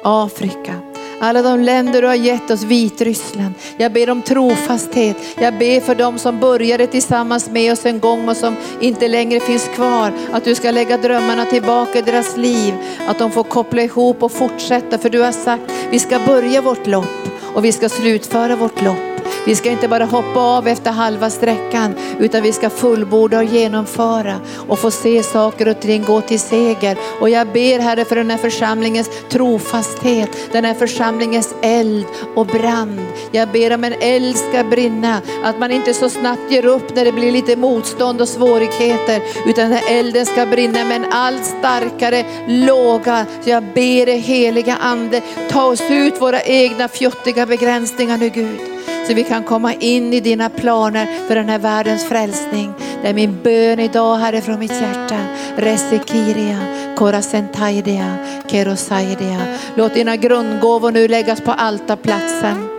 Afrika. 0.02 0.95
Alla 1.20 1.42
de 1.42 1.60
länder 1.60 2.02
du 2.02 2.08
har 2.08 2.14
gett 2.14 2.50
oss, 2.50 2.62
Vitryssland. 2.62 3.54
Jag 3.76 3.92
ber 3.92 4.10
om 4.10 4.22
trofasthet. 4.22 5.16
Jag 5.40 5.58
ber 5.58 5.80
för 5.80 5.94
dem 5.94 6.18
som 6.18 6.40
började 6.40 6.86
tillsammans 6.86 7.50
med 7.50 7.72
oss 7.72 7.86
en 7.86 8.00
gång 8.00 8.28
och 8.28 8.36
som 8.36 8.56
inte 8.80 9.08
längre 9.08 9.40
finns 9.40 9.68
kvar. 9.74 10.12
Att 10.32 10.44
du 10.44 10.54
ska 10.54 10.70
lägga 10.70 10.96
drömmarna 10.96 11.44
tillbaka 11.44 11.98
i 11.98 12.02
deras 12.02 12.36
liv. 12.36 12.74
Att 13.08 13.18
de 13.18 13.30
får 13.30 13.44
koppla 13.44 13.82
ihop 13.82 14.22
och 14.22 14.32
fortsätta. 14.32 14.98
För 14.98 15.10
du 15.10 15.20
har 15.20 15.32
sagt, 15.32 15.62
vi 15.90 15.98
ska 15.98 16.18
börja 16.18 16.62
vårt 16.62 16.86
lopp 16.86 17.28
och 17.54 17.64
vi 17.64 17.72
ska 17.72 17.88
slutföra 17.88 18.56
vårt 18.56 18.82
lopp. 18.82 19.15
Vi 19.46 19.56
ska 19.56 19.70
inte 19.70 19.88
bara 19.88 20.04
hoppa 20.04 20.40
av 20.40 20.68
efter 20.68 20.90
halva 20.90 21.30
sträckan 21.30 21.94
utan 22.18 22.42
vi 22.42 22.52
ska 22.52 22.70
fullborda 22.70 23.38
och 23.38 23.44
genomföra 23.44 24.40
och 24.68 24.78
få 24.78 24.90
se 24.90 25.22
saker 25.22 25.68
och 25.68 25.80
ting 25.80 26.04
gå 26.04 26.20
till 26.20 26.40
seger. 26.40 26.98
Och 27.20 27.30
jag 27.30 27.46
ber 27.46 27.78
Herre 27.78 28.04
för 28.04 28.16
den 28.16 28.30
här 28.30 28.38
församlingens 28.38 29.10
trofasthet, 29.28 30.30
den 30.52 30.64
här 30.64 30.74
församlingens 30.74 31.54
eld 31.62 32.06
och 32.34 32.46
brand. 32.46 33.00
Jag 33.32 33.48
ber 33.48 33.74
om 33.74 33.84
en 33.84 33.94
eld 34.00 34.36
ska 34.36 34.64
brinna, 34.64 35.20
att 35.44 35.58
man 35.58 35.70
inte 35.70 35.94
så 35.94 36.08
snabbt 36.08 36.50
ger 36.50 36.66
upp 36.66 36.96
när 36.96 37.04
det 37.04 37.12
blir 37.12 37.32
lite 37.32 37.56
motstånd 37.56 38.20
och 38.20 38.28
svårigheter 38.28 39.22
utan 39.46 39.70
den 39.70 39.72
här 39.72 39.98
elden 39.98 40.26
ska 40.26 40.46
brinna 40.46 40.84
med 40.84 40.96
en 40.96 41.12
allt 41.12 41.44
starkare 41.44 42.24
låga. 42.48 43.26
Så 43.44 43.50
jag 43.50 43.62
ber 43.62 44.06
dig 44.06 44.18
heliga 44.18 44.76
ande, 44.76 45.22
ta 45.50 45.64
oss 45.64 45.82
ut 45.90 46.20
våra 46.20 46.42
egna 46.42 46.88
fjuttiga 46.88 47.46
begränsningar 47.46 48.16
nu 48.16 48.28
Gud 48.28 48.75
så 49.06 49.14
vi 49.14 49.24
kan 49.24 49.42
komma 49.42 49.74
in 49.74 50.12
i 50.12 50.20
dina 50.20 50.48
planer 50.48 51.06
för 51.28 51.34
den 51.34 51.48
här 51.48 51.58
världens 51.58 52.04
frälsning. 52.04 52.72
Det 53.02 53.08
är 53.08 53.14
min 53.14 53.42
bön 53.42 53.80
idag 53.80 54.16
Herre 54.16 54.40
från 54.40 54.58
mitt 54.58 54.80
hjärta. 54.80 55.18
Resekiria, 55.56 56.58
Korasentaidia, 56.96 58.16
Kerosaidia. 58.50 59.40
Låt 59.74 59.94
dina 59.94 60.16
grundgåvor 60.16 60.92
nu 60.92 61.08
läggas 61.08 61.40
på 61.40 61.52
altarplatsen. 61.52 62.75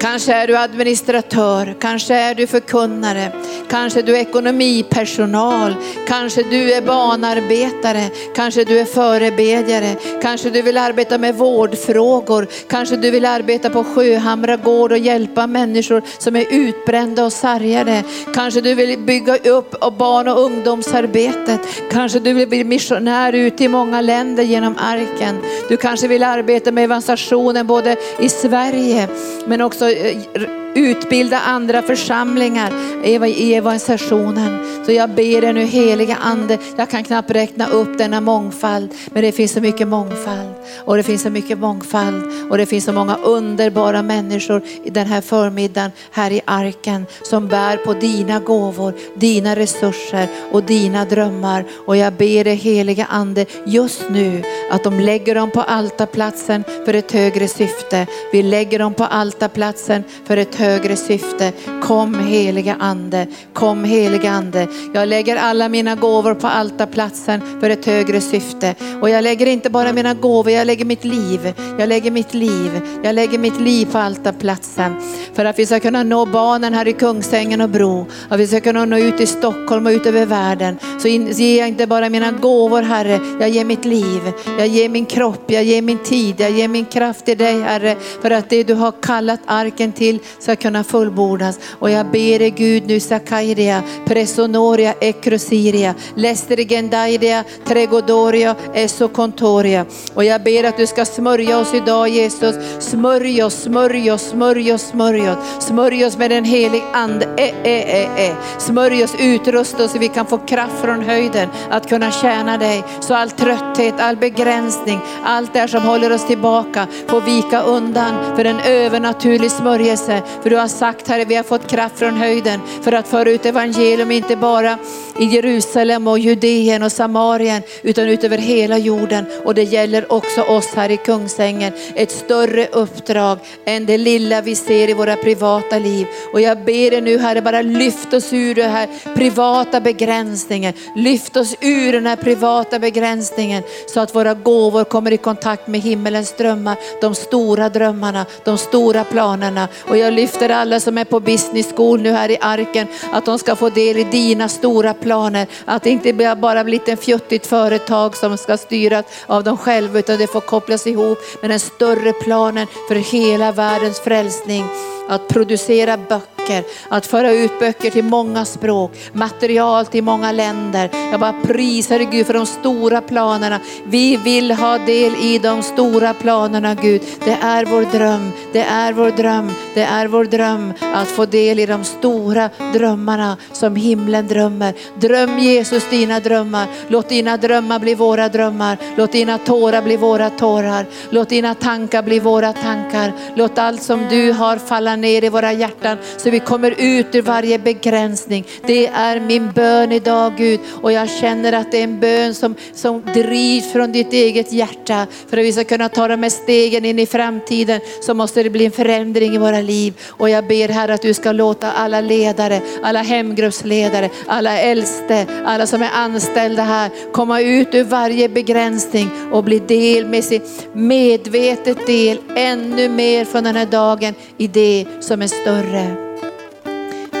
Kanske 0.00 0.32
är 0.32 0.46
du 0.46 0.56
administratör, 0.56 1.74
kanske 1.80 2.14
är 2.14 2.34
du 2.34 2.46
förkunnare, 2.46 3.32
kanske 3.68 4.02
du 4.02 4.16
är 4.16 4.20
ekonomipersonal, 4.20 5.74
kanske 6.08 6.42
du 6.42 6.72
är 6.72 6.82
banarbetare, 6.82 8.10
kanske 8.34 8.64
du 8.64 8.78
är 8.78 8.84
förebedjare, 8.84 9.96
kanske 10.22 10.50
du 10.50 10.62
vill 10.62 10.78
arbeta 10.78 11.18
med 11.18 11.34
vårdfrågor, 11.34 12.46
kanske 12.68 12.96
du 12.96 13.10
vill 13.10 13.24
arbeta 13.24 13.70
på 13.70 13.84
Sjöhamra 13.84 14.56
gård 14.56 14.92
och 14.92 14.98
hjälpa 14.98 15.46
människor 15.46 16.02
som 16.18 16.36
är 16.36 16.46
utbrända 16.50 17.24
och 17.24 17.32
sargade. 17.32 18.02
Kanske 18.34 18.60
du 18.60 18.74
vill 18.74 18.98
bygga 18.98 19.36
upp 19.36 19.80
barn 19.98 20.28
och 20.28 20.40
ungdomsarbetet, 20.40 21.60
kanske 21.90 22.18
du 22.18 22.32
vill 22.32 22.48
bli 22.48 22.64
missionär 22.64 23.32
ute 23.32 23.64
i 23.64 23.68
många 23.68 24.00
länder 24.00 24.42
genom 24.42 24.74
arken. 24.78 25.38
Du 25.68 25.76
kanske 25.76 26.08
vill 26.08 26.22
arbeta 26.22 26.72
med 26.72 26.84
evangelisationen 26.84 27.66
både 27.66 27.96
i 28.18 28.28
Sverige 28.28 29.08
men 29.46 29.60
också 29.60 29.83
Eh, 29.88 30.63
utbilda 30.74 31.38
andra 31.38 31.82
församlingar 31.82 32.72
i 33.04 33.54
evangelisationen. 33.54 34.84
Så 34.86 34.92
jag 34.92 35.10
ber 35.10 35.40
dig 35.40 35.52
nu 35.52 35.64
heliga 35.64 36.16
ande, 36.16 36.58
jag 36.76 36.90
kan 36.90 37.04
knappt 37.04 37.30
räkna 37.30 37.68
upp 37.68 37.98
denna 37.98 38.20
mångfald, 38.20 38.90
men 39.12 39.22
det 39.22 39.32
finns 39.32 39.52
så 39.52 39.60
mycket 39.60 39.88
mångfald 39.88 40.54
och 40.84 40.96
det 40.96 41.02
finns 41.02 41.22
så 41.22 41.30
mycket 41.30 41.58
mångfald 41.58 42.24
och 42.50 42.58
det 42.58 42.66
finns 42.66 42.84
så 42.84 42.92
många 42.92 43.16
underbara 43.16 44.02
människor 44.02 44.62
i 44.84 44.90
den 44.90 45.06
här 45.06 45.20
förmiddagen 45.20 45.90
här 46.10 46.30
i 46.30 46.40
arken 46.44 47.06
som 47.22 47.48
bär 47.48 47.76
på 47.76 47.94
dina 47.94 48.40
gåvor, 48.40 48.94
dina 49.14 49.56
resurser 49.56 50.28
och 50.52 50.62
dina 50.62 51.04
drömmar. 51.04 51.64
Och 51.86 51.96
jag 51.96 52.12
ber 52.12 52.44
dig 52.44 52.54
heliga 52.54 53.04
ande 53.04 53.46
just 53.66 54.02
nu 54.10 54.42
att 54.70 54.84
de 54.84 55.00
lägger 55.00 55.34
dem 55.34 55.50
på 55.50 55.60
altarplatsen 55.60 56.64
för 56.84 56.94
ett 56.94 57.12
högre 57.12 57.48
syfte. 57.48 58.06
Vi 58.32 58.42
lägger 58.42 58.78
dem 58.78 58.94
på 58.94 59.04
altarplatsen 59.04 60.04
för 60.26 60.36
ett 60.36 60.54
högre 60.54 60.63
högre 60.64 60.96
syfte. 60.96 61.52
Kom 61.82 62.18
heliga 62.20 62.76
ande, 62.80 63.26
kom 63.52 63.84
heliga 63.84 64.30
ande. 64.30 64.68
Jag 64.94 65.08
lägger 65.08 65.36
alla 65.36 65.68
mina 65.68 65.94
gåvor 65.94 66.34
på 66.34 66.46
altarplatsen 66.46 67.40
för 67.60 67.70
ett 67.70 67.86
högre 67.86 68.20
syfte. 68.20 68.74
Och 69.00 69.10
jag 69.10 69.22
lägger 69.22 69.46
inte 69.46 69.70
bara 69.70 69.92
mina 69.92 70.14
gåvor, 70.14 70.52
jag 70.52 70.66
lägger 70.66 70.84
mitt 70.84 71.04
liv. 71.04 71.54
Jag 71.78 71.88
lägger 71.88 72.10
mitt 72.10 72.34
liv, 72.34 72.80
jag 73.02 73.14
lägger 73.14 73.38
mitt 73.38 73.60
liv 73.60 73.86
på 73.92 73.98
altarplatsen. 73.98 74.94
För 75.34 75.44
att 75.44 75.58
vi 75.58 75.66
ska 75.66 75.80
kunna 75.80 76.02
nå 76.02 76.26
barnen 76.26 76.74
här 76.74 76.88
i 76.88 76.92
Kungsängen 76.92 77.60
och 77.60 77.70
Bro. 77.70 78.06
Att 78.28 78.40
vi 78.40 78.46
ska 78.46 78.60
kunna 78.60 78.84
nå 78.84 78.98
ut 78.98 79.20
i 79.20 79.26
Stockholm 79.26 79.86
och 79.86 79.90
ut 79.90 80.06
över 80.06 80.26
världen. 80.26 80.78
Så 80.98 81.08
ger 81.08 81.58
jag 81.58 81.68
inte 81.68 81.86
bara 81.86 82.08
mina 82.08 82.32
gåvor 82.32 82.82
Herre, 82.82 83.20
jag 83.40 83.48
ger 83.48 83.64
mitt 83.64 83.84
liv. 83.84 84.20
Jag 84.58 84.66
ger 84.66 84.88
min 84.88 85.06
kropp, 85.06 85.44
jag 85.46 85.64
ger 85.64 85.82
min 85.82 85.98
tid, 85.98 86.34
jag 86.38 86.50
ger 86.50 86.68
min 86.68 86.84
kraft 86.84 87.24
till 87.24 87.38
dig 87.38 87.62
Herre. 87.62 87.96
För 88.22 88.30
att 88.30 88.50
det 88.50 88.62
du 88.62 88.74
har 88.74 88.92
kallat 89.02 89.40
arken 89.46 89.92
till 89.92 90.18
ska 90.38 90.53
kunna 90.56 90.84
fullbordas. 90.84 91.58
Och 91.78 91.90
jag 91.90 92.06
ber 92.06 92.38
dig 92.38 92.50
Gud 92.50 92.86
nu 92.86 93.00
Sakairia, 93.00 93.82
Presonoria, 94.06 94.94
Ekrosiria, 95.00 95.94
Lestergendaidia, 96.14 97.44
Tregodoria, 97.66 98.56
Esokontoria. 98.74 99.86
Och 100.14 100.24
jag 100.24 100.42
ber 100.42 100.64
att 100.64 100.76
du 100.76 100.86
ska 100.86 101.04
smörja 101.04 101.58
oss 101.58 101.74
idag 101.74 102.08
Jesus. 102.08 102.54
Smörj 102.78 103.42
oss, 103.42 103.62
smörj 103.62 104.12
oss, 104.12 104.22
smörj 104.22 104.72
oss, 104.72 104.82
smörj 104.82 105.30
oss. 105.30 105.38
Smörj 105.58 106.04
oss 106.04 106.18
med 106.18 106.30
den 106.30 106.44
helig 106.44 106.82
ande. 106.92 107.26
E, 107.36 107.54
e, 107.64 107.84
e, 108.02 108.26
e. 108.26 108.34
Smörj 108.58 109.04
oss, 109.04 109.14
utrusta 109.18 109.84
oss 109.84 109.92
så 109.92 109.98
vi 109.98 110.08
kan 110.08 110.26
få 110.26 110.38
kraft 110.38 110.80
från 110.82 111.02
höjden 111.02 111.48
att 111.70 111.88
kunna 111.88 112.10
tjäna 112.10 112.58
dig. 112.58 112.84
Så 113.00 113.14
all 113.14 113.30
trötthet, 113.30 113.94
all 113.98 114.16
begränsning, 114.16 115.00
allt 115.24 115.52
det 115.52 115.68
som 115.68 115.82
håller 115.82 116.12
oss 116.12 116.26
tillbaka 116.26 116.86
får 117.06 117.20
vika 117.20 117.62
undan 117.62 118.36
för 118.36 118.44
en 118.44 118.60
övernaturlig 118.60 119.50
smörjelse. 119.50 120.22
För 120.44 120.50
du 120.50 120.56
har 120.56 120.68
sagt 120.68 121.08
Herre, 121.08 121.24
vi 121.24 121.34
har 121.34 121.42
fått 121.42 121.70
kraft 121.70 121.98
från 121.98 122.16
höjden 122.16 122.60
för 122.82 122.92
att 122.92 123.08
föra 123.08 123.30
ut 123.30 123.46
evangelium, 123.46 124.10
inte 124.10 124.36
bara 124.36 124.78
i 125.18 125.24
Jerusalem 125.24 126.08
och 126.08 126.18
Judeen 126.18 126.82
och 126.82 126.92
Samarien, 126.92 127.62
utan 127.82 128.08
utöver 128.08 128.38
hela 128.38 128.78
jorden. 128.78 129.24
Och 129.44 129.54
det 129.54 129.62
gäller 129.62 130.12
också 130.12 130.42
oss 130.42 130.74
här 130.74 130.90
i 130.90 130.96
Kungsängen. 130.96 131.72
Ett 131.94 132.10
större 132.10 132.66
uppdrag 132.66 133.38
än 133.64 133.86
det 133.86 133.98
lilla 133.98 134.40
vi 134.40 134.54
ser 134.54 134.90
i 134.90 134.94
våra 134.94 135.16
privata 135.16 135.78
liv. 135.78 136.06
Och 136.32 136.40
jag 136.40 136.58
ber 136.58 136.90
dig 136.90 137.00
nu 137.00 137.18
Herre, 137.18 137.42
bara 137.42 137.62
lyft 137.62 138.12
oss 138.12 138.32
ur 138.32 138.54
den 138.54 138.70
här 138.70 138.88
privata 139.14 139.80
begränsningen. 139.80 140.72
Lyft 140.96 141.36
oss 141.36 141.56
ur 141.60 141.92
den 141.92 142.06
här 142.06 142.16
privata 142.16 142.78
begränsningen 142.78 143.62
så 143.86 144.00
att 144.00 144.14
våra 144.14 144.34
gåvor 144.34 144.84
kommer 144.84 145.12
i 145.12 145.16
kontakt 145.16 145.66
med 145.66 145.80
himmelens 145.80 146.36
drömmar, 146.36 146.76
de 147.00 147.14
stora 147.14 147.68
drömmarna, 147.68 148.26
de 148.44 148.58
stora 148.58 149.04
planerna. 149.04 149.68
Och 149.88 149.96
jag 149.96 150.12
lyfter 150.12 150.48
alla 150.48 150.80
som 150.80 150.98
är 150.98 151.04
på 151.04 151.20
business 151.20 151.72
school 151.76 152.00
nu 152.00 152.10
här 152.10 152.30
i 152.30 152.38
arken, 152.40 152.86
att 153.12 153.24
de 153.24 153.38
ska 153.38 153.56
få 153.56 153.68
del 153.68 153.96
i 153.96 154.04
dina 154.04 154.48
stora 154.48 154.94
planer. 155.04 155.46
Att 155.64 155.82
det 155.82 155.90
inte 155.90 156.36
bara 156.36 156.64
blir 156.64 156.90
ett 156.90 157.04
fjuttigt 157.04 157.46
företag 157.46 158.16
som 158.16 158.36
ska 158.36 158.56
styras 158.56 159.04
av 159.26 159.44
dem 159.44 159.56
själva, 159.56 159.98
utan 159.98 160.18
det 160.18 160.26
får 160.26 160.40
kopplas 160.40 160.86
ihop 160.86 161.18
med 161.40 161.50
den 161.50 161.60
större 161.60 162.12
planen 162.12 162.66
för 162.88 162.94
hela 162.94 163.52
världens 163.52 164.00
frälsning. 164.00 164.64
Att 165.08 165.28
producera 165.28 165.96
böcker, 165.96 166.64
att 166.88 167.06
föra 167.06 167.32
ut 167.32 167.58
böcker 167.58 167.90
till 167.90 168.04
många 168.04 168.44
språk, 168.44 168.92
material 169.12 169.86
till 169.86 170.04
många 170.04 170.32
länder. 170.32 170.90
Jag 171.10 171.20
bara 171.20 171.34
prisar 171.42 171.98
dig 171.98 172.08
Gud 172.10 172.26
för 172.26 172.34
de 172.34 172.46
stora 172.46 173.00
planerna. 173.00 173.60
Vi 173.86 174.16
vill 174.16 174.50
ha 174.50 174.78
del 174.78 175.14
i 175.14 175.38
de 175.38 175.62
stora 175.62 176.14
planerna 176.14 176.74
Gud. 176.74 177.02
Det 177.24 177.38
är 177.42 177.64
vår 177.64 177.98
dröm, 177.98 178.30
det 178.52 178.62
är 178.62 178.92
vår 178.92 179.10
dröm, 179.10 179.50
det 179.74 179.82
är 179.82 180.08
vår 180.08 180.24
dröm 180.24 180.72
att 180.94 181.08
få 181.08 181.26
del 181.26 181.58
i 181.58 181.66
de 181.66 181.84
stora 181.84 182.50
drömmarna 182.72 183.36
som 183.52 183.76
himlen 183.76 184.28
drömmer. 184.28 184.74
Dröm 185.00 185.38
Jesus 185.38 185.90
dina 185.90 186.20
drömmar. 186.20 186.66
Låt 186.88 187.08
dina 187.08 187.36
drömmar 187.36 187.78
bli 187.78 187.94
våra 187.94 188.28
drömmar. 188.28 188.78
Låt 188.96 189.12
dina 189.12 189.38
tårar 189.38 189.82
bli 189.82 189.96
våra 189.96 190.30
tårar. 190.30 190.86
Låt 191.10 191.28
dina 191.28 191.54
tankar 191.54 192.02
bli 192.02 192.18
våra 192.18 192.52
tankar. 192.52 193.12
Låt 193.34 193.58
allt 193.58 193.82
som 193.82 194.08
du 194.10 194.32
har 194.32 194.56
falla 194.56 194.93
ner 194.96 195.24
i 195.24 195.28
våra 195.28 195.52
hjärtan 195.52 195.98
så 196.16 196.30
vi 196.30 196.40
kommer 196.40 196.74
ut 196.78 197.14
ur 197.14 197.22
varje 197.22 197.58
begränsning. 197.58 198.44
Det 198.66 198.86
är 198.86 199.20
min 199.20 199.52
bön 199.52 199.92
idag 199.92 200.32
Gud 200.36 200.60
och 200.82 200.92
jag 200.92 201.10
känner 201.10 201.52
att 201.52 201.72
det 201.72 201.78
är 201.78 201.84
en 201.84 202.00
bön 202.00 202.34
som, 202.34 202.54
som 202.74 203.02
drivs 203.14 203.72
från 203.72 203.92
ditt 203.92 204.12
eget 204.12 204.52
hjärta. 204.52 205.06
För 205.28 205.38
att 205.38 205.44
vi 205.44 205.52
ska 205.52 205.64
kunna 205.64 205.88
ta 205.88 206.08
de 206.08 206.22
här 206.22 206.30
stegen 206.30 206.84
in 206.84 206.98
i 206.98 207.06
framtiden 207.06 207.80
så 208.00 208.14
måste 208.14 208.42
det 208.42 208.50
bli 208.50 208.64
en 208.64 208.72
förändring 208.72 209.34
i 209.34 209.38
våra 209.38 209.60
liv. 209.60 209.94
Och 210.06 210.30
jag 210.30 210.46
ber 210.46 210.68
här 210.68 210.88
att 210.88 211.02
du 211.02 211.14
ska 211.14 211.32
låta 211.32 211.72
alla 211.72 212.00
ledare, 212.00 212.60
alla 212.82 213.02
hemgruppsledare, 213.02 214.10
alla 214.26 214.58
äldste, 214.58 215.26
alla 215.44 215.66
som 215.66 215.82
är 215.82 215.90
anställda 215.94 216.62
här 216.62 216.90
komma 217.12 217.40
ut 217.40 217.74
ur 217.74 217.84
varje 217.84 218.28
begränsning 218.28 219.10
och 219.32 219.44
bli 219.44 219.58
del 219.58 220.06
med 220.06 220.24
sin 220.24 220.42
medvetet 220.72 221.86
del 221.86 222.18
ännu 222.36 222.88
mer 222.88 223.24
från 223.24 223.44
den 223.44 223.56
här 223.56 223.66
dagen 223.66 224.14
i 224.38 224.46
det 224.46 224.83
som 225.00 225.22
är 225.22 225.26
större. 225.26 225.96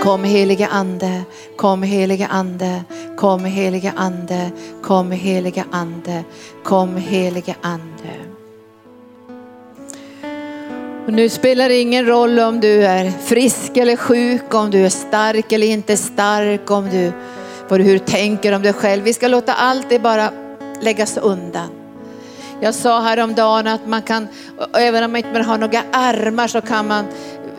Kom 0.02 0.24
heliga 0.24 0.66
ande, 0.66 1.22
kom 1.56 1.82
heliga 1.82 2.26
ande, 2.26 2.84
kom 3.16 3.44
heliga 3.44 3.92
ande, 3.96 4.50
kom 4.82 5.10
heliga 5.10 5.64
ande, 5.70 6.24
kom 6.64 6.96
heliga 6.96 7.54
ande. 7.60 8.34
Och 11.06 11.12
nu 11.12 11.28
spelar 11.28 11.68
det 11.68 11.80
ingen 11.80 12.06
roll 12.06 12.38
om 12.38 12.60
du 12.60 12.84
är 12.84 13.10
frisk 13.10 13.76
eller 13.76 13.96
sjuk, 13.96 14.54
om 14.54 14.70
du 14.70 14.84
är 14.84 14.88
stark 14.88 15.52
eller 15.52 15.66
inte 15.66 15.96
stark, 15.96 16.70
om 16.70 16.88
du, 16.90 17.12
vad 17.68 17.80
du 17.80 17.84
hur 17.84 17.92
du 17.92 17.98
tänker 17.98 18.54
om 18.54 18.62
dig 18.62 18.72
själv. 18.72 19.04
Vi 19.04 19.12
ska 19.12 19.28
låta 19.28 19.54
allt 19.54 19.86
det 19.88 19.98
bara 19.98 20.30
läggas 20.80 21.16
undan. 21.16 21.68
Jag 22.60 22.74
sa 22.74 23.00
häromdagen 23.00 23.66
att 23.66 23.86
man 23.86 24.02
kan, 24.02 24.28
även 24.74 25.04
om 25.04 25.12
man 25.12 25.24
inte 25.24 25.42
har 25.42 25.58
några 25.58 25.82
armar 25.92 26.48
så 26.48 26.60
kan 26.60 26.86
man 26.88 27.04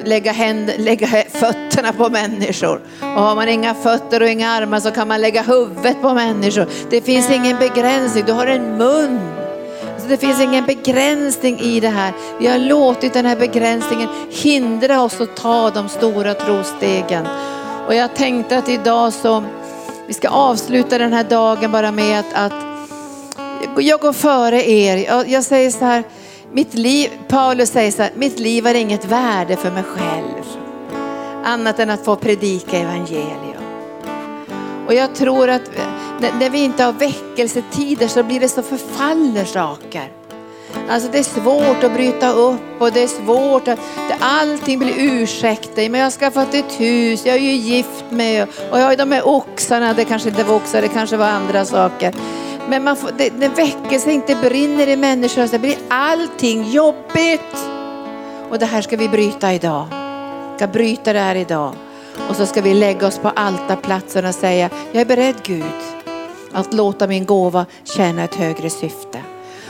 lägga, 0.03 0.31
händ, 0.31 0.71
lägga 0.77 1.07
fötterna 1.29 1.93
på 1.93 2.09
människor. 2.09 2.81
Och 3.01 3.21
har 3.21 3.35
man 3.35 3.49
inga 3.49 3.73
fötter 3.73 4.21
och 4.21 4.27
inga 4.27 4.49
armar 4.49 4.79
så 4.79 4.91
kan 4.91 5.07
man 5.07 5.21
lägga 5.21 5.41
huvudet 5.41 6.01
på 6.01 6.13
människor. 6.13 6.67
Det 6.89 7.01
finns 7.01 7.29
ingen 7.29 7.57
begränsning, 7.57 8.23
du 8.25 8.33
har 8.33 8.47
en 8.47 8.77
mun. 8.77 9.19
Så 9.97 10.07
det 10.07 10.17
finns 10.17 10.41
ingen 10.41 10.65
begränsning 10.65 11.59
i 11.59 11.79
det 11.79 11.89
här. 11.89 12.13
Vi 12.39 12.47
har 12.47 12.59
låtit 12.59 13.13
den 13.13 13.25
här 13.25 13.35
begränsningen 13.35 14.09
hindra 14.29 15.01
oss 15.01 15.21
att 15.21 15.35
ta 15.35 15.69
de 15.69 15.89
stora 15.89 16.33
trostegen. 16.33 17.27
Och 17.87 17.95
jag 17.95 18.15
tänkte 18.15 18.57
att 18.57 18.69
idag 18.69 19.13
så, 19.13 19.43
vi 20.07 20.13
ska 20.13 20.29
avsluta 20.29 20.97
den 20.97 21.13
här 21.13 21.23
dagen 21.23 21.71
bara 21.71 21.91
med 21.91 22.19
att, 22.19 22.33
att 22.33 22.53
jag 23.77 23.99
går 23.99 24.13
före 24.13 24.69
er. 24.69 24.97
Jag, 24.97 25.29
jag 25.29 25.43
säger 25.43 25.71
så 25.71 25.85
här, 25.85 26.03
mitt 26.55 26.73
liv, 26.73 27.09
Paulus 27.27 27.69
säger 27.69 27.91
så 27.91 28.01
här, 28.01 28.11
mitt 28.15 28.39
liv 28.39 28.65
har 28.65 28.73
inget 28.73 29.05
värde 29.05 29.55
för 29.55 29.71
mig 29.71 29.83
själv. 29.83 30.43
Annat 31.43 31.79
än 31.79 31.89
att 31.89 32.05
få 32.05 32.15
predika 32.15 32.77
evangelium. 32.77 33.63
Och 34.87 34.93
jag 34.93 35.15
tror 35.15 35.49
att 35.49 35.61
när 36.39 36.49
vi 36.49 36.63
inte 36.63 36.83
har 36.83 36.93
väckelsetider 36.93 38.07
så 38.07 38.23
blir 38.23 38.39
det 38.39 38.49
så 38.49 38.61
förfaller 38.61 39.45
saker. 39.45 40.11
Alltså 40.89 41.11
det 41.11 41.19
är 41.19 41.23
svårt 41.23 41.83
att 41.83 41.93
bryta 41.93 42.31
upp 42.31 42.81
och 42.81 42.91
det 42.91 43.03
är 43.03 43.07
svårt 43.07 43.67
att 43.67 43.79
allting 44.19 44.79
blir 44.79 44.93
ursäkter. 44.97 45.89
Men 45.89 45.99
jag 45.99 46.05
har 46.05 46.11
skaffat 46.11 46.53
ett 46.53 46.79
hus, 46.79 47.25
jag 47.25 47.35
är 47.35 47.39
ju 47.39 47.53
gift 47.53 48.05
med 48.09 48.47
och 48.71 48.79
jag 48.79 48.85
har 48.85 48.95
de 48.95 49.11
här 49.11 49.27
oxarna, 49.27 49.93
det 49.93 50.05
kanske 50.05 50.29
inte 50.29 50.43
var 50.43 50.55
oxar, 50.55 50.81
det 50.81 50.87
kanske 50.87 51.17
var 51.17 51.27
andra 51.27 51.65
saker. 51.65 52.13
Men 52.69 52.83
man 52.83 52.95
får, 52.95 53.11
det, 53.17 53.29
det 53.29 53.47
väckelse 53.47 54.11
inte 54.11 54.35
brinner 54.35 54.87
i 54.87 54.95
människor, 54.95 55.47
så 55.47 55.59
blir 55.59 55.77
allting 55.87 56.71
jobbigt. 56.71 57.55
Och 58.49 58.59
det 58.59 58.65
här 58.65 58.81
ska 58.81 58.97
vi 58.97 59.09
bryta 59.09 59.53
idag. 59.53 59.85
Vi 60.51 60.57
ska 60.57 60.67
bryta 60.67 61.13
det 61.13 61.19
här 61.19 61.35
idag. 61.35 61.73
Och 62.29 62.35
så 62.35 62.45
ska 62.45 62.61
vi 62.61 62.73
lägga 62.73 63.07
oss 63.07 63.17
på 63.17 63.29
altarplatsen 63.29 64.25
och 64.25 64.35
säga, 64.35 64.69
jag 64.91 65.01
är 65.01 65.05
beredd 65.05 65.35
Gud 65.43 65.63
att 66.51 66.73
låta 66.73 67.07
min 67.07 67.25
gåva 67.25 67.65
tjäna 67.83 68.23
ett 68.23 68.35
högre 68.35 68.69
syfte. 68.69 69.19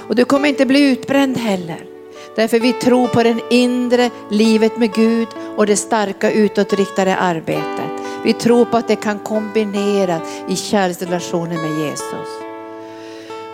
Och 0.07 0.15
du 0.15 0.25
kommer 0.25 0.49
inte 0.49 0.65
bli 0.65 0.91
utbränd 0.91 1.37
heller. 1.37 1.85
Därför 2.35 2.59
vi 2.59 2.73
tror 2.73 3.07
på 3.07 3.23
det 3.23 3.35
inre 3.49 4.09
livet 4.31 4.77
med 4.77 4.93
Gud 4.93 5.27
och 5.57 5.65
det 5.65 5.75
starka 5.75 6.31
utåtriktade 6.31 7.15
arbetet. 7.15 7.91
Vi 8.23 8.33
tror 8.33 8.65
på 8.65 8.77
att 8.77 8.87
det 8.87 8.95
kan 8.95 9.19
kombineras 9.19 10.21
i 10.49 10.55
kärleksrelationen 10.55 11.61
med 11.61 11.87
Jesus. 11.87 12.44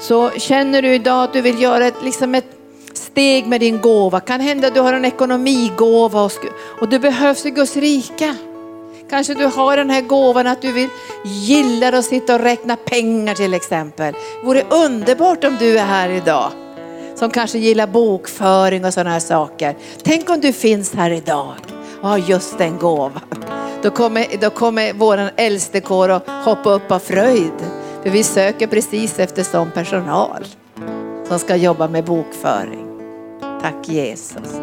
Så 0.02 0.30
känner 0.30 0.82
du 0.82 0.94
idag 0.94 1.24
att 1.24 1.34
du 1.34 1.42
vill 1.42 1.62
göra 1.62 1.88
ett, 1.88 2.04
liksom 2.04 2.36
ett 2.36 2.58
steg 2.94 3.48
med 3.48 3.60
din 3.60 3.82
gåva. 3.82 4.20
Kan 4.20 4.42
hända 4.42 4.68
att 4.68 4.74
du 4.74 4.80
har 4.80 4.94
en 4.94 5.06
ekonomigåva 5.06 6.22
och, 6.22 6.32
och 6.82 6.90
du 6.90 7.00
behövs 7.00 7.46
i 7.46 7.52
Guds 7.52 7.78
rike. 7.78 8.36
Kanske 9.10 9.34
du 9.34 9.46
har 9.46 9.78
den 9.78 9.90
här 9.90 10.02
gåvan 10.02 10.48
att 10.48 10.62
du 10.62 10.72
vill 10.72 10.90
gilla 11.26 11.98
att 11.98 12.06
sitta 12.06 12.36
och 12.36 12.42
räkna 12.42 12.76
pengar 12.76 13.36
till 13.36 13.54
exempel. 13.54 14.14
Det 14.14 14.46
vore 14.46 14.64
underbart 14.70 15.44
om 15.44 15.58
du 15.60 15.78
är 15.78 15.86
här 15.86 16.10
idag. 16.10 16.52
Som 17.16 17.30
kanske 17.30 17.58
gillar 17.58 17.88
bokföring 17.88 18.86
och 18.86 18.94
sådana 18.94 19.10
här 19.10 19.20
saker. 19.20 19.76
Tänk 20.04 20.30
om 20.30 20.40
du 20.40 20.54
finns 20.54 20.94
här 20.94 21.12
idag 21.12 21.54
och 22.02 22.10
har 22.10 22.18
just 22.18 22.58
den 22.58 22.78
gåvan. 22.78 23.22
Då 23.82 23.92
kommer, 23.92 24.26
då 24.42 24.50
kommer 24.50 24.94
vår 24.94 25.32
äldstekår 25.36 26.10
att 26.10 26.28
hoppa 26.28 26.70
upp 26.70 26.92
av 26.92 27.00
fröjd. 27.00 27.81
För 28.04 28.10
vi 28.10 28.24
söker 28.24 28.68
precis 28.68 29.20
efter 29.20 29.44
sån 29.44 29.72
personal 29.72 30.46
som 31.28 31.40
ska 31.40 31.56
jobba 31.56 31.88
med 31.88 32.04
bokföring. 32.04 32.88
Tack 33.62 33.90
Jesus. 33.90 34.62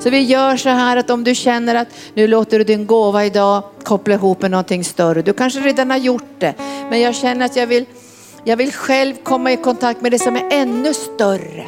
Så 0.00 0.10
vi 0.10 0.20
gör 0.20 0.56
så 0.56 0.68
här 0.68 0.96
att 0.96 1.10
om 1.10 1.24
du 1.24 1.34
känner 1.34 1.74
att 1.74 1.88
nu 2.14 2.26
låter 2.26 2.58
du 2.58 2.64
din 2.64 2.86
gåva 2.86 3.24
idag 3.24 3.62
koppla 3.82 4.14
ihop 4.14 4.42
med 4.42 4.50
någonting 4.50 4.84
större. 4.84 5.22
Du 5.22 5.32
kanske 5.32 5.60
redan 5.60 5.90
har 5.90 5.96
gjort 5.96 6.30
det, 6.38 6.54
men 6.90 7.00
jag 7.00 7.14
känner 7.14 7.46
att 7.46 7.56
jag 7.56 7.66
vill, 7.66 7.84
jag 8.44 8.56
vill 8.56 8.72
själv 8.72 9.14
komma 9.22 9.52
i 9.52 9.56
kontakt 9.56 10.00
med 10.00 10.12
det 10.12 10.18
som 10.18 10.36
är 10.36 10.48
ännu 10.50 10.94
större. 10.94 11.66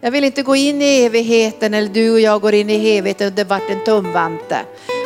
Jag 0.00 0.10
vill 0.10 0.24
inte 0.24 0.42
gå 0.42 0.56
in 0.56 0.82
i 0.82 1.04
evigheten 1.04 1.74
eller 1.74 1.88
du 1.88 2.10
och 2.10 2.20
jag 2.20 2.40
går 2.40 2.54
in 2.54 2.70
i 2.70 2.96
evigheten 2.96 3.26
och 3.26 3.32
det 3.32 3.44
vart 3.44 3.70
en 3.70 3.84
tumvante. 3.84 4.58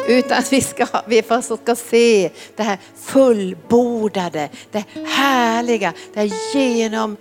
Utan 0.08 0.42
vi 0.50 0.60
ska, 0.60 0.86
vi 1.06 1.22
ska 1.22 1.76
se 1.76 2.30
det 2.56 2.62
här 2.62 2.78
fullbordade, 2.96 4.48
det 4.70 4.84
härliga, 5.06 5.92
det 6.14 6.20
här 6.20 6.56
genom, 6.56 7.16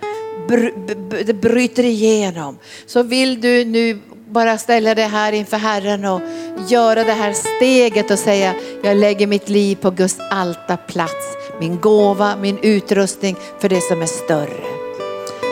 det 1.26 1.34
bryter 1.34 1.84
igenom. 1.84 2.58
Så 2.86 3.02
vill 3.02 3.40
du 3.40 3.64
nu 3.64 4.00
bara 4.28 4.58
ställa 4.58 4.94
dig 4.94 5.08
här 5.08 5.32
inför 5.32 5.56
Herren 5.56 6.04
och 6.04 6.20
göra 6.68 7.04
det 7.04 7.12
här 7.12 7.32
steget 7.32 8.10
och 8.10 8.18
säga, 8.18 8.54
jag 8.82 8.96
lägger 8.96 9.26
mitt 9.26 9.48
liv 9.48 9.76
på 9.76 9.90
Guds 9.90 10.16
altarplats. 10.30 11.36
Min 11.60 11.80
gåva, 11.80 12.36
min 12.36 12.58
utrustning 12.62 13.36
för 13.60 13.68
det 13.68 13.80
som 13.80 14.02
är 14.02 14.06
större. 14.06 14.83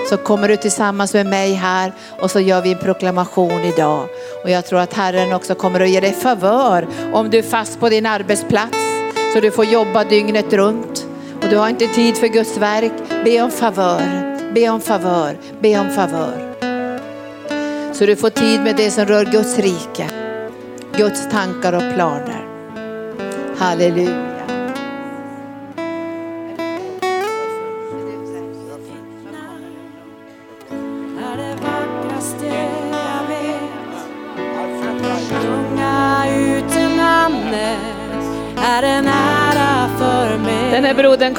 Så 0.08 0.16
kommer 0.16 0.48
du 0.48 0.56
tillsammans 0.56 1.14
med 1.14 1.26
mig 1.26 1.52
här 1.54 1.92
och 2.20 2.30
så 2.30 2.40
gör 2.40 2.62
vi 2.62 2.72
en 2.72 2.78
proklamation 2.78 3.60
idag. 3.60 4.08
Och 4.44 4.50
jag 4.50 4.66
tror 4.66 4.78
att 4.80 4.94
Herren 4.94 5.32
också 5.32 5.54
kommer 5.54 5.80
att 5.80 5.90
ge 5.90 6.00
dig 6.00 6.12
favör 6.12 6.86
om 7.12 7.30
du 7.30 7.38
är 7.38 7.42
fast 7.42 7.80
på 7.80 7.88
din 7.88 8.06
arbetsplats 8.06 8.76
så 9.32 9.40
du 9.40 9.50
får 9.50 9.64
jobba 9.64 10.04
dygnet 10.04 10.52
runt 10.52 11.06
och 11.42 11.48
du 11.48 11.56
har 11.56 11.68
inte 11.68 11.86
tid 11.86 12.16
för 12.16 12.26
Guds 12.26 12.56
verk. 12.56 12.92
Be 13.24 13.42
om 13.42 13.50
favör, 13.50 14.02
be 14.54 14.68
om 14.68 14.80
favör, 14.80 15.36
be 15.60 15.78
om 15.78 15.90
favör. 15.90 16.52
Så 17.92 18.06
du 18.06 18.16
får 18.16 18.30
tid 18.30 18.60
med 18.60 18.76
det 18.76 18.90
som 18.90 19.04
rör 19.04 19.24
Guds 19.24 19.58
rike, 19.58 20.06
Guds 20.96 21.28
tankar 21.30 21.72
och 21.72 21.94
planer. 21.94 22.46
Halleluja. 23.58 24.31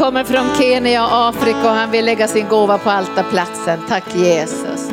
Kommer 0.04 0.24
från 0.24 0.56
Kenya 0.58 1.06
och 1.06 1.28
Afrika 1.28 1.60
och 1.60 1.76
han 1.76 1.92
vill 1.92 2.06
lägga 2.06 2.28
sin 2.28 2.48
gåva 2.48 2.78
på 2.78 2.90
altarplatsen. 2.90 3.80
Tack 3.90 4.16
Jesus. 4.16 4.92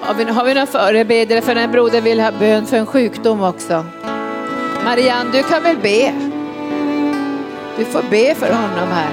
Har 0.00 0.14
vi, 0.14 0.24
har 0.24 0.44
vi 0.44 0.54
några 0.54 0.66
förebedjare 0.66 1.40
för 1.40 1.54
den 1.54 1.64
här 1.64 1.72
brodern 1.72 2.04
vill 2.04 2.20
ha 2.20 2.32
bön 2.32 2.66
för 2.66 2.76
en 2.76 2.86
sjukdom 2.86 3.42
också? 3.42 3.84
Marianne, 4.84 5.30
du 5.32 5.42
kan 5.42 5.62
väl 5.62 5.76
be? 5.76 6.12
Du 7.78 7.84
får 7.84 8.02
be 8.10 8.34
för 8.34 8.52
honom 8.52 8.88
här. 8.88 9.12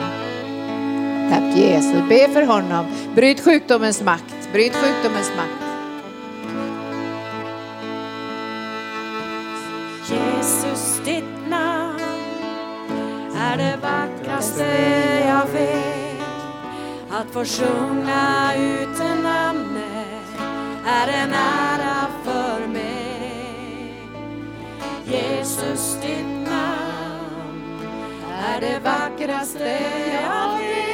Tack 1.30 1.57
Jesus, 1.57 2.09
be 2.09 2.30
för 2.34 2.41
honom. 2.41 2.86
Bryt 3.15 3.43
sjukdomens 3.43 4.01
makt, 4.01 4.53
bryt 4.53 4.75
sjukdomens 4.75 5.32
makt. 5.38 5.66
Är 13.53 13.57
det 13.57 13.77
vackraste 13.81 14.65
jag 15.27 15.45
vet. 15.45 16.21
Att 17.11 17.27
få 17.31 17.45
sjunga 17.45 18.53
ut 18.57 18.99
namnet 19.23 20.27
är 20.85 21.07
en 21.07 21.33
ära 21.33 22.07
för 22.23 22.67
mig. 22.67 23.93
Jesus, 25.05 25.97
ditt 26.01 26.49
namn 26.49 27.79
är 28.47 28.61
det 28.61 28.79
vackraste 28.83 29.79
jag 30.23 30.57
vet. 30.57 30.86